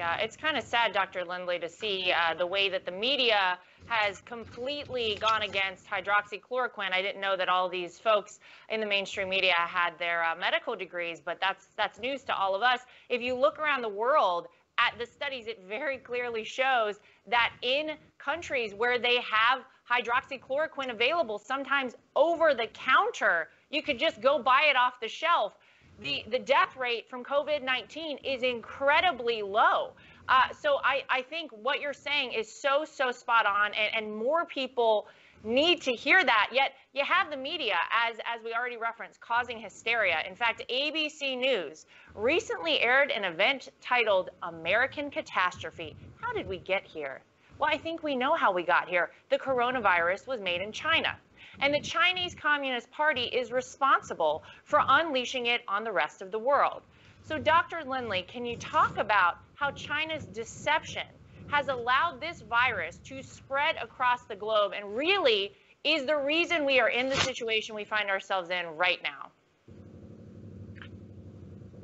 Yeah, 0.00 0.16
it's 0.18 0.34
kind 0.34 0.56
of 0.56 0.64
sad, 0.64 0.94
Dr. 0.94 1.26
Lindley, 1.26 1.58
to 1.58 1.68
see 1.68 2.10
uh, 2.10 2.32
the 2.32 2.46
way 2.46 2.70
that 2.70 2.86
the 2.86 2.90
media 2.90 3.58
has 3.84 4.22
completely 4.22 5.18
gone 5.20 5.42
against 5.42 5.84
hydroxychloroquine. 5.86 6.90
I 6.90 7.02
didn't 7.02 7.20
know 7.20 7.36
that 7.36 7.50
all 7.50 7.68
these 7.68 7.98
folks 7.98 8.40
in 8.70 8.80
the 8.80 8.86
mainstream 8.86 9.28
media 9.28 9.52
had 9.58 9.98
their 9.98 10.24
uh, 10.24 10.34
medical 10.36 10.74
degrees, 10.74 11.20
but 11.22 11.36
that's 11.38 11.66
that's 11.76 11.98
news 11.98 12.22
to 12.22 12.34
all 12.34 12.54
of 12.54 12.62
us. 12.62 12.80
If 13.10 13.20
you 13.20 13.34
look 13.34 13.58
around 13.58 13.82
the 13.82 13.90
world, 13.90 14.48
at 14.78 14.98
the 14.98 15.04
studies, 15.04 15.46
it 15.46 15.62
very 15.68 15.98
clearly 15.98 16.44
shows 16.44 17.00
that 17.26 17.52
in 17.60 17.90
countries 18.16 18.72
where 18.74 18.98
they 18.98 19.16
have 19.16 19.64
hydroxychloroquine 19.90 20.90
available, 20.90 21.38
sometimes 21.38 21.94
over 22.16 22.54
the 22.54 22.68
counter, 22.68 23.48
you 23.68 23.82
could 23.82 23.98
just 23.98 24.22
go 24.22 24.42
buy 24.42 24.62
it 24.70 24.76
off 24.76 24.94
the 25.02 25.08
shelf. 25.08 25.58
The, 26.02 26.24
the 26.30 26.38
death 26.38 26.76
rate 26.76 27.08
from 27.10 27.22
COVID 27.24 27.62
19 27.62 28.18
is 28.18 28.42
incredibly 28.42 29.42
low. 29.42 29.92
Uh, 30.28 30.42
so 30.58 30.78
I, 30.82 31.02
I 31.10 31.22
think 31.22 31.50
what 31.50 31.80
you're 31.80 31.92
saying 31.92 32.32
is 32.32 32.50
so, 32.50 32.84
so 32.84 33.10
spot 33.10 33.46
on, 33.46 33.72
and, 33.74 34.06
and 34.06 34.16
more 34.16 34.46
people 34.46 35.08
need 35.44 35.82
to 35.82 35.92
hear 35.92 36.24
that. 36.24 36.50
Yet 36.52 36.72
you 36.94 37.04
have 37.04 37.30
the 37.30 37.36
media, 37.36 37.76
as, 37.92 38.16
as 38.18 38.42
we 38.44 38.54
already 38.54 38.76
referenced, 38.76 39.20
causing 39.20 39.58
hysteria. 39.58 40.18
In 40.28 40.34
fact, 40.34 40.62
ABC 40.70 41.36
News 41.38 41.86
recently 42.14 42.80
aired 42.80 43.10
an 43.10 43.24
event 43.24 43.68
titled 43.80 44.30
American 44.42 45.10
Catastrophe. 45.10 45.96
How 46.20 46.32
did 46.32 46.46
we 46.46 46.58
get 46.58 46.84
here? 46.84 47.20
Well, 47.58 47.70
I 47.70 47.76
think 47.76 48.02
we 48.02 48.16
know 48.16 48.34
how 48.34 48.52
we 48.52 48.62
got 48.62 48.88
here. 48.88 49.10
The 49.28 49.38
coronavirus 49.38 50.26
was 50.26 50.40
made 50.40 50.62
in 50.62 50.72
China. 50.72 51.16
And 51.60 51.74
the 51.74 51.80
Chinese 51.80 52.34
Communist 52.34 52.90
Party 52.90 53.24
is 53.24 53.52
responsible 53.52 54.42
for 54.64 54.80
unleashing 54.88 55.46
it 55.46 55.60
on 55.68 55.84
the 55.84 55.92
rest 55.92 56.22
of 56.22 56.30
the 56.30 56.38
world. 56.38 56.82
So, 57.22 57.38
Dr. 57.38 57.82
Lindley, 57.86 58.22
can 58.22 58.46
you 58.46 58.56
talk 58.56 58.96
about 58.98 59.34
how 59.54 59.70
China's 59.72 60.24
deception 60.24 61.06
has 61.48 61.68
allowed 61.68 62.20
this 62.20 62.40
virus 62.40 62.98
to 63.04 63.22
spread 63.22 63.76
across 63.82 64.24
the 64.24 64.36
globe 64.36 64.72
and 64.74 64.96
really 64.96 65.52
is 65.84 66.06
the 66.06 66.16
reason 66.16 66.64
we 66.64 66.80
are 66.80 66.88
in 66.88 67.08
the 67.08 67.16
situation 67.16 67.74
we 67.74 67.84
find 67.84 68.08
ourselves 68.08 68.50
in 68.50 68.66
right 68.76 69.00
now? 69.02 69.30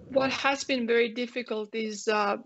What 0.08 0.30
has 0.30 0.64
been 0.64 0.86
very 0.86 1.10
difficult 1.10 1.74
is 1.74 2.08
uh, 2.08 2.38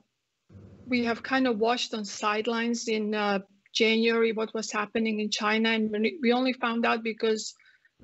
we 0.86 1.04
have 1.04 1.22
kind 1.22 1.46
of 1.46 1.58
watched 1.58 1.94
on 1.94 2.04
sidelines 2.04 2.88
in 2.88 3.14
uh, 3.14 3.40
January 3.72 4.32
what 4.32 4.52
was 4.54 4.70
happening 4.70 5.20
in 5.20 5.30
China, 5.30 5.70
and 5.70 5.90
we 6.22 6.32
only 6.32 6.52
found 6.52 6.84
out 6.84 7.02
because 7.02 7.54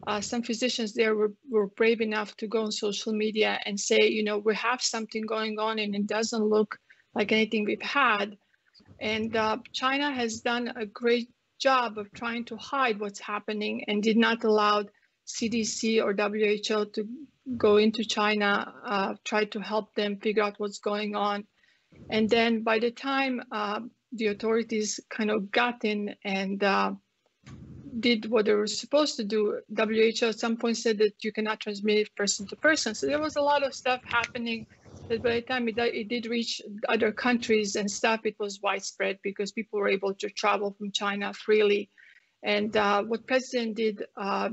uh, 0.06 0.20
some 0.20 0.42
physicians 0.42 0.94
there 0.94 1.14
were, 1.14 1.32
were 1.50 1.68
brave 1.68 2.00
enough 2.00 2.36
to 2.36 2.46
go 2.46 2.62
on 2.62 2.72
social 2.72 3.12
media 3.12 3.58
and 3.64 3.78
say, 3.78 4.08
you 4.08 4.22
know, 4.22 4.38
we 4.38 4.54
have 4.54 4.82
something 4.82 5.22
going 5.22 5.58
on 5.58 5.78
and 5.78 5.94
it 5.94 6.06
doesn't 6.06 6.44
look 6.44 6.78
like 7.14 7.32
anything 7.32 7.64
we've 7.64 7.80
had. 7.82 8.36
And 9.00 9.34
uh, 9.34 9.58
China 9.72 10.12
has 10.12 10.40
done 10.40 10.72
a 10.76 10.86
great 10.86 11.30
job 11.58 11.98
of 11.98 12.12
trying 12.12 12.44
to 12.46 12.56
hide 12.56 13.00
what's 13.00 13.20
happening 13.20 13.84
and 13.88 14.02
did 14.02 14.16
not 14.16 14.44
allow 14.44 14.84
CDC 15.26 16.02
or 16.02 16.12
WHO 16.14 16.84
to 16.92 17.08
go 17.56 17.76
into 17.76 18.04
China, 18.04 18.72
uh, 18.84 19.14
try 19.24 19.44
to 19.46 19.60
help 19.60 19.94
them 19.94 20.18
figure 20.18 20.42
out 20.42 20.54
what's 20.58 20.78
going 20.78 21.16
on. 21.16 21.44
And 22.10 22.28
then 22.28 22.62
by 22.62 22.78
the 22.78 22.90
time 22.90 23.42
uh, 23.50 23.80
the 24.16 24.28
authorities 24.28 25.00
kind 25.10 25.30
of 25.30 25.50
got 25.50 25.84
in 25.84 26.14
and 26.24 26.62
uh, 26.62 26.92
did 28.00 28.30
what 28.30 28.46
they 28.46 28.54
were 28.54 28.66
supposed 28.66 29.16
to 29.16 29.24
do, 29.24 29.60
WHO 29.76 30.26
at 30.26 30.38
some 30.38 30.56
point 30.56 30.76
said 30.76 30.98
that 30.98 31.12
you 31.22 31.32
cannot 31.32 31.60
transmit 31.60 31.98
it 31.98 32.16
person 32.16 32.46
to 32.48 32.56
person. 32.56 32.94
So 32.94 33.06
there 33.06 33.20
was 33.20 33.36
a 33.36 33.42
lot 33.42 33.62
of 33.62 33.74
stuff 33.74 34.00
happening 34.10 34.66
that 35.08 35.22
by 35.22 35.34
the 35.34 35.42
time 35.42 35.68
it, 35.68 35.78
it 35.78 36.08
did 36.08 36.26
reach 36.26 36.60
other 36.88 37.12
countries 37.12 37.76
and 37.76 37.90
stuff, 37.90 38.20
it 38.24 38.36
was 38.38 38.60
widespread 38.62 39.18
because 39.22 39.52
people 39.52 39.78
were 39.78 39.88
able 39.88 40.14
to 40.14 40.28
travel 40.30 40.74
from 40.76 40.90
China 40.90 41.32
freely. 41.32 41.90
And 42.42 42.76
uh, 42.76 43.02
what 43.04 43.26
President 43.26 43.76
did 43.76 44.04
uh, 44.16 44.50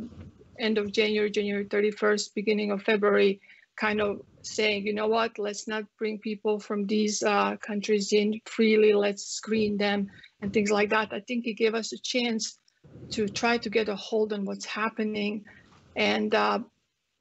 end 0.59 0.77
of 0.77 0.91
January, 0.91 1.31
January 1.31 1.65
31st, 1.65 2.33
beginning 2.35 2.71
of 2.71 2.83
February, 2.83 3.41
kind 3.77 4.01
of 4.01 4.17
saying, 4.41 4.85
you 4.85 4.93
know 4.93 5.07
what, 5.07 5.39
let's 5.39 5.67
not 5.67 5.83
bring 5.97 6.19
people 6.19 6.59
from 6.59 6.85
these 6.85 7.23
uh, 7.23 7.55
countries 7.57 8.11
in 8.11 8.39
freely, 8.45 8.93
let's 8.93 9.25
screen 9.25 9.77
them 9.77 10.07
and 10.41 10.51
things 10.51 10.69
like 10.69 10.89
that. 10.89 11.13
I 11.13 11.21
think 11.21 11.47
it 11.47 11.53
gave 11.53 11.73
us 11.73 11.93
a 11.93 11.97
chance 12.03 12.57
to 13.11 13.27
try 13.27 13.57
to 13.59 13.69
get 13.69 13.89
a 13.89 13.95
hold 13.95 14.33
on 14.33 14.45
what's 14.45 14.65
happening. 14.65 15.43
And 15.95 16.33
uh, 16.33 16.59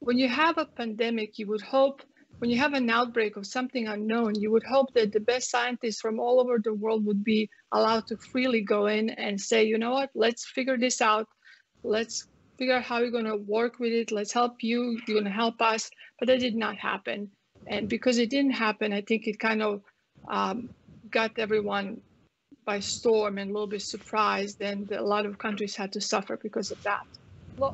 when 0.01 0.19
you 0.19 0.29
have 0.29 0.59
a 0.59 0.69
pandemic, 0.77 1.39
you 1.39 1.47
would 1.49 1.63
hope 1.63 2.03
when 2.43 2.51
you 2.51 2.59
have 2.59 2.73
an 2.73 2.91
outbreak 2.91 3.37
of 3.37 3.47
something 3.47 3.87
unknown, 3.87 4.33
you 4.35 4.51
would 4.51 4.65
hope 4.65 4.93
that 4.95 5.13
the 5.13 5.21
best 5.21 5.49
scientists 5.49 6.01
from 6.01 6.19
all 6.19 6.41
over 6.41 6.59
the 6.59 6.75
world 6.75 7.07
would 7.07 7.23
be 7.23 7.49
allowed 7.71 8.05
to 8.09 8.17
freely 8.33 8.63
go 8.63 8.87
in 8.87 9.11
and 9.11 9.41
say, 9.41 9.63
you 9.63 9.79
know 9.79 9.93
what, 9.93 10.11
let's 10.17 10.51
figure 10.51 10.77
this 10.77 11.01
out. 11.01 11.29
Let's 11.85 12.27
figure 12.63 12.77
out 12.77 12.85
how 12.85 13.01
we're 13.01 13.11
going 13.11 13.25
to 13.25 13.37
work 13.37 13.81
with 13.81 13.93
it. 13.93 14.13
Let's 14.13 14.33
help 14.33 14.63
you. 14.63 14.97
You're 15.09 15.17
going 15.17 15.25
to 15.25 15.31
help 15.45 15.61
us. 15.61 15.91
But 16.21 16.29
that 16.29 16.39
did 16.39 16.55
not 16.55 16.77
happen. 16.77 17.29
And 17.67 17.89
because 17.89 18.19
it 18.19 18.31
didn't 18.31 18.53
happen, 18.53 18.93
I 18.93 19.01
think 19.01 19.27
it 19.27 19.41
kind 19.41 19.61
of 19.63 19.83
um, 20.29 20.71
got 21.11 21.33
everyone 21.39 22.01
by 22.65 22.79
storm 22.79 23.39
and 23.39 23.51
a 23.51 23.53
little 23.53 23.67
bit 23.67 23.83
surprised. 23.83 24.63
And 24.63 24.89
a 24.93 25.03
lot 25.03 25.27
of 25.27 25.39
countries 25.39 25.75
had 25.75 25.91
to 25.95 26.01
suffer 26.01 26.37
because 26.37 26.71
of 26.71 26.81
that. 26.85 27.03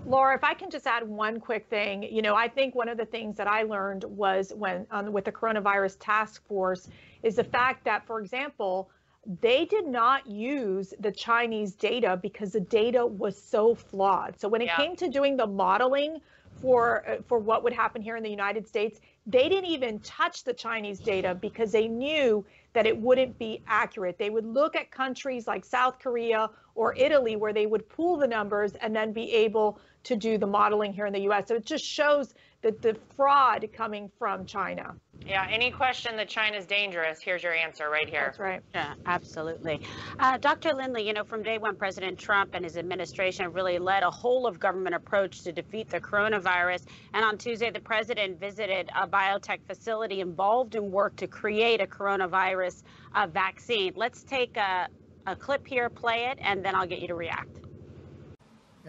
Lara, 0.06 0.34
if 0.34 0.42
I 0.42 0.54
can 0.54 0.70
just 0.70 0.86
add 0.86 1.06
one 1.06 1.38
quick 1.38 1.66
thing, 1.68 2.02
you 2.02 2.22
know, 2.22 2.34
I 2.34 2.48
think 2.48 2.74
one 2.74 2.88
of 2.88 2.96
the 2.96 3.04
things 3.04 3.36
that 3.36 3.46
I 3.46 3.64
learned 3.64 4.04
was 4.04 4.54
when 4.56 4.86
um, 4.90 5.12
with 5.12 5.26
the 5.26 5.32
coronavirus 5.32 5.98
task 6.00 6.42
force 6.48 6.88
is 7.22 7.36
the 7.36 7.44
fact 7.44 7.84
that, 7.84 8.06
for 8.06 8.20
example, 8.20 8.90
they 9.26 9.64
did 9.64 9.86
not 9.86 10.26
use 10.26 10.94
the 11.00 11.12
Chinese 11.12 11.74
data 11.74 12.18
because 12.20 12.52
the 12.52 12.60
data 12.60 13.04
was 13.04 13.40
so 13.40 13.74
flawed. 13.74 14.38
So 14.38 14.48
when 14.48 14.62
it 14.62 14.66
yeah. 14.66 14.76
came 14.76 14.96
to 14.96 15.08
doing 15.08 15.36
the 15.36 15.46
modeling 15.46 16.20
for 16.60 17.08
uh, 17.08 17.16
for 17.26 17.38
what 17.38 17.62
would 17.62 17.72
happen 17.72 18.00
here 18.00 18.16
in 18.16 18.22
the 18.22 18.30
United 18.30 18.66
States, 18.66 19.00
they 19.26 19.48
didn't 19.48 19.70
even 19.70 20.00
touch 20.00 20.44
the 20.44 20.54
Chinese 20.54 20.98
data 20.98 21.34
because 21.34 21.72
they 21.72 21.88
knew 21.88 22.44
that 22.72 22.86
it 22.86 22.96
wouldn't 22.96 23.38
be 23.38 23.62
accurate. 23.66 24.18
They 24.18 24.30
would 24.30 24.46
look 24.46 24.76
at 24.76 24.90
countries 24.90 25.46
like 25.46 25.64
South 25.64 25.98
Korea 25.98 26.50
or 26.74 26.94
Italy 26.96 27.36
where 27.36 27.52
they 27.52 27.66
would 27.66 27.88
pool 27.88 28.16
the 28.16 28.26
numbers 28.26 28.72
and 28.80 28.94
then 28.94 29.12
be 29.12 29.32
able 29.32 29.80
to 30.04 30.16
do 30.16 30.38
the 30.38 30.46
modeling 30.46 30.92
here 30.92 31.06
in 31.06 31.12
the 31.12 31.20
US. 31.28 31.48
So 31.48 31.56
it 31.56 31.66
just 31.66 31.84
shows 31.84 32.34
the, 32.62 32.74
the 32.82 32.96
fraud 33.16 33.68
coming 33.72 34.10
from 34.18 34.44
China. 34.44 34.94
Yeah, 35.26 35.46
any 35.50 35.70
question 35.70 36.16
that 36.16 36.28
China's 36.28 36.64
dangerous, 36.64 37.20
here's 37.20 37.42
your 37.42 37.52
answer 37.52 37.90
right 37.90 38.08
here. 38.08 38.22
That's 38.26 38.38
right. 38.38 38.62
Yeah, 38.74 38.94
absolutely. 39.04 39.82
Uh, 40.18 40.38
Dr. 40.38 40.72
Lindley, 40.72 41.06
you 41.06 41.12
know, 41.12 41.24
from 41.24 41.42
day 41.42 41.58
one, 41.58 41.76
President 41.76 42.18
Trump 42.18 42.50
and 42.54 42.64
his 42.64 42.78
administration 42.78 43.44
have 43.44 43.54
really 43.54 43.78
led 43.78 44.02
a 44.02 44.10
whole 44.10 44.46
of 44.46 44.58
government 44.58 44.94
approach 44.94 45.42
to 45.42 45.52
defeat 45.52 45.90
the 45.90 46.00
coronavirus. 46.00 46.84
And 47.12 47.24
on 47.24 47.36
Tuesday, 47.36 47.70
the 47.70 47.80
president 47.80 48.40
visited 48.40 48.88
a 48.96 49.06
biotech 49.06 49.60
facility 49.66 50.20
involved 50.20 50.74
in 50.76 50.90
work 50.90 51.16
to 51.16 51.26
create 51.26 51.80
a 51.80 51.86
coronavirus 51.86 52.82
uh, 53.14 53.26
vaccine. 53.26 53.92
Let's 53.96 54.22
take 54.22 54.56
a, 54.56 54.88
a 55.26 55.36
clip 55.36 55.66
here, 55.66 55.90
play 55.90 56.28
it, 56.30 56.38
and 56.40 56.64
then 56.64 56.74
I'll 56.74 56.86
get 56.86 57.00
you 57.00 57.08
to 57.08 57.14
react. 57.14 57.67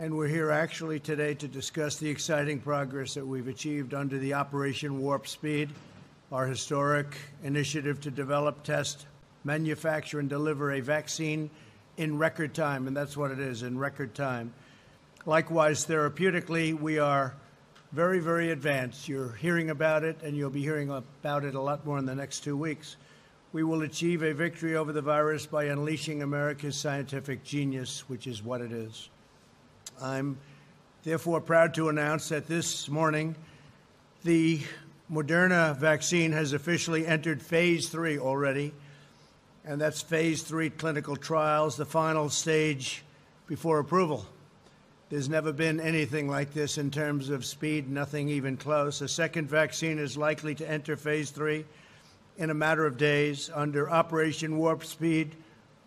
And 0.01 0.15
we're 0.15 0.29
here 0.29 0.49
actually 0.49 1.01
today 1.01 1.33
to 1.33 1.47
discuss 1.49 1.97
the 1.97 2.09
exciting 2.09 2.61
progress 2.61 3.15
that 3.15 3.27
we've 3.27 3.49
achieved 3.49 3.93
under 3.93 4.17
the 4.17 4.33
Operation 4.33 5.01
Warp 5.01 5.27
Speed, 5.27 5.71
our 6.31 6.47
historic 6.47 7.17
initiative 7.43 7.99
to 8.01 8.09
develop, 8.09 8.63
test, 8.63 9.07
manufacture, 9.43 10.21
and 10.21 10.29
deliver 10.29 10.71
a 10.71 10.79
vaccine 10.79 11.49
in 11.97 12.17
record 12.17 12.53
time. 12.53 12.87
And 12.87 12.95
that's 12.95 13.17
what 13.17 13.29
it 13.31 13.39
is 13.39 13.61
in 13.61 13.77
record 13.77 14.15
time. 14.15 14.53
Likewise, 15.25 15.85
therapeutically, 15.85 16.79
we 16.79 16.97
are 16.97 17.35
very, 17.91 18.21
very 18.21 18.51
advanced. 18.51 19.09
You're 19.09 19.33
hearing 19.33 19.69
about 19.69 20.05
it, 20.05 20.21
and 20.23 20.37
you'll 20.37 20.49
be 20.49 20.63
hearing 20.63 20.89
about 20.91 21.43
it 21.43 21.55
a 21.55 21.61
lot 21.61 21.85
more 21.85 21.97
in 21.97 22.05
the 22.05 22.15
next 22.15 22.45
two 22.45 22.55
weeks. 22.55 22.95
We 23.51 23.63
will 23.63 23.81
achieve 23.81 24.23
a 24.23 24.33
victory 24.33 24.77
over 24.77 24.93
the 24.93 25.01
virus 25.01 25.45
by 25.45 25.65
unleashing 25.65 26.23
America's 26.23 26.77
scientific 26.77 27.43
genius, 27.43 28.07
which 28.07 28.27
is 28.27 28.41
what 28.41 28.61
it 28.61 28.71
is. 28.71 29.09
I'm 30.01 30.37
therefore 31.03 31.41
proud 31.41 31.73
to 31.73 31.89
announce 31.89 32.29
that 32.29 32.47
this 32.47 32.87
morning 32.87 33.35
the 34.23 34.61
Moderna 35.11 35.75
vaccine 35.75 36.31
has 36.31 36.53
officially 36.53 37.05
entered 37.05 37.41
phase 37.41 37.89
three 37.89 38.17
already, 38.17 38.71
and 39.65 39.81
that's 39.81 40.01
phase 40.01 40.41
three 40.41 40.69
clinical 40.69 41.17
trials, 41.17 41.75
the 41.75 41.85
final 41.85 42.29
stage 42.29 43.03
before 43.47 43.79
approval. 43.79 44.25
There's 45.09 45.27
never 45.27 45.51
been 45.51 45.81
anything 45.81 46.29
like 46.29 46.53
this 46.53 46.77
in 46.77 46.91
terms 46.91 47.29
of 47.29 47.43
speed, 47.43 47.89
nothing 47.89 48.29
even 48.29 48.55
close. 48.55 49.01
A 49.01 49.07
second 49.09 49.49
vaccine 49.49 49.99
is 49.99 50.15
likely 50.15 50.55
to 50.55 50.69
enter 50.69 50.95
phase 50.95 51.31
three 51.31 51.65
in 52.37 52.51
a 52.51 52.53
matter 52.53 52.85
of 52.85 52.97
days 52.97 53.49
under 53.53 53.89
Operation 53.89 54.57
Warp 54.57 54.85
Speed. 54.85 55.35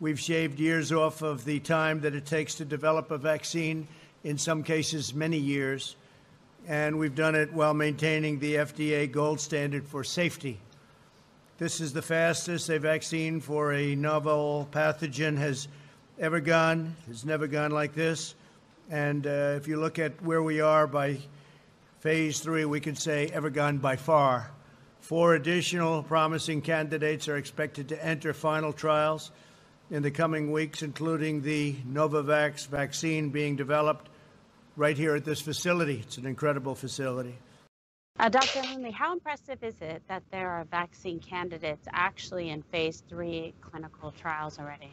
We've 0.00 0.20
shaved 0.20 0.58
years 0.58 0.92
off 0.92 1.22
of 1.22 1.46
the 1.46 1.60
time 1.60 2.00
that 2.00 2.14
it 2.14 2.26
takes 2.26 2.56
to 2.56 2.66
develop 2.66 3.10
a 3.10 3.16
vaccine 3.16 3.86
in 4.24 4.38
some 4.38 4.62
cases 4.62 5.14
many 5.14 5.38
years, 5.38 5.96
and 6.66 6.98
we've 6.98 7.14
done 7.14 7.34
it 7.34 7.52
while 7.52 7.74
maintaining 7.74 8.38
the 8.38 8.56
FDA 8.56 9.10
gold 9.10 9.40
standard 9.40 9.86
for 9.86 10.04
safety. 10.04 10.58
This 11.58 11.80
is 11.80 11.92
the 11.92 12.02
fastest 12.02 12.68
a 12.70 12.78
vaccine 12.78 13.40
for 13.40 13.72
a 13.72 13.94
novel 13.94 14.68
pathogen 14.72 15.36
has 15.38 15.68
ever 16.18 16.40
gone. 16.40 16.96
It's 17.08 17.24
never 17.24 17.46
gone 17.46 17.70
like 17.70 17.94
this. 17.94 18.34
And 18.90 19.26
uh, 19.26 19.54
if 19.56 19.68
you 19.68 19.78
look 19.78 19.98
at 19.98 20.20
where 20.22 20.42
we 20.42 20.60
are 20.60 20.86
by 20.86 21.18
phase 22.00 22.40
three, 22.40 22.64
we 22.64 22.80
can 22.80 22.96
say 22.96 23.28
ever 23.32 23.50
gone 23.50 23.78
by 23.78 23.96
far. 23.96 24.50
Four 25.00 25.34
additional 25.34 26.02
promising 26.02 26.62
candidates 26.62 27.28
are 27.28 27.36
expected 27.36 27.88
to 27.88 28.04
enter 28.04 28.32
final 28.32 28.72
trials 28.72 29.30
in 29.90 30.02
the 30.02 30.10
coming 30.10 30.52
weeks, 30.52 30.82
including 30.82 31.42
the 31.42 31.74
Novavax 31.88 32.66
vaccine 32.68 33.30
being 33.30 33.56
developed 33.56 34.08
right 34.76 34.96
here 34.96 35.14
at 35.14 35.24
this 35.24 35.40
facility. 35.40 36.00
It's 36.02 36.18
an 36.18 36.26
incredible 36.26 36.74
facility. 36.74 37.36
Uh, 38.18 38.28
Dr. 38.28 38.62
Lindley, 38.62 38.90
how 38.90 39.12
impressive 39.12 39.62
is 39.62 39.80
it 39.80 40.02
that 40.08 40.22
there 40.30 40.50
are 40.50 40.64
vaccine 40.64 41.18
candidates 41.18 41.86
actually 41.92 42.50
in 42.50 42.62
phase 42.62 43.02
three 43.08 43.54
clinical 43.60 44.12
trials 44.12 44.58
already? 44.58 44.90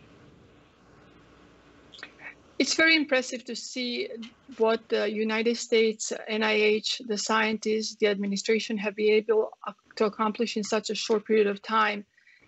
It's 2.57 2.75
very 2.75 2.95
impressive 2.95 3.45
to 3.45 3.55
see 3.55 4.09
what 4.57 4.89
the 4.89 5.09
United 5.09 5.55
States, 5.57 6.11
NIH, 6.29 7.07
the 7.07 7.17
scientists, 7.17 7.95
the 7.95 8.07
administration 8.07 8.77
have 8.77 8.95
been 8.95 9.13
able 9.13 9.51
to 9.95 10.05
accomplish 10.05 10.57
in 10.57 10.63
such 10.63 10.89
a 10.89 10.95
short 10.95 11.25
period 11.25 11.47
of 11.47 11.61
time. 11.61 12.05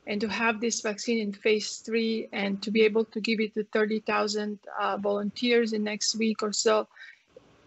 And 0.07 0.19
to 0.21 0.27
have 0.27 0.59
this 0.59 0.81
vaccine 0.81 1.19
in 1.19 1.31
phase 1.31 1.77
three 1.77 2.27
and 2.33 2.61
to 2.63 2.71
be 2.71 2.81
able 2.81 3.05
to 3.05 3.21
give 3.21 3.39
it 3.39 3.53
to 3.53 3.63
30,000 3.63 4.59
uh, 4.79 4.97
volunteers 4.97 5.73
in 5.73 5.83
next 5.83 6.15
week 6.15 6.41
or 6.41 6.51
so 6.51 6.87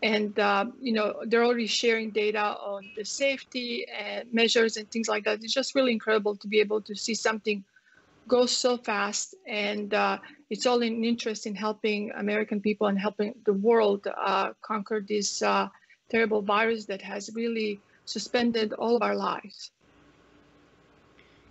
and 0.05 0.39
uh, 0.39 0.67
you 0.81 0.93
know 0.93 1.15
they're 1.27 1.45
already 1.45 1.67
sharing 1.67 2.11
data 2.11 2.45
on 2.73 2.85
the 2.95 3.05
safety 3.05 3.87
and 3.89 4.33
measures 4.33 4.77
and 4.77 4.89
things 4.91 5.09
like 5.09 5.25
that 5.25 5.43
it's 5.43 5.53
just 5.53 5.75
really 5.75 5.93
incredible 5.93 6.37
to 6.37 6.47
be 6.47 6.61
able 6.61 6.81
to 6.83 6.95
see 6.95 7.15
something 7.15 7.65
go 8.29 8.45
so 8.47 8.77
fast 8.77 9.35
and 9.49 9.95
uh, 9.95 10.19
it's 10.51 10.67
all 10.67 10.83
in 10.83 11.05
interest 11.05 11.47
in 11.47 11.55
helping 11.55 12.13
american 12.19 12.61
people 12.61 12.87
and 12.87 12.99
helping 12.99 13.35
the 13.47 13.53
world 13.53 14.07
uh, 14.07 14.51
conquer 14.61 15.05
this 15.09 15.41
uh, 15.43 15.67
terrible 16.11 16.43
virus 16.43 16.85
that 16.85 17.01
has 17.01 17.31
really 17.35 17.81
suspended 18.05 18.75
all 18.75 18.95
of 18.97 19.03
our 19.03 19.17
lives 19.17 19.71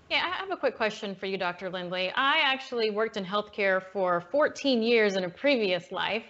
yeah, 0.10 0.22
I 0.32 0.38
have 0.42 0.52
a 0.52 0.58
quick 0.58 0.76
question 0.78 1.16
for 1.16 1.26
you, 1.26 1.40
Dr. 1.40 1.72
Lindley. 1.72 2.12
I 2.16 2.42
actually 2.44 2.92
worked 2.92 3.18
in 3.18 3.26
healthcare 3.26 3.82
for 3.94 4.22
14 4.32 4.84
years 4.84 5.16
in 5.16 5.24
a 5.24 5.30
previous 5.30 5.92
life. 5.92 6.26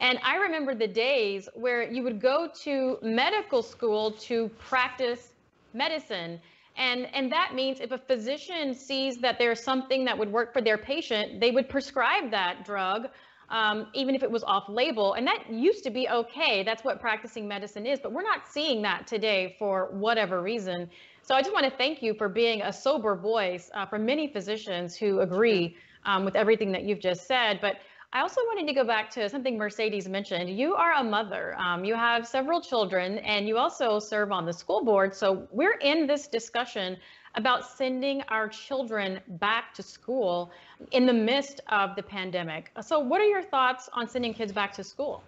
And 0.00 0.18
I 0.22 0.36
remember 0.36 0.74
the 0.74 0.88
days 0.88 1.48
where 1.54 1.90
you 1.90 2.02
would 2.02 2.20
go 2.20 2.48
to 2.62 2.98
medical 3.02 3.62
school 3.62 4.12
to 4.12 4.48
practice 4.58 5.32
medicine. 5.72 6.40
And, 6.76 7.06
and 7.14 7.30
that 7.30 7.54
means 7.54 7.80
if 7.80 7.92
a 7.92 7.98
physician 7.98 8.74
sees 8.74 9.18
that 9.18 9.38
there's 9.38 9.62
something 9.62 10.04
that 10.06 10.18
would 10.18 10.30
work 10.30 10.52
for 10.52 10.60
their 10.60 10.78
patient, 10.78 11.40
they 11.40 11.52
would 11.52 11.68
prescribe 11.68 12.30
that 12.32 12.64
drug, 12.64 13.08
um, 13.48 13.86
even 13.94 14.14
if 14.14 14.22
it 14.22 14.30
was 14.30 14.42
off 14.42 14.68
label. 14.68 15.14
And 15.14 15.26
that 15.26 15.48
used 15.48 15.84
to 15.84 15.90
be 15.90 16.08
okay. 16.08 16.64
That's 16.64 16.82
what 16.82 17.00
practicing 17.00 17.46
medicine 17.46 17.86
is. 17.86 18.00
But 18.00 18.12
we're 18.12 18.22
not 18.22 18.48
seeing 18.48 18.82
that 18.82 19.06
today 19.06 19.54
for 19.58 19.88
whatever 19.92 20.42
reason. 20.42 20.90
So 21.22 21.34
I 21.34 21.40
just 21.40 21.52
want 21.52 21.64
to 21.64 21.70
thank 21.70 22.02
you 22.02 22.14
for 22.14 22.28
being 22.28 22.62
a 22.62 22.72
sober 22.72 23.14
voice 23.14 23.70
uh, 23.74 23.86
for 23.86 23.98
many 23.98 24.26
physicians 24.26 24.96
who 24.96 25.20
agree 25.20 25.76
um, 26.04 26.24
with 26.24 26.34
everything 26.34 26.72
that 26.72 26.82
you've 26.82 27.00
just 27.00 27.26
said. 27.26 27.60
But 27.62 27.76
I 28.14 28.20
also 28.20 28.40
wanted 28.42 28.68
to 28.68 28.72
go 28.74 28.84
back 28.84 29.10
to 29.10 29.28
something 29.28 29.58
Mercedes 29.58 30.08
mentioned. 30.08 30.48
You 30.48 30.76
are 30.76 30.92
a 30.92 31.02
mother, 31.02 31.56
um, 31.58 31.84
you 31.84 31.96
have 31.96 32.28
several 32.28 32.60
children, 32.60 33.18
and 33.18 33.48
you 33.48 33.58
also 33.58 33.98
serve 33.98 34.30
on 34.30 34.46
the 34.46 34.52
school 34.52 34.84
board. 34.84 35.16
So 35.16 35.48
we're 35.50 35.78
in 35.82 36.06
this 36.06 36.28
discussion 36.28 36.96
about 37.34 37.68
sending 37.76 38.22
our 38.28 38.48
children 38.48 39.18
back 39.26 39.74
to 39.74 39.82
school 39.82 40.52
in 40.92 41.06
the 41.06 41.12
midst 41.12 41.60
of 41.70 41.96
the 41.96 42.04
pandemic. 42.04 42.70
So, 42.82 43.00
what 43.00 43.20
are 43.20 43.26
your 43.26 43.42
thoughts 43.42 43.88
on 43.92 44.08
sending 44.08 44.32
kids 44.32 44.52
back 44.52 44.72
to 44.74 44.84
school? 44.84 45.24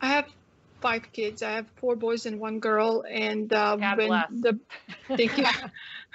I 0.00 0.06
have 0.06 0.26
five 0.80 1.10
kids. 1.12 1.42
I 1.42 1.50
have 1.50 1.66
four 1.80 1.96
boys 1.96 2.26
and 2.26 2.38
one 2.38 2.60
girl. 2.60 3.04
And 3.10 3.52
uh, 3.52 3.76
when 3.96 4.10
the 4.30 4.60
thank 5.16 5.36
you. 5.38 5.46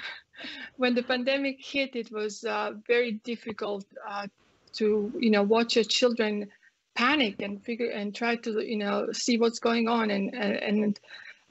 when 0.77 0.95
the 0.95 1.03
pandemic 1.03 1.57
hit, 1.59 1.97
it 1.97 2.09
was 2.13 2.45
uh, 2.45 2.71
very 2.87 3.19
difficult 3.25 3.83
uh, 4.09 4.27
to 4.73 5.11
you 5.19 5.29
know 5.29 5.43
watch 5.43 5.75
your 5.75 5.83
children 5.83 6.49
panic 6.95 7.41
and 7.41 7.63
figure 7.63 7.89
and 7.89 8.13
try 8.13 8.35
to 8.35 8.61
you 8.61 8.77
know 8.77 9.11
see 9.11 9.37
what's 9.37 9.59
going 9.59 9.87
on 9.87 10.11
and 10.11 10.35
and, 10.35 10.99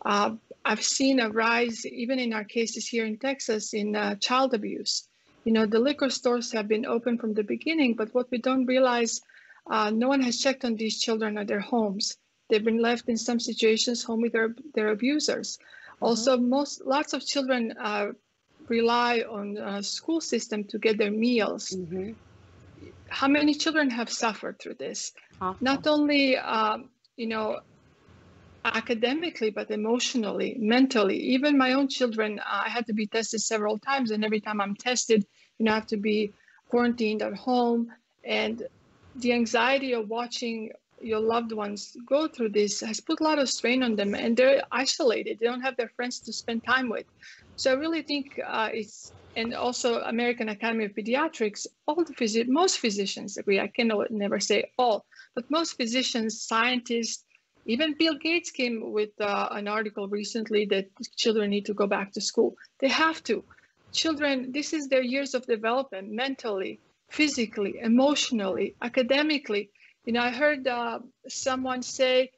uh, 0.04 0.34
I've 0.64 0.82
seen 0.82 1.20
a 1.20 1.30
rise 1.30 1.84
even 1.86 2.18
in 2.18 2.32
our 2.32 2.44
cases 2.44 2.86
here 2.86 3.04
in 3.04 3.18
Texas 3.18 3.74
in 3.74 3.96
uh, 3.96 4.14
child 4.14 4.54
abuse. 4.54 5.08
You 5.44 5.52
know 5.52 5.66
the 5.66 5.78
liquor 5.78 6.10
stores 6.10 6.52
have 6.52 6.68
been 6.68 6.86
open 6.86 7.18
from 7.18 7.34
the 7.34 7.42
beginning, 7.42 7.94
but 7.94 8.14
what 8.14 8.30
we 8.30 8.38
don't 8.38 8.66
realize, 8.66 9.20
uh, 9.70 9.90
no 9.90 10.08
one 10.08 10.22
has 10.22 10.38
checked 10.38 10.64
on 10.64 10.76
these 10.76 11.00
children 11.00 11.38
at 11.38 11.48
their 11.48 11.60
homes. 11.60 12.16
They've 12.48 12.64
been 12.64 12.82
left 12.82 13.08
in 13.08 13.16
some 13.16 13.40
situations 13.40 14.02
home 14.02 14.20
with 14.22 14.32
their 14.32 14.54
their 14.74 14.88
abusers. 14.88 15.58
Mm-hmm. 15.58 16.04
Also, 16.04 16.36
most 16.36 16.84
lots 16.84 17.12
of 17.12 17.24
children 17.24 17.74
uh, 17.78 18.12
rely 18.68 19.20
on 19.20 19.58
uh, 19.58 19.82
school 19.82 20.20
system 20.20 20.64
to 20.64 20.78
get 20.78 20.98
their 20.98 21.10
meals. 21.10 21.70
Mm-hmm 21.70 22.12
how 23.10 23.28
many 23.28 23.54
children 23.54 23.90
have 23.90 24.10
suffered 24.10 24.58
through 24.60 24.74
this? 24.74 25.12
Not 25.60 25.86
only 25.86 26.36
um, 26.36 26.90
you 27.16 27.26
know 27.26 27.60
academically 28.64 29.50
but 29.50 29.70
emotionally 29.70 30.56
mentally. 30.58 31.16
Even 31.16 31.56
my 31.56 31.72
own 31.72 31.88
children 31.88 32.38
uh, 32.38 32.62
i 32.66 32.68
had 32.68 32.86
to 32.86 32.92
be 32.92 33.06
tested 33.06 33.40
several 33.40 33.78
times 33.78 34.10
and 34.10 34.22
every 34.22 34.40
time 34.40 34.60
i'm 34.60 34.76
tested 34.76 35.24
you 35.58 35.64
know 35.64 35.72
i 35.72 35.76
have 35.76 35.86
to 35.86 35.96
be 35.96 36.34
quarantined 36.68 37.22
at 37.22 37.34
home. 37.34 37.88
And 38.24 38.62
the 39.14 39.32
anxiety 39.32 39.92
of 39.94 40.08
watching 40.08 40.70
your 41.00 41.20
loved 41.20 41.52
ones 41.52 41.96
go 42.06 42.28
through 42.28 42.50
this 42.50 42.80
has 42.80 43.00
put 43.00 43.20
a 43.20 43.24
lot 43.24 43.38
of 43.38 43.48
strain 43.48 43.82
on 43.82 43.96
them 43.96 44.14
and 44.14 44.36
they're 44.36 44.62
isolated. 44.70 45.38
They 45.38 45.46
don't 45.46 45.62
have 45.62 45.76
their 45.76 45.90
friends 45.96 46.20
to 46.20 46.32
spend 46.32 46.62
time 46.64 46.88
with. 46.90 47.06
So 47.56 47.72
i 47.72 47.74
really 47.74 48.02
think 48.02 48.38
uh, 48.46 48.68
it's 48.72 49.12
and 49.36 49.54
also 49.54 50.00
American 50.00 50.48
Academy 50.48 50.84
of 50.86 50.92
Pediatrics, 50.92 51.66
all 51.86 52.04
the 52.04 52.14
phys- 52.14 52.48
most 52.48 52.78
physicians 52.78 53.36
agree. 53.36 53.60
I 53.60 53.68
can 53.68 53.90
never 54.10 54.40
say 54.40 54.70
all, 54.76 55.04
but 55.34 55.50
most 55.50 55.76
physicians, 55.76 56.42
scientists, 56.42 57.24
Even 57.66 57.94
Bill 57.98 58.14
Gates 58.14 58.50
came 58.50 58.90
with 58.92 59.10
uh, 59.20 59.48
an 59.52 59.68
article 59.68 60.08
recently 60.08 60.66
that 60.66 60.86
children 61.16 61.50
need 61.50 61.66
to 61.66 61.74
go 61.74 61.86
back 61.86 62.12
to 62.12 62.20
school. 62.20 62.56
They 62.80 62.88
have 62.88 63.22
to. 63.24 63.44
Children, 63.92 64.52
this 64.52 64.72
is 64.72 64.88
their 64.88 65.02
years 65.02 65.34
of 65.34 65.46
development 65.46 66.10
mentally, 66.10 66.80
physically, 67.10 67.78
emotionally, 67.82 68.76
academically. 68.82 69.70
You 70.06 70.14
know, 70.14 70.22
I 70.22 70.30
heard 70.30 70.66
uh, 70.66 71.00
someone 71.28 71.82
say, 71.82 72.30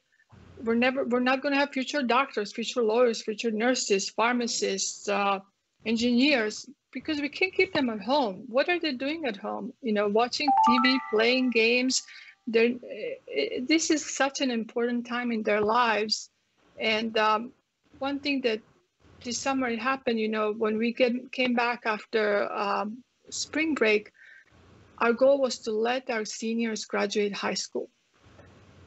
we're 0.57 0.75
never, 0.75 1.05
we're 1.05 1.19
not 1.19 1.41
going 1.41 1.53
to 1.53 1.59
have 1.59 1.71
future 1.71 2.03
doctors, 2.03 2.51
future 2.53 2.83
lawyers, 2.83 3.23
future 3.23 3.51
nurses, 3.51 4.09
pharmacists, 4.09 5.07
uh, 5.07 5.39
engineers, 5.85 6.67
because 6.93 7.19
we 7.19 7.29
can't 7.29 7.53
keep 7.53 7.73
them 7.73 7.89
at 7.89 8.01
home. 8.01 8.43
What 8.47 8.69
are 8.69 8.79
they 8.79 8.93
doing 8.93 9.25
at 9.25 9.37
home? 9.37 9.73
You 9.81 9.93
know, 9.93 10.07
watching 10.07 10.47
TV, 10.69 10.97
playing 11.11 11.49
games, 11.49 12.03
they're, 12.47 12.75
eh, 13.35 13.59
this 13.67 13.89
is 13.89 14.05
such 14.05 14.41
an 14.41 14.51
important 14.51 15.07
time 15.07 15.31
in 15.31 15.43
their 15.43 15.61
lives. 15.61 16.29
And 16.79 17.17
um, 17.17 17.51
one 17.99 18.19
thing 18.19 18.41
that 18.41 18.61
this 19.23 19.37
summer 19.37 19.67
it 19.67 19.79
happened, 19.79 20.19
you 20.19 20.29
know, 20.29 20.53
when 20.53 20.77
we 20.77 20.93
get, 20.93 21.31
came 21.31 21.53
back 21.55 21.81
after 21.85 22.51
um, 22.51 23.03
spring 23.29 23.73
break, 23.73 24.11
our 24.99 25.13
goal 25.13 25.41
was 25.41 25.59
to 25.59 25.71
let 25.71 26.09
our 26.09 26.25
seniors 26.25 26.85
graduate 26.85 27.33
high 27.33 27.55
school. 27.55 27.89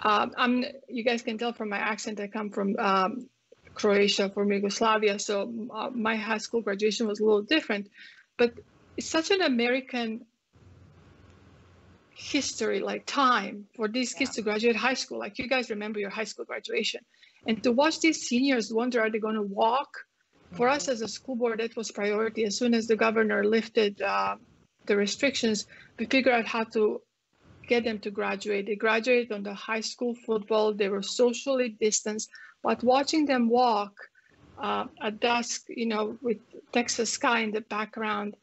Um, 0.01 0.33
I'm, 0.37 0.65
you 0.89 1.03
guys 1.03 1.23
can 1.23 1.39
tell 1.39 1.53
from 1.53 1.71
my 1.71 1.79
accent, 1.79 2.21
I 2.21 2.29
come 2.29 2.51
from 2.51 2.77
um, 2.79 3.29
Croatia, 3.77 4.31
from 4.31 4.51
Yugoslavia, 4.53 5.19
so 5.19 5.53
uh, 5.73 5.91
my 5.91 6.17
high 6.17 6.39
school 6.39 6.63
graduation 6.63 7.07
was 7.07 7.21
a 7.21 7.25
little 7.25 7.43
different. 7.43 7.89
But 8.39 8.55
it's 8.97 9.09
such 9.09 9.31
an 9.31 9.43
American 9.43 10.25
history, 12.17 12.81
like 12.81 13.05
time 13.05 13.67
for 13.77 13.87
these 13.89 14.15
kids 14.15 14.33
to 14.37 14.43
graduate 14.43 14.77
high 14.77 14.95
school. 14.95 15.19
Like 15.19 15.39
you 15.39 15.49
guys 15.49 15.69
remember 15.71 16.01
your 16.01 16.11
high 16.11 16.25
school 16.25 16.47
graduation. 16.47 17.03
And 17.47 17.63
to 17.63 17.71
watch 17.71 18.01
these 18.01 18.27
seniors 18.27 18.73
wonder, 18.73 19.01
are 19.01 19.11
they 19.11 19.19
going 19.19 19.35
to 19.37 19.43
walk? 19.43 19.91
For 20.53 20.69
us 20.69 20.89
as 20.89 21.03
a 21.03 21.09
school 21.09 21.37
board, 21.37 21.61
that 21.61 21.77
was 21.77 21.91
priority. 21.91 22.45
As 22.45 22.57
soon 22.57 22.73
as 22.73 22.87
the 22.87 22.97
governor 22.97 23.45
lifted 23.45 24.01
uh, 24.01 24.37
the 24.87 24.97
restrictions, 24.97 25.67
we 25.99 26.07
figured 26.07 26.35
out 26.35 26.47
how 26.47 26.65
to 26.65 27.03
get 27.69 27.85
them 27.85 27.99
to 28.01 28.11
graduate. 28.11 28.67
They 28.67 28.77
graduated 28.77 29.33
on 29.33 29.43
the 29.43 29.55
high 29.55 29.81
school 29.81 30.15
football. 30.15 30.73
They 30.73 30.89
were 30.89 31.03
socially 31.03 31.77
distanced, 31.81 32.31
but 32.67 32.83
watching 32.83 33.27
them 33.27 33.49
walk 33.49 33.95
uh, 34.61 34.87
at 35.01 35.21
dusk, 35.21 35.67
you 35.69 35.87
know, 35.87 36.19
with 36.21 36.39
Texas 36.73 37.11
sky 37.11 37.39
in 37.47 37.53
the 37.53 37.61
background, 37.61 38.37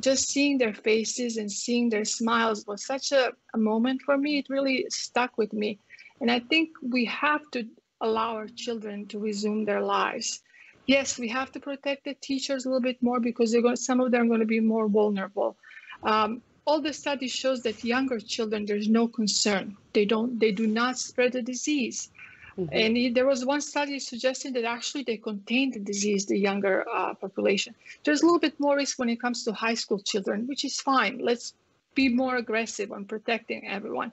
just 0.00 0.28
seeing 0.28 0.58
their 0.58 0.74
faces 0.74 1.36
and 1.36 1.50
seeing 1.50 1.88
their 1.88 2.04
smiles 2.04 2.66
was 2.66 2.84
such 2.84 3.12
a, 3.12 3.30
a 3.54 3.58
moment 3.58 4.02
for 4.02 4.18
me. 4.18 4.38
It 4.38 4.46
really 4.48 4.86
stuck 4.88 5.38
with 5.38 5.52
me. 5.52 5.78
And 6.20 6.28
I 6.28 6.40
think 6.40 6.70
we 6.82 7.04
have 7.04 7.48
to 7.52 7.68
allow 8.00 8.34
our 8.34 8.48
children 8.48 9.06
to 9.10 9.20
resume 9.20 9.64
their 9.64 9.80
lives. 9.80 10.42
Yes, 10.88 11.16
we 11.16 11.28
have 11.28 11.52
to 11.52 11.60
protect 11.60 12.04
the 12.04 12.14
teachers 12.14 12.64
a 12.64 12.68
little 12.70 12.82
bit 12.90 13.00
more 13.00 13.20
because 13.20 13.52
they're 13.52 13.62
going, 13.62 13.76
some 13.76 14.00
of 14.00 14.10
them 14.10 14.22
are 14.22 14.28
going 14.32 14.40
to 14.40 14.54
be 14.58 14.58
more 14.58 14.88
vulnerable. 14.88 15.56
Um, 16.02 16.42
all 16.66 16.80
the 16.80 16.92
studies 16.92 17.30
shows 17.30 17.62
that 17.62 17.84
younger 17.84 18.18
children, 18.18 18.66
there's 18.66 18.88
no 18.88 19.06
concern. 19.06 19.76
They 19.92 20.04
don't, 20.04 20.40
they 20.40 20.50
do 20.50 20.66
not 20.66 20.98
spread 20.98 21.32
the 21.32 21.42
disease. 21.42 22.10
Mm-hmm. 22.58 22.72
And 22.72 23.16
there 23.16 23.26
was 23.26 23.44
one 23.44 23.60
study 23.60 24.00
suggesting 24.00 24.52
that 24.54 24.64
actually 24.64 25.04
they 25.04 25.16
contained 25.16 25.74
the 25.74 25.80
disease, 25.80 26.26
the 26.26 26.36
younger 26.36 26.84
uh, 26.92 27.14
population. 27.14 27.74
There's 28.04 28.22
a 28.22 28.24
little 28.24 28.40
bit 28.40 28.58
more 28.58 28.76
risk 28.76 28.98
when 28.98 29.08
it 29.08 29.20
comes 29.20 29.44
to 29.44 29.52
high 29.52 29.74
school 29.74 30.00
children, 30.00 30.46
which 30.48 30.64
is 30.64 30.80
fine. 30.80 31.18
Let's 31.18 31.54
be 31.94 32.08
more 32.08 32.36
aggressive 32.36 32.90
on 32.90 33.04
protecting 33.04 33.68
everyone. 33.68 34.12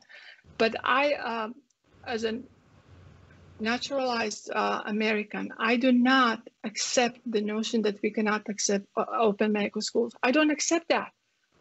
But 0.59 0.75
I, 0.83 1.13
um, 1.13 1.55
as 2.05 2.23
a 2.23 2.39
naturalized 3.59 4.51
uh, 4.53 4.83
American, 4.85 5.51
I 5.57 5.77
do 5.77 5.91
not 5.91 6.47
accept 6.63 7.19
the 7.25 7.41
notion 7.41 7.81
that 7.83 7.99
we 8.03 8.11
cannot 8.11 8.43
accept 8.47 8.85
uh, 8.95 9.05
open 9.19 9.53
medical 9.53 9.81
schools. 9.81 10.13
I 10.21 10.31
don't 10.31 10.51
accept 10.51 10.89
that. 10.89 11.11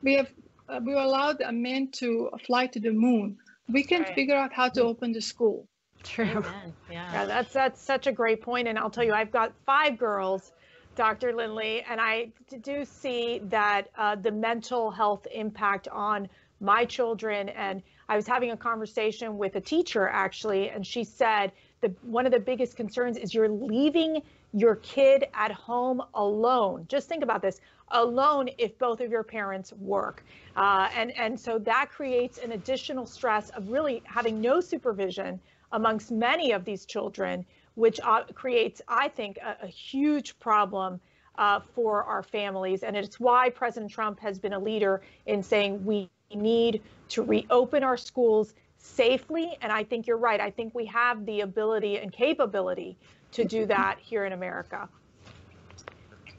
We 0.02 0.14
have 0.14 0.30
uh, 0.68 0.80
we 0.84 0.92
allowed 0.92 1.40
a 1.40 1.52
man 1.52 1.88
to 1.92 2.30
fly 2.46 2.66
to 2.68 2.80
the 2.80 2.92
moon. 2.92 3.38
We 3.68 3.84
can 3.84 4.02
right. 4.02 4.14
figure 4.14 4.36
out 4.36 4.52
how 4.52 4.68
to 4.70 4.82
open 4.82 5.12
the 5.12 5.20
school. 5.20 5.66
True. 6.04 6.44
Yeah. 6.90 7.12
yeah, 7.12 7.26
that's 7.26 7.52
that's 7.52 7.80
such 7.80 8.06
a 8.06 8.12
great 8.12 8.42
point. 8.42 8.68
And 8.68 8.78
I'll 8.78 8.90
tell 8.90 9.04
you, 9.04 9.12
I've 9.12 9.32
got 9.32 9.52
five 9.66 9.98
girls, 9.98 10.52
Dr. 10.94 11.34
Lindley, 11.34 11.82
and 11.88 12.00
I 12.00 12.30
do 12.62 12.84
see 12.84 13.40
that 13.44 13.88
uh, 13.96 14.14
the 14.16 14.30
mental 14.30 14.90
health 14.90 15.26
impact 15.32 15.88
on 15.88 16.28
my 16.60 16.84
children. 16.84 17.48
And 17.48 17.82
I 18.08 18.16
was 18.16 18.26
having 18.26 18.50
a 18.50 18.56
conversation 18.56 19.38
with 19.38 19.56
a 19.56 19.60
teacher 19.60 20.08
actually, 20.08 20.70
and 20.70 20.86
she 20.86 21.04
said 21.04 21.52
that 21.80 21.90
one 22.04 22.26
of 22.26 22.32
the 22.32 22.40
biggest 22.40 22.76
concerns 22.76 23.16
is 23.16 23.34
you're 23.34 23.48
leaving 23.48 24.22
your 24.52 24.76
kid 24.76 25.26
at 25.34 25.50
home 25.50 26.00
alone. 26.14 26.86
Just 26.88 27.08
think 27.08 27.22
about 27.22 27.42
this 27.42 27.60
alone 27.88 28.48
if 28.58 28.78
both 28.78 29.00
of 29.00 29.10
your 29.10 29.22
parents 29.22 29.72
work. 29.74 30.24
Uh, 30.56 30.88
and, 30.94 31.10
and 31.16 31.38
so 31.38 31.58
that 31.58 31.90
creates 31.90 32.38
an 32.38 32.52
additional 32.52 33.06
stress 33.06 33.50
of 33.50 33.68
really 33.68 34.02
having 34.06 34.40
no 34.40 34.60
supervision 34.60 35.40
amongst 35.74 36.10
many 36.10 36.52
of 36.52 36.64
these 36.64 36.86
children, 36.86 37.44
which 37.74 38.00
uh, 38.02 38.22
creates, 38.32 38.80
I 38.88 39.08
think, 39.08 39.36
a, 39.38 39.56
a 39.64 39.66
huge 39.66 40.38
problem 40.38 41.00
uh, 41.36 41.60
for 41.74 42.04
our 42.04 42.22
families. 42.22 42.84
And 42.84 42.96
it's 42.96 43.18
why 43.18 43.50
President 43.50 43.90
Trump 43.90 44.20
has 44.20 44.38
been 44.38 44.52
a 44.52 44.58
leader 44.58 45.02
in 45.26 45.42
saying 45.42 45.84
we 45.84 46.08
need 46.32 46.80
to 47.10 47.22
reopen 47.22 47.82
our 47.82 47.96
schools 47.96 48.54
safely. 48.78 49.58
And 49.60 49.72
I 49.72 49.82
think 49.82 50.06
you're 50.06 50.16
right. 50.16 50.40
I 50.40 50.50
think 50.50 50.74
we 50.74 50.86
have 50.86 51.26
the 51.26 51.40
ability 51.40 51.98
and 51.98 52.12
capability 52.12 52.96
to 53.32 53.44
do 53.44 53.66
that 53.74 53.98
here 54.00 54.24
in 54.24 54.32
America. 54.32 54.88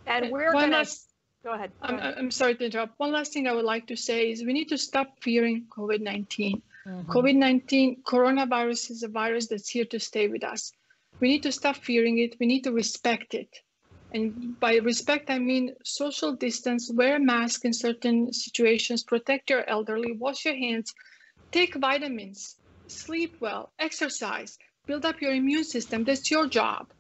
And 0.08 0.32
we're 0.32 0.54
going 0.54 0.72
to 0.72 0.88
go 1.44 1.54
ahead. 1.54 1.72
Go 1.82 1.88
I'm, 1.90 1.96
ahead. 1.96 2.16
I'm 2.18 2.32
sorry 2.32 2.56
to 2.56 2.66
interrupt. 2.66 2.98
One 3.00 3.12
last 3.12 3.34
thing 3.34 3.48
I 3.48 3.54
would 3.54 3.66
like 3.66 3.88
to 3.88 3.98
say 3.98 4.32
is 4.32 4.44
we 4.46 4.54
need 4.54 4.70
to 4.70 4.78
stop 4.78 5.18
fearing 5.22 5.66
COVID 5.76 6.00
19. 6.00 6.62
Mm-hmm. 6.88 7.12
COVID 7.12 7.36
19, 7.36 8.04
coronavirus 8.04 8.92
is 8.92 9.04
a 9.04 9.08
virus 9.08 9.48
that's 9.48 9.70
here 9.70 9.86
to 9.86 10.00
stay 10.00 10.28
with 10.28 10.44
us. 10.44 10.72
We 11.20 11.30
need 11.30 11.44
to 11.44 11.52
stop 11.52 11.78
fearing 11.78 12.20
it. 12.20 12.36
We 12.40 12.46
need 12.46 12.64
to 12.66 12.72
respect 12.72 13.34
it. 13.34 13.50
And 14.14 14.60
by 14.60 14.76
respect, 14.76 15.30
I 15.30 15.40
mean 15.40 15.76
social 15.84 16.34
distance, 16.36 16.92
wear 16.94 17.16
a 17.16 17.20
mask 17.20 17.66
in 17.66 17.74
certain 17.74 18.32
situations, 18.32 19.04
protect 19.04 19.50
your 19.50 19.68
elderly, 19.70 20.12
wash 20.14 20.46
your 20.46 20.56
hands, 20.56 20.94
take 21.52 21.76
vitamins, 21.76 22.56
sleep 22.88 23.38
well, 23.40 23.74
exercise, 23.80 24.58
build 24.86 25.06
up 25.06 25.22
your 25.22 25.34
immune 25.34 25.64
system. 25.64 26.04
That's 26.04 26.30
your 26.30 26.48
job. 26.48 26.94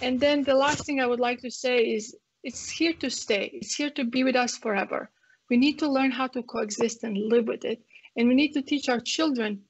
And 0.00 0.20
then 0.20 0.44
the 0.44 0.54
last 0.54 0.86
thing 0.86 1.00
I 1.00 1.06
would 1.06 1.20
like 1.20 1.40
to 1.40 1.50
say 1.50 1.78
is 1.78 2.16
it's 2.44 2.70
here 2.70 2.94
to 2.94 3.10
stay, 3.10 3.50
it's 3.52 3.74
here 3.74 3.90
to 3.90 4.04
be 4.04 4.24
with 4.24 4.36
us 4.36 4.56
forever. 4.56 5.10
We 5.50 5.56
need 5.56 5.78
to 5.80 5.88
learn 5.88 6.10
how 6.10 6.28
to 6.28 6.42
coexist 6.42 7.04
and 7.04 7.16
live 7.16 7.46
with 7.48 7.64
it. 7.64 7.82
And 8.16 8.28
we 8.28 8.34
need 8.34 8.52
to 8.52 8.62
teach 8.62 8.88
our 8.88 9.00
children 9.00 9.62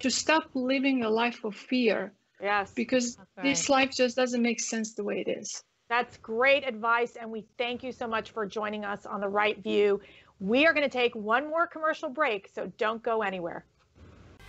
to 0.00 0.10
stop 0.10 0.44
living 0.54 1.04
a 1.04 1.10
life 1.10 1.44
of 1.44 1.54
fear. 1.54 2.12
Yes. 2.40 2.72
Because 2.74 3.18
right. 3.36 3.44
this 3.44 3.68
life 3.68 3.90
just 3.94 4.16
doesn't 4.16 4.42
make 4.42 4.60
sense 4.60 4.94
the 4.94 5.04
way 5.04 5.24
it 5.26 5.30
is. 5.30 5.62
That's 5.88 6.16
great 6.18 6.66
advice. 6.66 7.16
And 7.20 7.30
we 7.30 7.44
thank 7.58 7.82
you 7.82 7.92
so 7.92 8.06
much 8.06 8.30
for 8.30 8.46
joining 8.46 8.84
us 8.84 9.04
on 9.06 9.20
The 9.20 9.28
Right 9.28 9.62
View. 9.62 10.00
We 10.38 10.66
are 10.66 10.72
going 10.72 10.88
to 10.88 10.92
take 10.92 11.14
one 11.14 11.48
more 11.48 11.66
commercial 11.66 12.08
break, 12.08 12.48
so 12.54 12.72
don't 12.78 13.02
go 13.02 13.22
anywhere. 13.22 13.64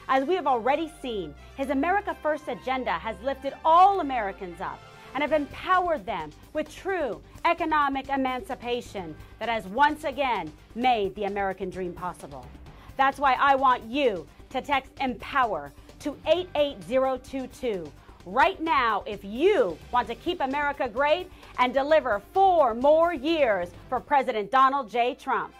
As 0.07 0.23
we 0.23 0.35
have 0.35 0.47
already 0.47 0.91
seen, 1.01 1.33
his 1.57 1.69
America 1.69 2.15
First 2.21 2.47
agenda 2.47 2.91
has 2.91 3.15
lifted 3.21 3.53
all 3.65 3.99
Americans 3.99 4.61
up 4.61 4.79
and 5.13 5.21
have 5.21 5.33
empowered 5.33 6.05
them 6.05 6.31
with 6.53 6.73
true 6.73 7.21
economic 7.45 8.09
emancipation 8.09 9.15
that 9.39 9.49
has 9.49 9.65
once 9.67 10.03
again 10.03 10.51
made 10.75 11.13
the 11.15 11.25
American 11.25 11.69
dream 11.69 11.93
possible. 11.93 12.45
That's 13.01 13.17
why 13.17 13.33
I 13.39 13.55
want 13.55 13.83
you 13.85 14.27
to 14.51 14.61
text 14.61 14.91
EMPOWER 14.99 15.71
to 16.01 16.15
88022 16.27 17.91
right 18.27 18.61
now 18.61 19.03
if 19.07 19.23
you 19.23 19.75
want 19.91 20.07
to 20.09 20.13
keep 20.13 20.39
America 20.39 20.87
great 20.87 21.27
and 21.57 21.73
deliver 21.73 22.21
four 22.31 22.75
more 22.75 23.11
years 23.11 23.69
for 23.89 23.99
President 23.99 24.51
Donald 24.51 24.91
J. 24.91 25.15
Trump. 25.15 25.51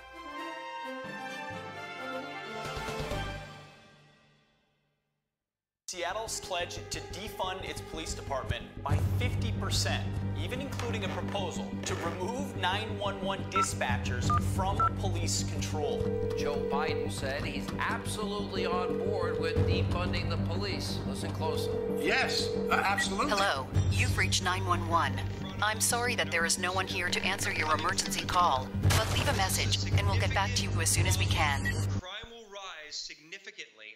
Seattle's 5.87 6.41
pledge 6.41 6.77
to 6.91 6.99
defund 6.99 7.67
its 7.67 7.81
police 7.81 8.13
department 8.13 8.65
by 8.83 8.99
50%, 9.19 9.99
even 10.43 10.61
including 10.61 11.03
a 11.03 11.07
proposal 11.09 11.69
to 11.85 11.95
remove 11.95 12.55
911 12.57 13.45
dispatchers 13.51 14.27
from 14.55 14.77
police 14.99 15.43
control. 15.51 16.01
Joe 16.37 16.57
Biden 16.71 17.11
said 17.11 17.43
he's 17.45 17.67
absolutely 17.79 18.65
on 18.65 18.97
board 18.99 19.39
with 19.39 19.55
defunding 19.67 20.29
the 20.29 20.37
police. 20.53 20.99
Listen 21.07 21.31
closely. 21.31 21.75
Yes, 22.05 22.49
uh, 22.69 22.81
absolutely. 22.83 23.31
Hello, 23.31 23.67
you've 23.91 24.17
reached 24.17 24.43
911. 24.43 25.19
I'm 25.61 25.79
sorry 25.79 26.15
that 26.15 26.31
there 26.31 26.45
is 26.45 26.57
no 26.57 26.73
one 26.73 26.87
here 26.87 27.09
to 27.09 27.23
answer 27.23 27.51
your 27.51 27.73
emergency 27.75 28.25
call, 28.25 28.67
but 28.81 29.13
leave 29.13 29.27
a 29.27 29.37
message 29.37 29.91
and 29.97 30.07
we'll 30.07 30.19
get 30.19 30.33
back 30.33 30.53
to 30.55 30.63
you 30.63 30.81
as 30.81 30.89
soon 30.89 31.05
as 31.05 31.19
we 31.19 31.25
can. 31.25 31.63
Crime 31.99 32.31
will 32.31 32.47
rise 32.49 32.95
significantly 32.95 33.95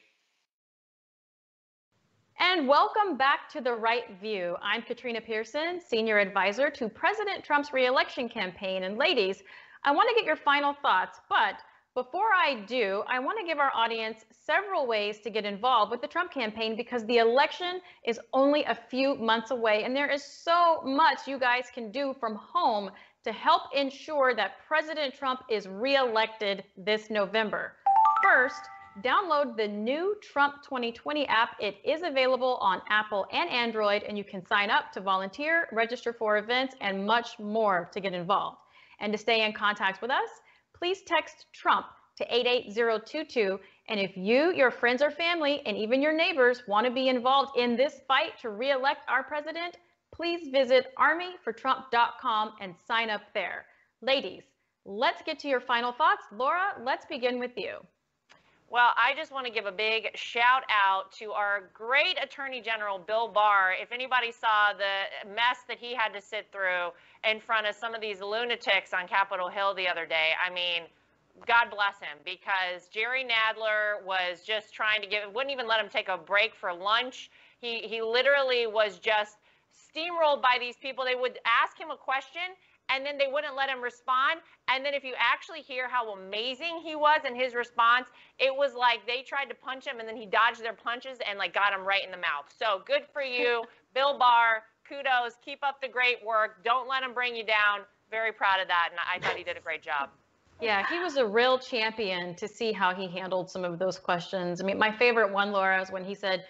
And 2.37 2.67
welcome 2.67 3.15
back 3.15 3.49
to 3.53 3.61
The 3.61 3.73
Right 3.73 4.19
View. 4.19 4.57
I'm 4.61 4.81
Katrina 4.81 5.21
Pierson, 5.21 5.79
Senior 5.79 6.17
Advisor 6.17 6.69
to 6.69 6.89
President 6.89 7.45
Trump's 7.45 7.71
reelection 7.71 8.27
campaign. 8.27 8.83
And 8.83 8.97
ladies, 8.97 9.41
I 9.85 9.91
want 9.91 10.09
to 10.09 10.15
get 10.15 10.25
your 10.25 10.35
final 10.35 10.73
thoughts, 10.81 11.21
but 11.29 11.55
before 11.93 12.33
I 12.35 12.65
do, 12.67 13.03
I 13.07 13.19
want 13.19 13.39
to 13.39 13.45
give 13.45 13.57
our 13.59 13.71
audience 13.73 14.25
several 14.31 14.85
ways 14.85 15.21
to 15.21 15.29
get 15.29 15.45
involved 15.45 15.91
with 15.91 16.01
the 16.01 16.09
Trump 16.09 16.29
campaign 16.29 16.75
because 16.75 17.05
the 17.05 17.19
election 17.19 17.79
is 18.05 18.19
only 18.33 18.65
a 18.65 18.77
few 18.89 19.15
months 19.15 19.51
away 19.51 19.85
and 19.85 19.95
there 19.95 20.11
is 20.11 20.21
so 20.21 20.81
much 20.83 21.27
you 21.27 21.39
guys 21.39 21.67
can 21.73 21.89
do 21.89 22.13
from 22.19 22.35
home 22.35 22.91
to 23.23 23.31
help 23.31 23.61
ensure 23.73 24.35
that 24.35 24.57
President 24.67 25.13
Trump 25.13 25.39
is 25.49 25.69
reelected 25.69 26.65
this 26.75 27.09
November. 27.09 27.77
First, 28.21 28.59
download 29.03 29.57
the 29.57 29.67
new 29.67 30.15
Trump 30.21 30.63
2020 30.63 31.27
app. 31.27 31.49
It 31.59 31.75
is 31.83 32.01
available 32.03 32.57
on 32.61 32.81
Apple 32.89 33.25
and 33.31 33.49
Android, 33.49 34.03
and 34.03 34.17
you 34.17 34.23
can 34.23 34.45
sign 34.45 34.69
up 34.69 34.91
to 34.93 35.01
volunteer, 35.01 35.67
register 35.71 36.13
for 36.13 36.37
events, 36.37 36.75
and 36.81 37.05
much 37.05 37.39
more 37.39 37.89
to 37.93 37.99
get 37.99 38.13
involved. 38.13 38.57
And 38.99 39.11
to 39.11 39.17
stay 39.17 39.45
in 39.45 39.53
contact 39.53 40.01
with 40.01 40.11
us, 40.11 40.29
please 40.73 41.01
text 41.05 41.47
Trump 41.53 41.85
to 42.17 42.23
88022. 42.33 43.59
And 43.89 43.99
if 43.99 44.15
you, 44.15 44.53
your 44.53 44.71
friends 44.71 45.01
or 45.01 45.11
family, 45.11 45.61
and 45.65 45.77
even 45.77 46.01
your 46.01 46.15
neighbors 46.15 46.63
want 46.67 46.87
to 46.87 46.93
be 46.93 47.09
involved 47.09 47.57
in 47.57 47.75
this 47.75 48.01
fight 48.07 48.39
to 48.41 48.49
reelect 48.49 49.01
our 49.09 49.23
president, 49.23 49.77
please 50.13 50.47
visit 50.51 50.93
armyfortrump.com 50.97 52.53
and 52.61 52.73
sign 52.87 53.09
up 53.09 53.21
there. 53.33 53.65
Ladies, 54.01 54.43
let's 54.85 55.21
get 55.23 55.39
to 55.39 55.47
your 55.47 55.59
final 55.59 55.91
thoughts. 55.91 56.23
Lara, 56.31 56.73
let's 56.81 57.05
begin 57.05 57.39
with 57.39 57.51
you. 57.57 57.79
Well, 58.69 58.91
I 58.97 59.13
just 59.15 59.31
want 59.31 59.45
to 59.45 59.51
give 59.51 59.67
a 59.67 59.71
big 59.71 60.09
shout 60.15 60.63
out 60.69 61.11
to 61.19 61.31
our 61.31 61.69
great 61.73 62.17
Attorney 62.21 62.61
General, 62.61 62.97
Bill 62.97 63.27
Barr. 63.27 63.73
If 63.79 63.91
anybody 63.91 64.31
saw 64.31 64.73
the 64.73 65.29
mess 65.29 65.59
that 65.67 65.77
he 65.77 65.93
had 65.93 66.09
to 66.13 66.21
sit 66.21 66.47
through 66.51 66.89
in 67.29 67.39
front 67.39 67.67
of 67.67 67.75
some 67.75 67.93
of 67.93 68.01
these 68.01 68.21
lunatics 68.21 68.91
on 68.91 69.07
Capitol 69.07 69.49
Hill 69.49 69.75
the 69.75 69.87
other 69.87 70.07
day, 70.07 70.31
I 70.43 70.51
mean, 70.51 70.83
God 71.45 71.69
bless 71.69 71.99
him 71.99 72.17
because 72.25 72.87
Jerry 72.89 73.23
Nadler 73.23 74.03
was 74.03 74.41
just 74.41 74.73
trying 74.73 75.01
to 75.01 75.07
give, 75.07 75.31
wouldn't 75.33 75.53
even 75.53 75.67
let 75.67 75.79
him 75.79 75.89
take 75.89 76.09
a 76.09 76.17
break 76.17 76.55
for 76.55 76.73
lunch. 76.73 77.29
He, 77.61 77.81
he 77.81 78.01
literally 78.01 78.65
was 78.65 78.97
just 78.97 79.37
steamrolled 79.95 80.41
by 80.41 80.57
these 80.59 80.75
people. 80.75 81.05
They 81.05 81.15
would 81.15 81.37
ask 81.45 81.79
him 81.79 81.91
a 81.91 81.97
question 81.97 82.41
and 82.89 83.05
then 83.05 83.17
they 83.17 83.27
wouldn't 83.31 83.55
let 83.55 83.69
him 83.69 83.81
respond. 83.81 84.41
And 84.67 84.85
then 84.85 84.93
if 84.93 85.03
you 85.03 85.13
actually 85.17 85.61
hear 85.61 85.87
how 85.87 86.13
amazing 86.13 86.81
he 86.83 86.95
was 86.95 87.21
in 87.27 87.35
his 87.35 87.53
response, 87.55 88.07
it 88.39 88.55
was 88.55 88.73
like 88.73 89.05
they 89.07 89.21
tried 89.21 89.45
to 89.45 89.55
punch 89.55 89.85
him 89.85 89.99
and 89.99 90.07
then 90.07 90.15
he 90.15 90.25
dodged 90.25 90.63
their 90.63 90.73
punches 90.73 91.17
and 91.27 91.37
like 91.39 91.53
got 91.53 91.73
him 91.73 91.85
right 91.85 92.03
in 92.03 92.11
the 92.11 92.17
mouth. 92.17 92.51
So 92.57 92.81
good 92.85 93.03
for 93.11 93.21
you, 93.21 93.63
Bill 93.93 94.17
Barr. 94.17 94.63
Kudos. 94.87 95.33
Keep 95.43 95.63
up 95.63 95.81
the 95.81 95.87
great 95.87 96.23
work. 96.23 96.63
Don't 96.63 96.87
let 96.87 97.03
him 97.03 97.13
bring 97.13 97.35
you 97.35 97.43
down. 97.43 97.81
Very 98.11 98.31
proud 98.31 98.61
of 98.61 98.67
that. 98.67 98.89
And 98.91 98.99
I 98.99 99.25
thought 99.25 99.37
he 99.37 99.43
did 99.43 99.57
a 99.57 99.61
great 99.61 99.81
job. 99.81 100.09
Yeah, 100.61 100.87
he 100.87 100.99
was 100.99 101.17
a 101.17 101.25
real 101.25 101.59
champion 101.59 102.33
to 102.35 102.47
see 102.47 102.71
how 102.71 102.93
he 102.93 103.07
handled 103.07 103.49
some 103.49 103.65
of 103.65 103.77
those 103.77 103.99
questions. 103.99 104.61
I 104.61 104.63
mean, 104.63 104.77
my 104.77 104.91
favorite 104.91 105.33
one, 105.33 105.51
Lara, 105.51 105.81
is 105.81 105.91
when 105.91 106.05
he 106.05 106.15
said, 106.15 106.45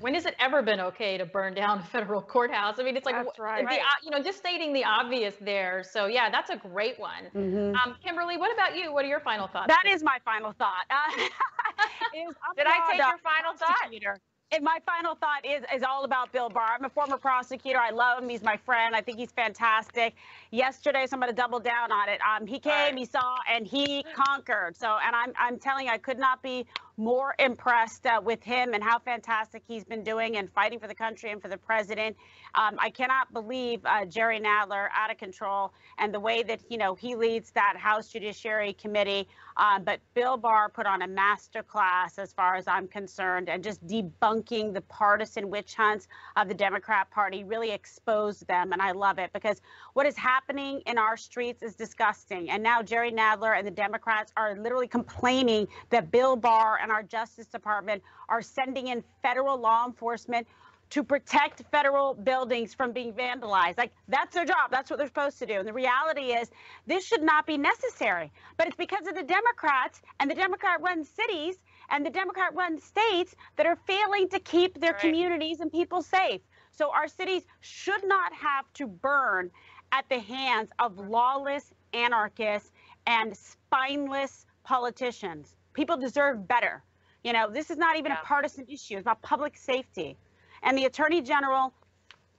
when 0.00 0.14
has 0.14 0.26
it 0.26 0.34
ever 0.40 0.62
been 0.62 0.80
okay 0.80 1.16
to 1.18 1.24
burn 1.24 1.54
down 1.54 1.78
a 1.78 1.82
federal 1.82 2.20
courthouse? 2.20 2.76
I 2.78 2.82
mean, 2.82 2.96
it's 2.96 3.06
like, 3.06 3.14
That's 3.14 3.38
right. 3.38 3.66
the, 3.68 3.78
you 4.02 4.10
know, 4.10 4.22
just 4.22 4.38
stating 4.38 4.72
the 4.72 4.84
obvious 4.84 5.34
there. 5.40 5.82
So 5.84 6.06
yeah, 6.06 6.30
that's 6.30 6.50
a 6.50 6.56
great 6.56 6.98
one. 6.98 7.24
Mhm. 7.34 7.74
Um, 7.76 7.96
Kimberly, 8.04 8.36
what 8.36 8.52
about 8.52 8.76
you? 8.76 8.92
What 8.92 9.04
are 9.04 9.08
your 9.08 9.20
final 9.20 9.46
thoughts? 9.46 9.68
That 9.68 9.84
is 9.92 10.02
my 10.02 10.18
final 10.24 10.52
thought. 10.52 10.84
Uh, 10.90 11.22
is 12.14 12.34
Did 12.56 12.66
I 12.66 12.90
take 12.92 12.98
your 12.98 13.18
final 13.18 13.52
thought? 13.56 13.76
prosecutor. 13.76 14.18
And 14.52 14.62
my 14.62 14.78
final 14.86 15.16
thought 15.16 15.44
is 15.44 15.64
is 15.74 15.82
all 15.82 16.04
about 16.04 16.30
Bill 16.30 16.48
Barr. 16.48 16.76
I'm 16.78 16.84
a 16.84 16.88
former 16.88 17.16
prosecutor. 17.16 17.78
I 17.78 17.90
love 17.90 18.22
him. 18.22 18.28
He's 18.28 18.42
my 18.42 18.56
friend. 18.58 18.94
I 18.94 19.00
think 19.00 19.18
he's 19.18 19.32
fantastic. 19.32 20.14
Yesterday, 20.52 21.06
so 21.06 21.14
I'm 21.16 21.20
going 21.20 21.32
to 21.32 21.34
double 21.36 21.58
down 21.58 21.90
on 21.90 22.08
it. 22.08 22.20
Um, 22.20 22.46
he 22.46 22.60
came, 22.60 22.96
he 22.96 23.04
saw, 23.04 23.36
and 23.52 23.66
he 23.66 24.04
conquered. 24.14 24.76
So, 24.76 24.96
and 25.04 25.16
I'm 25.16 25.32
I'm 25.38 25.58
telling 25.58 25.86
you, 25.86 25.92
I 25.92 25.98
could 25.98 26.18
not 26.18 26.40
be 26.42 26.66
more 26.96 27.34
impressed 27.38 28.06
uh, 28.06 28.20
with 28.22 28.42
him 28.42 28.74
and 28.74 28.82
how 28.82 28.98
fantastic 28.98 29.62
he's 29.66 29.84
been 29.84 30.04
doing 30.04 30.36
and 30.36 30.50
fighting 30.52 30.78
for 30.78 30.86
the 30.86 30.94
country 30.94 31.30
and 31.30 31.42
for 31.42 31.48
the 31.48 31.56
president. 31.56 32.16
Um, 32.54 32.76
I 32.78 32.90
cannot 32.90 33.32
believe 33.32 33.80
uh, 33.84 34.04
Jerry 34.04 34.40
Nadler 34.40 34.88
out 34.94 35.10
of 35.10 35.18
control 35.18 35.72
and 35.98 36.14
the 36.14 36.20
way 36.20 36.42
that 36.44 36.60
you 36.68 36.78
know 36.78 36.94
he 36.94 37.16
leads 37.16 37.50
that 37.52 37.76
House 37.76 38.08
Judiciary 38.08 38.72
Committee. 38.74 39.28
Um, 39.56 39.84
but 39.84 40.00
Bill 40.14 40.36
Barr 40.36 40.68
put 40.68 40.86
on 40.86 41.02
a 41.02 41.06
master 41.06 41.62
class, 41.62 42.18
as 42.18 42.32
far 42.32 42.56
as 42.56 42.66
I'm 42.66 42.88
concerned, 42.88 43.48
and 43.48 43.62
just 43.62 43.86
debunking 43.86 44.74
the 44.74 44.80
partisan 44.82 45.48
witch 45.48 45.74
hunts 45.74 46.08
of 46.36 46.48
the 46.48 46.54
Democrat 46.54 47.10
Party 47.10 47.44
really 47.44 47.70
exposed 47.70 48.46
them, 48.48 48.72
and 48.72 48.82
I 48.82 48.92
love 48.92 49.18
it 49.18 49.32
because 49.32 49.60
what 49.92 50.06
is 50.06 50.16
happening 50.16 50.82
in 50.86 50.98
our 50.98 51.16
streets 51.16 51.62
is 51.62 51.74
disgusting. 51.74 52.50
And 52.50 52.62
now 52.62 52.82
Jerry 52.82 53.12
Nadler 53.12 53.56
and 53.56 53.66
the 53.66 53.70
Democrats 53.70 54.32
are 54.36 54.56
literally 54.56 54.88
complaining 54.88 55.68
that 55.90 56.10
Bill 56.10 56.36
Barr 56.36 56.78
and 56.82 56.90
our 56.90 57.02
Justice 57.02 57.46
Department 57.46 58.02
are 58.28 58.42
sending 58.42 58.88
in 58.88 59.04
federal 59.22 59.56
law 59.58 59.86
enforcement 59.86 60.46
to 60.94 61.02
protect 61.02 61.60
federal 61.72 62.14
buildings 62.14 62.72
from 62.72 62.92
being 62.92 63.12
vandalized. 63.12 63.76
Like 63.76 63.90
that's 64.06 64.32
their 64.32 64.44
job. 64.44 64.70
That's 64.70 64.88
what 64.88 64.98
they're 64.98 65.08
supposed 65.08 65.40
to 65.40 65.46
do. 65.46 65.54
And 65.54 65.66
the 65.66 65.72
reality 65.72 66.32
is 66.32 66.52
this 66.86 67.04
should 67.04 67.22
not 67.22 67.48
be 67.48 67.58
necessary. 67.58 68.30
But 68.56 68.68
it's 68.68 68.76
because 68.76 69.08
of 69.08 69.16
the 69.16 69.24
Democrats 69.24 70.00
and 70.20 70.30
the 70.30 70.36
Democrat 70.36 70.80
run 70.80 71.04
cities 71.04 71.56
and 71.90 72.06
the 72.06 72.10
Democrat 72.10 72.54
run 72.54 72.78
states 72.78 73.34
that 73.56 73.66
are 73.66 73.74
failing 73.88 74.28
to 74.28 74.38
keep 74.38 74.80
their 74.80 74.92
communities 74.92 75.58
and 75.58 75.72
people 75.72 76.00
safe. 76.00 76.40
So 76.70 76.92
our 76.92 77.08
cities 77.08 77.42
should 77.58 78.06
not 78.06 78.32
have 78.32 78.72
to 78.74 78.86
burn 78.86 79.50
at 79.90 80.08
the 80.08 80.20
hands 80.20 80.70
of 80.78 80.96
lawless 80.96 81.72
anarchists 81.92 82.70
and 83.08 83.36
spineless 83.36 84.46
politicians. 84.62 85.56
People 85.72 85.96
deserve 85.96 86.46
better. 86.46 86.84
You 87.24 87.32
know, 87.32 87.50
this 87.50 87.70
is 87.70 87.78
not 87.78 87.96
even 87.96 88.12
a 88.12 88.20
partisan 88.22 88.66
issue. 88.68 88.94
It's 88.94 89.02
about 89.02 89.22
public 89.22 89.56
safety. 89.56 90.16
And 90.64 90.76
the 90.76 90.86
attorney 90.86 91.22
general 91.22 91.72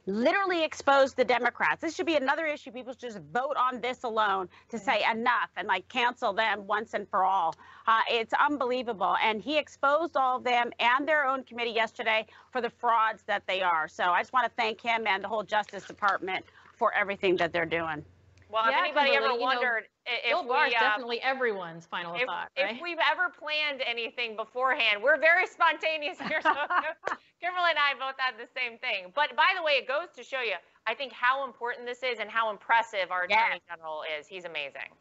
literally 0.08 0.64
exposed 0.64 1.18
the 1.18 1.26
Democrats. 1.26 1.82
This 1.82 1.96
should 1.96 2.06
be 2.06 2.16
another 2.16 2.46
issue. 2.46 2.72
People 2.72 2.94
should 2.94 3.02
just 3.02 3.20
vote 3.34 3.56
on 3.58 3.82
this 3.82 4.04
alone 4.04 4.50
to 4.70 4.78
say 4.78 5.04
enough 5.12 5.50
and 5.58 5.68
like 5.68 5.88
cancel 5.90 6.34
them 6.34 6.68
once 6.68 6.94
and 6.94 7.08
for 7.10 7.24
all. 7.24 7.56
Uh, 7.88 8.02
it's 8.10 8.34
unbelievable. 8.34 9.16
And 9.22 9.42
he 9.42 9.58
exposed 9.58 10.16
all 10.16 10.38
of 10.38 10.44
them 10.44 10.72
and 10.80 11.08
their 11.08 11.26
own 11.26 11.44
committee 11.44 11.72
yesterday 11.72 12.26
for 12.52 12.62
the 12.62 12.70
frauds 12.70 13.24
that 13.24 13.44
they 13.48 13.62
are. 13.62 13.88
So 13.88 14.06
I 14.06 14.22
just 14.22 14.34
want 14.34 14.46
to 14.46 14.52
thank 14.56 14.82
him 14.82 15.08
and 15.08 15.24
the 15.24 15.28
whole 15.28 15.44
Justice 15.44 15.86
Department 15.86 16.46
for 16.76 16.94
everything 16.94 17.36
that 17.38 17.52
they're 17.54 17.66
doing. 17.66 18.06
Well, 18.50 18.70
Yeah, 18.70 18.80
if 18.80 18.86
anybody 18.86 19.12
Kimberly, 19.12 19.16
ever 19.16 19.34
you 19.36 19.40
know, 19.40 19.46
wondered 19.46 19.78
i- 19.78 19.86
if 19.86 19.90
Bill 20.28 20.44
we, 20.44 20.50
Barr 20.50 20.68
is 20.68 20.74
uh, 20.78 20.80
definitely 20.80 21.22
everyone's 21.22 21.86
final 21.86 22.14
if, 22.16 22.26
thought, 22.26 22.50
if 22.56 22.80
we've 22.82 23.02
ever 23.12 23.30
planned 23.30 23.82
anything 23.86 24.36
beforehand, 24.36 25.02
we're 25.02 25.20
very 25.20 25.48
spontaneous 25.48 26.20
here. 26.20 26.42
So 26.42 26.54
Kimberly 27.42 27.72
and 27.74 27.80
I 27.80 27.94
both 27.98 28.16
had 28.18 28.36
the 28.38 28.48
same 28.56 28.78
thing. 28.78 29.12
But 29.16 29.36
by 29.36 29.54
the 29.58 29.64
way, 29.64 29.74
it 29.74 29.88
goes 29.88 30.08
to 30.16 30.24
show 30.24 30.42
you, 30.42 30.56
I 30.86 30.94
think, 30.94 31.12
how 31.12 31.46
important 31.46 31.88
this 31.88 32.04
is 32.04 32.20
and 32.20 32.30
how 32.30 32.52
impressive 32.52 33.12
our 33.12 33.24
Attorney 33.24 33.62
General 33.68 34.04
is. 34.20 34.28
He's 34.28 34.46
amazing. 34.46 34.94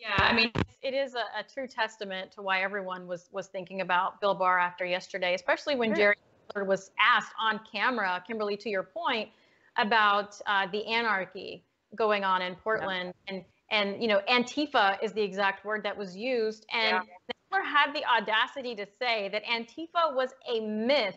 Yeah, 0.00 0.16
I 0.18 0.32
mean, 0.32 0.50
it's- 0.82 1.14
a, 1.14 1.40
a 1.40 1.44
true 1.44 1.68
testament 1.68 2.32
to 2.32 2.42
why 2.42 2.62
everyone 2.62 3.06
was 3.06 3.28
was 3.30 3.46
thinking 3.46 3.80
about 3.80 4.20
Bill 4.20 4.34
Barr 4.34 4.58
after 4.58 4.84
yesterday, 4.84 5.34
especially 5.34 5.76
when 5.76 5.94
Jerry 5.94 6.16
was 6.56 6.90
asked 6.98 7.32
on 7.40 7.60
camera, 7.70 8.22
Kimberly, 8.26 8.56
to 8.58 8.68
your 8.68 8.82
point, 8.82 9.28
about 9.76 10.40
uh, 10.46 10.66
the 10.72 10.84
anarchy 10.86 11.64
going 11.94 12.24
on 12.24 12.42
in 12.42 12.56
Portland, 12.56 13.14
and 13.28 13.44
and 13.72 14.00
you 14.00 14.06
know, 14.06 14.20
Antifa 14.28 15.02
is 15.02 15.12
the 15.12 15.22
exact 15.22 15.64
word 15.64 15.82
that 15.82 15.96
was 15.96 16.16
used, 16.16 16.66
and 16.72 16.98
Nadler 16.98 17.64
had 17.64 17.92
the 17.94 18.04
audacity 18.04 18.76
to 18.76 18.86
say 19.00 19.28
that 19.30 19.42
Antifa 19.44 20.14
was 20.14 20.30
a 20.48 20.60
myth 20.60 21.16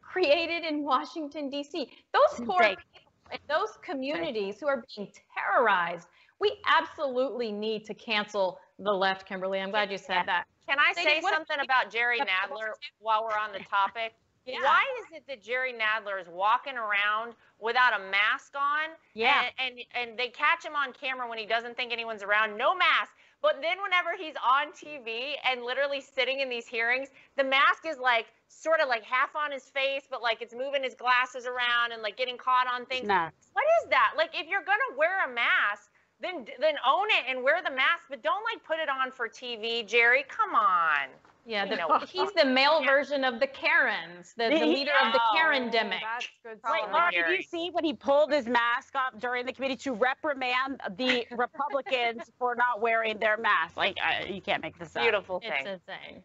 created 0.00 0.64
in 0.64 0.84
Washington 0.84 1.50
D.C. 1.50 1.90
Those 2.12 2.46
poor 2.46 2.62
Insane. 2.62 2.76
people 2.76 3.32
in 3.32 3.38
those 3.48 3.70
communities 3.82 4.56
who 4.60 4.68
are 4.68 4.84
being 4.94 5.10
terrorized. 5.34 6.06
We 6.40 6.56
absolutely 6.66 7.50
need 7.50 7.84
to 7.86 7.94
cancel 7.94 8.58
the 8.78 8.92
left, 8.92 9.26
Kimberly. 9.26 9.60
I'm 9.60 9.70
glad 9.70 9.90
you 9.90 9.98
said 9.98 10.24
that. 10.26 10.44
Can 10.68 10.78
I 10.78 10.92
say 10.92 11.20
something 11.22 11.56
about 11.62 11.90
Jerry 11.90 12.18
Nadler 12.18 12.72
while 12.98 13.24
we're 13.24 13.38
on 13.38 13.52
the 13.52 13.64
topic? 13.64 14.12
Yeah. 14.46 14.58
Why 14.60 14.82
is 15.00 15.16
it 15.16 15.24
that 15.26 15.42
Jerry 15.42 15.72
Nadler 15.72 16.20
is 16.20 16.28
walking 16.28 16.74
around 16.74 17.32
without 17.64 17.98
a 17.98 18.02
mask 18.10 18.52
on? 18.54 18.92
Yeah. 19.14 19.48
And, 19.58 19.80
and 19.80 20.10
and 20.10 20.18
they 20.18 20.28
catch 20.28 20.64
him 20.64 20.76
on 20.76 20.92
camera 20.92 21.28
when 21.28 21.38
he 21.38 21.46
doesn't 21.46 21.76
think 21.76 21.92
anyone's 21.92 22.22
around, 22.22 22.56
no 22.56 22.74
mask. 22.76 23.12
But 23.40 23.60
then 23.60 23.76
whenever 23.82 24.16
he's 24.16 24.34
on 24.36 24.72
TV 24.72 25.34
and 25.44 25.64
literally 25.64 26.00
sitting 26.00 26.40
in 26.40 26.48
these 26.48 26.66
hearings, 26.66 27.08
the 27.36 27.44
mask 27.44 27.84
is 27.86 27.98
like 27.98 28.26
sort 28.48 28.80
of 28.80 28.88
like 28.88 29.02
half 29.02 29.36
on 29.36 29.52
his 29.52 29.64
face, 29.64 30.04
but 30.10 30.22
like 30.22 30.40
it's 30.40 30.54
moving 30.54 30.82
his 30.82 30.94
glasses 30.94 31.44
around 31.44 31.92
and 31.92 32.02
like 32.02 32.16
getting 32.16 32.38
caught 32.38 32.66
on 32.72 32.86
things. 32.86 33.06
nuts. 33.06 33.48
What 33.52 33.64
is 33.82 33.90
that? 33.90 34.12
Like 34.16 34.30
if 34.34 34.46
you're 34.48 34.64
gonna 34.64 34.96
wear 34.96 35.24
a 35.24 35.32
mask, 35.32 35.90
then 36.20 36.46
then 36.60 36.76
own 36.86 37.08
it 37.10 37.24
and 37.28 37.42
wear 37.42 37.62
the 37.62 37.70
mask, 37.70 38.04
but 38.08 38.22
don't 38.22 38.44
like 38.52 38.64
put 38.64 38.78
it 38.78 38.88
on 38.88 39.10
for 39.10 39.28
TV, 39.28 39.86
Jerry. 39.86 40.24
Come 40.28 40.54
on. 40.54 41.08
Yeah, 41.46 41.66
the, 41.66 41.76
know, 41.76 41.98
he's 42.08 42.32
the 42.32 42.46
male 42.46 42.82
version 42.82 43.22
of 43.22 43.38
the 43.38 43.46
Karens, 43.46 44.32
the, 44.36 44.48
the 44.48 44.64
leader 44.64 44.92
of 45.04 45.12
the 45.12 45.20
Karen 45.34 45.70
demic. 45.70 46.00
That's 46.00 46.28
good. 46.42 46.58
Wait. 46.64 46.90
Lara, 46.90 47.12
did 47.12 47.36
you 47.36 47.42
see 47.42 47.68
when 47.72 47.84
he 47.84 47.92
pulled 47.92 48.32
his 48.32 48.46
mask 48.46 48.94
off 48.94 49.20
during 49.20 49.44
the 49.44 49.52
committee 49.52 49.76
to 49.76 49.92
reprimand 49.92 50.80
the 50.96 51.26
Republicans 51.36 52.22
for 52.38 52.54
not 52.54 52.80
wearing 52.80 53.18
their 53.18 53.36
mask? 53.36 53.76
Like, 53.76 53.98
I, 54.02 54.24
you 54.24 54.40
can't 54.40 54.62
make 54.62 54.78
this 54.78 54.96
up. 54.96 55.02
Beautiful 55.02 55.40
thing. 55.40 55.52
It's 55.52 55.84
thing. 55.84 56.22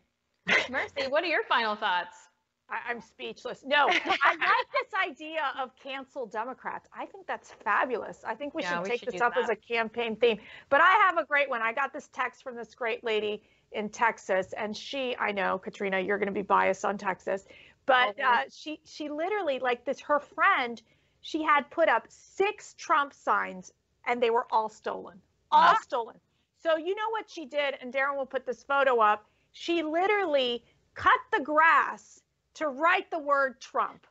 insane. 0.47 0.71
Mercy, 0.71 1.09
what 1.09 1.23
are 1.23 1.27
your 1.27 1.43
final 1.43 1.75
thoughts? 1.75 2.15
I, 2.69 2.89
I'm 2.89 3.01
speechless. 3.01 3.63
No, 3.65 3.87
I 3.89 3.91
like 4.05 4.67
this 4.71 4.93
idea 5.09 5.51
of 5.59 5.71
cancel 5.81 6.27
Democrats. 6.27 6.87
I 6.97 7.05
think 7.05 7.27
that's 7.27 7.51
fabulous. 7.63 8.23
I 8.25 8.35
think 8.35 8.53
we 8.53 8.61
Yeah, 8.61 8.75
should 8.75 8.83
we 8.83 8.89
take 8.89 8.99
should 8.99 9.09
this 9.09 9.19
do 9.19 9.25
up 9.25 9.33
as 9.37 9.49
a 9.49 9.55
campaign 9.55 10.15
theme. 10.15 10.37
But 10.69 10.81
I 10.81 10.91
have 11.05 11.17
a 11.17 11.25
great 11.25 11.49
one. 11.49 11.61
I 11.61 11.73
got 11.73 11.93
this 11.93 12.09
text 12.13 12.43
from 12.43 12.55
this 12.55 12.73
great 12.75 13.03
lady 13.03 13.43
in 13.71 13.89
Texas, 13.89 14.53
and 14.57 14.75
she, 14.75 15.15
I 15.17 15.31
know, 15.31 15.57
Katrina, 15.57 15.99
you're 15.99 16.17
going 16.17 16.27
to 16.27 16.33
be 16.33 16.41
biased 16.41 16.85
on 16.85 16.97
Texas, 16.97 17.45
but 17.85 18.19
uh, 18.19 18.41
she, 18.51 18.79
she 18.83 19.09
literally, 19.09 19.59
like 19.59 19.85
this, 19.85 19.99
her 20.01 20.19
friend, 20.19 20.81
she 21.21 21.43
had 21.43 21.69
put 21.69 21.89
up 21.89 22.05
six 22.09 22.75
Trump 22.77 23.13
signs, 23.13 23.71
and 24.07 24.21
they 24.21 24.29
were 24.29 24.47
all 24.51 24.69
stolen, 24.69 25.19
all 25.51 25.75
stolen. 25.81 26.15
So 26.61 26.77
you 26.77 26.95
know 26.95 27.09
what 27.11 27.29
she 27.29 27.45
did, 27.45 27.75
and 27.81 27.93
Darren 27.93 28.17
will 28.17 28.25
put 28.25 28.45
this 28.45 28.63
photo 28.63 28.99
up. 28.99 29.25
She 29.51 29.81
literally 29.83 30.63
cut 30.93 31.19
the 31.31 31.43
grass 31.43 32.21
to 32.55 32.67
write 32.67 33.09
the 33.11 33.19
word 33.19 33.61
Trump. 33.61 34.05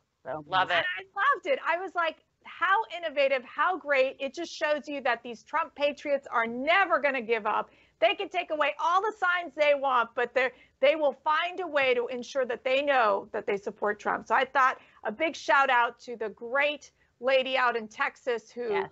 Love 0.47 0.69
it. 0.71 0.73
And 0.73 0.85
I 0.97 1.35
loved 1.35 1.45
it. 1.45 1.59
I 1.67 1.77
was 1.77 1.93
like, 1.95 2.17
how 2.43 2.81
innovative, 2.97 3.43
how 3.43 3.77
great. 3.77 4.17
It 4.19 4.33
just 4.33 4.51
shows 4.51 4.87
you 4.87 5.01
that 5.01 5.21
these 5.23 5.43
Trump 5.43 5.75
patriots 5.75 6.27
are 6.31 6.47
never 6.47 6.99
going 6.99 7.13
to 7.13 7.21
give 7.21 7.45
up. 7.45 7.69
They 7.99 8.15
can 8.15 8.29
take 8.29 8.51
away 8.51 8.73
all 8.81 9.01
the 9.01 9.13
signs 9.19 9.53
they 9.55 9.73
want, 9.75 10.09
but 10.15 10.33
they 10.33 10.51
they 10.81 10.95
will 10.95 11.17
find 11.23 11.59
a 11.59 11.67
way 11.67 11.93
to 11.93 12.07
ensure 12.07 12.45
that 12.45 12.63
they 12.63 12.81
know 12.81 13.27
that 13.33 13.45
they 13.45 13.57
support 13.57 13.99
Trump. 13.99 14.27
So 14.27 14.35
I 14.35 14.45
thought 14.45 14.77
a 15.03 15.11
big 15.11 15.35
shout 15.35 15.69
out 15.69 15.99
to 16.01 16.15
the 16.15 16.29
great 16.29 16.91
lady 17.19 17.57
out 17.57 17.75
in 17.75 17.87
Texas 17.87 18.49
who 18.49 18.85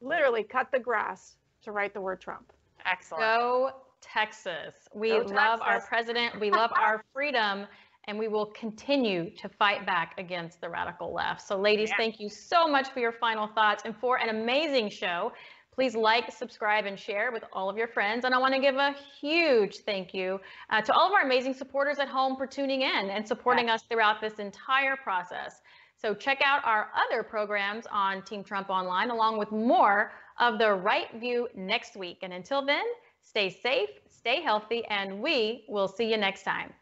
literally 0.00 0.42
cut 0.42 0.70
the 0.70 0.78
grass 0.78 1.36
to 1.62 1.72
write 1.72 1.94
the 1.94 2.00
word 2.00 2.20
Trump. 2.20 2.52
Excellent. 2.86 3.22
Go 3.22 3.70
Texas. 4.00 4.74
We 4.94 5.10
Go 5.10 5.18
love 5.18 5.60
our 5.62 5.80
president. 5.80 6.40
We 6.40 6.50
love 6.50 6.70
our 6.74 7.04
freedom. 7.12 7.66
And 8.06 8.18
we 8.18 8.28
will 8.28 8.46
continue 8.46 9.30
to 9.36 9.48
fight 9.48 9.84
back 9.84 10.14
against 10.18 10.60
the 10.60 10.68
radical 10.68 11.12
left. 11.12 11.42
So, 11.42 11.56
ladies, 11.56 11.90
thank 11.98 12.18
you 12.18 12.30
so 12.30 12.66
much 12.66 12.88
for 12.88 12.98
your 12.98 13.12
final 13.12 13.46
thoughts 13.46 13.82
and 13.84 13.94
for 13.94 14.18
an 14.18 14.30
amazing 14.30 14.88
show. 14.88 15.32
Please 15.80 15.96
like, 15.96 16.30
subscribe, 16.30 16.84
and 16.84 17.00
share 17.00 17.32
with 17.32 17.42
all 17.54 17.70
of 17.70 17.78
your 17.78 17.88
friends. 17.88 18.26
And 18.26 18.34
I 18.34 18.38
want 18.38 18.52
to 18.52 18.60
give 18.60 18.74
a 18.74 18.94
huge 19.18 19.78
thank 19.78 20.12
you 20.12 20.38
uh, 20.68 20.82
to 20.82 20.92
all 20.92 21.06
of 21.06 21.12
our 21.14 21.22
amazing 21.22 21.54
supporters 21.54 21.98
at 21.98 22.06
home 22.06 22.36
for 22.36 22.46
tuning 22.46 22.82
in 22.82 23.08
and 23.08 23.26
supporting 23.26 23.70
us 23.70 23.80
throughout 23.84 24.20
this 24.20 24.34
entire 24.34 24.94
process. 24.96 25.62
So 25.96 26.12
check 26.12 26.42
out 26.44 26.62
our 26.66 26.90
other 26.94 27.22
programs 27.22 27.86
on 27.90 28.20
Team 28.24 28.44
Trump 28.44 28.68
Online, 28.68 29.08
along 29.08 29.38
with 29.38 29.52
more 29.52 30.12
of 30.38 30.58
the 30.58 30.70
Right 30.70 31.08
View 31.18 31.48
next 31.54 31.96
week. 31.96 32.18
And 32.20 32.34
until 32.34 32.62
then, 32.62 32.84
stay 33.22 33.48
safe, 33.48 33.88
stay 34.10 34.42
healthy, 34.42 34.84
and 34.84 35.18
we 35.22 35.64
will 35.66 35.88
see 35.88 36.10
you 36.10 36.18
next 36.18 36.42
time. 36.42 36.74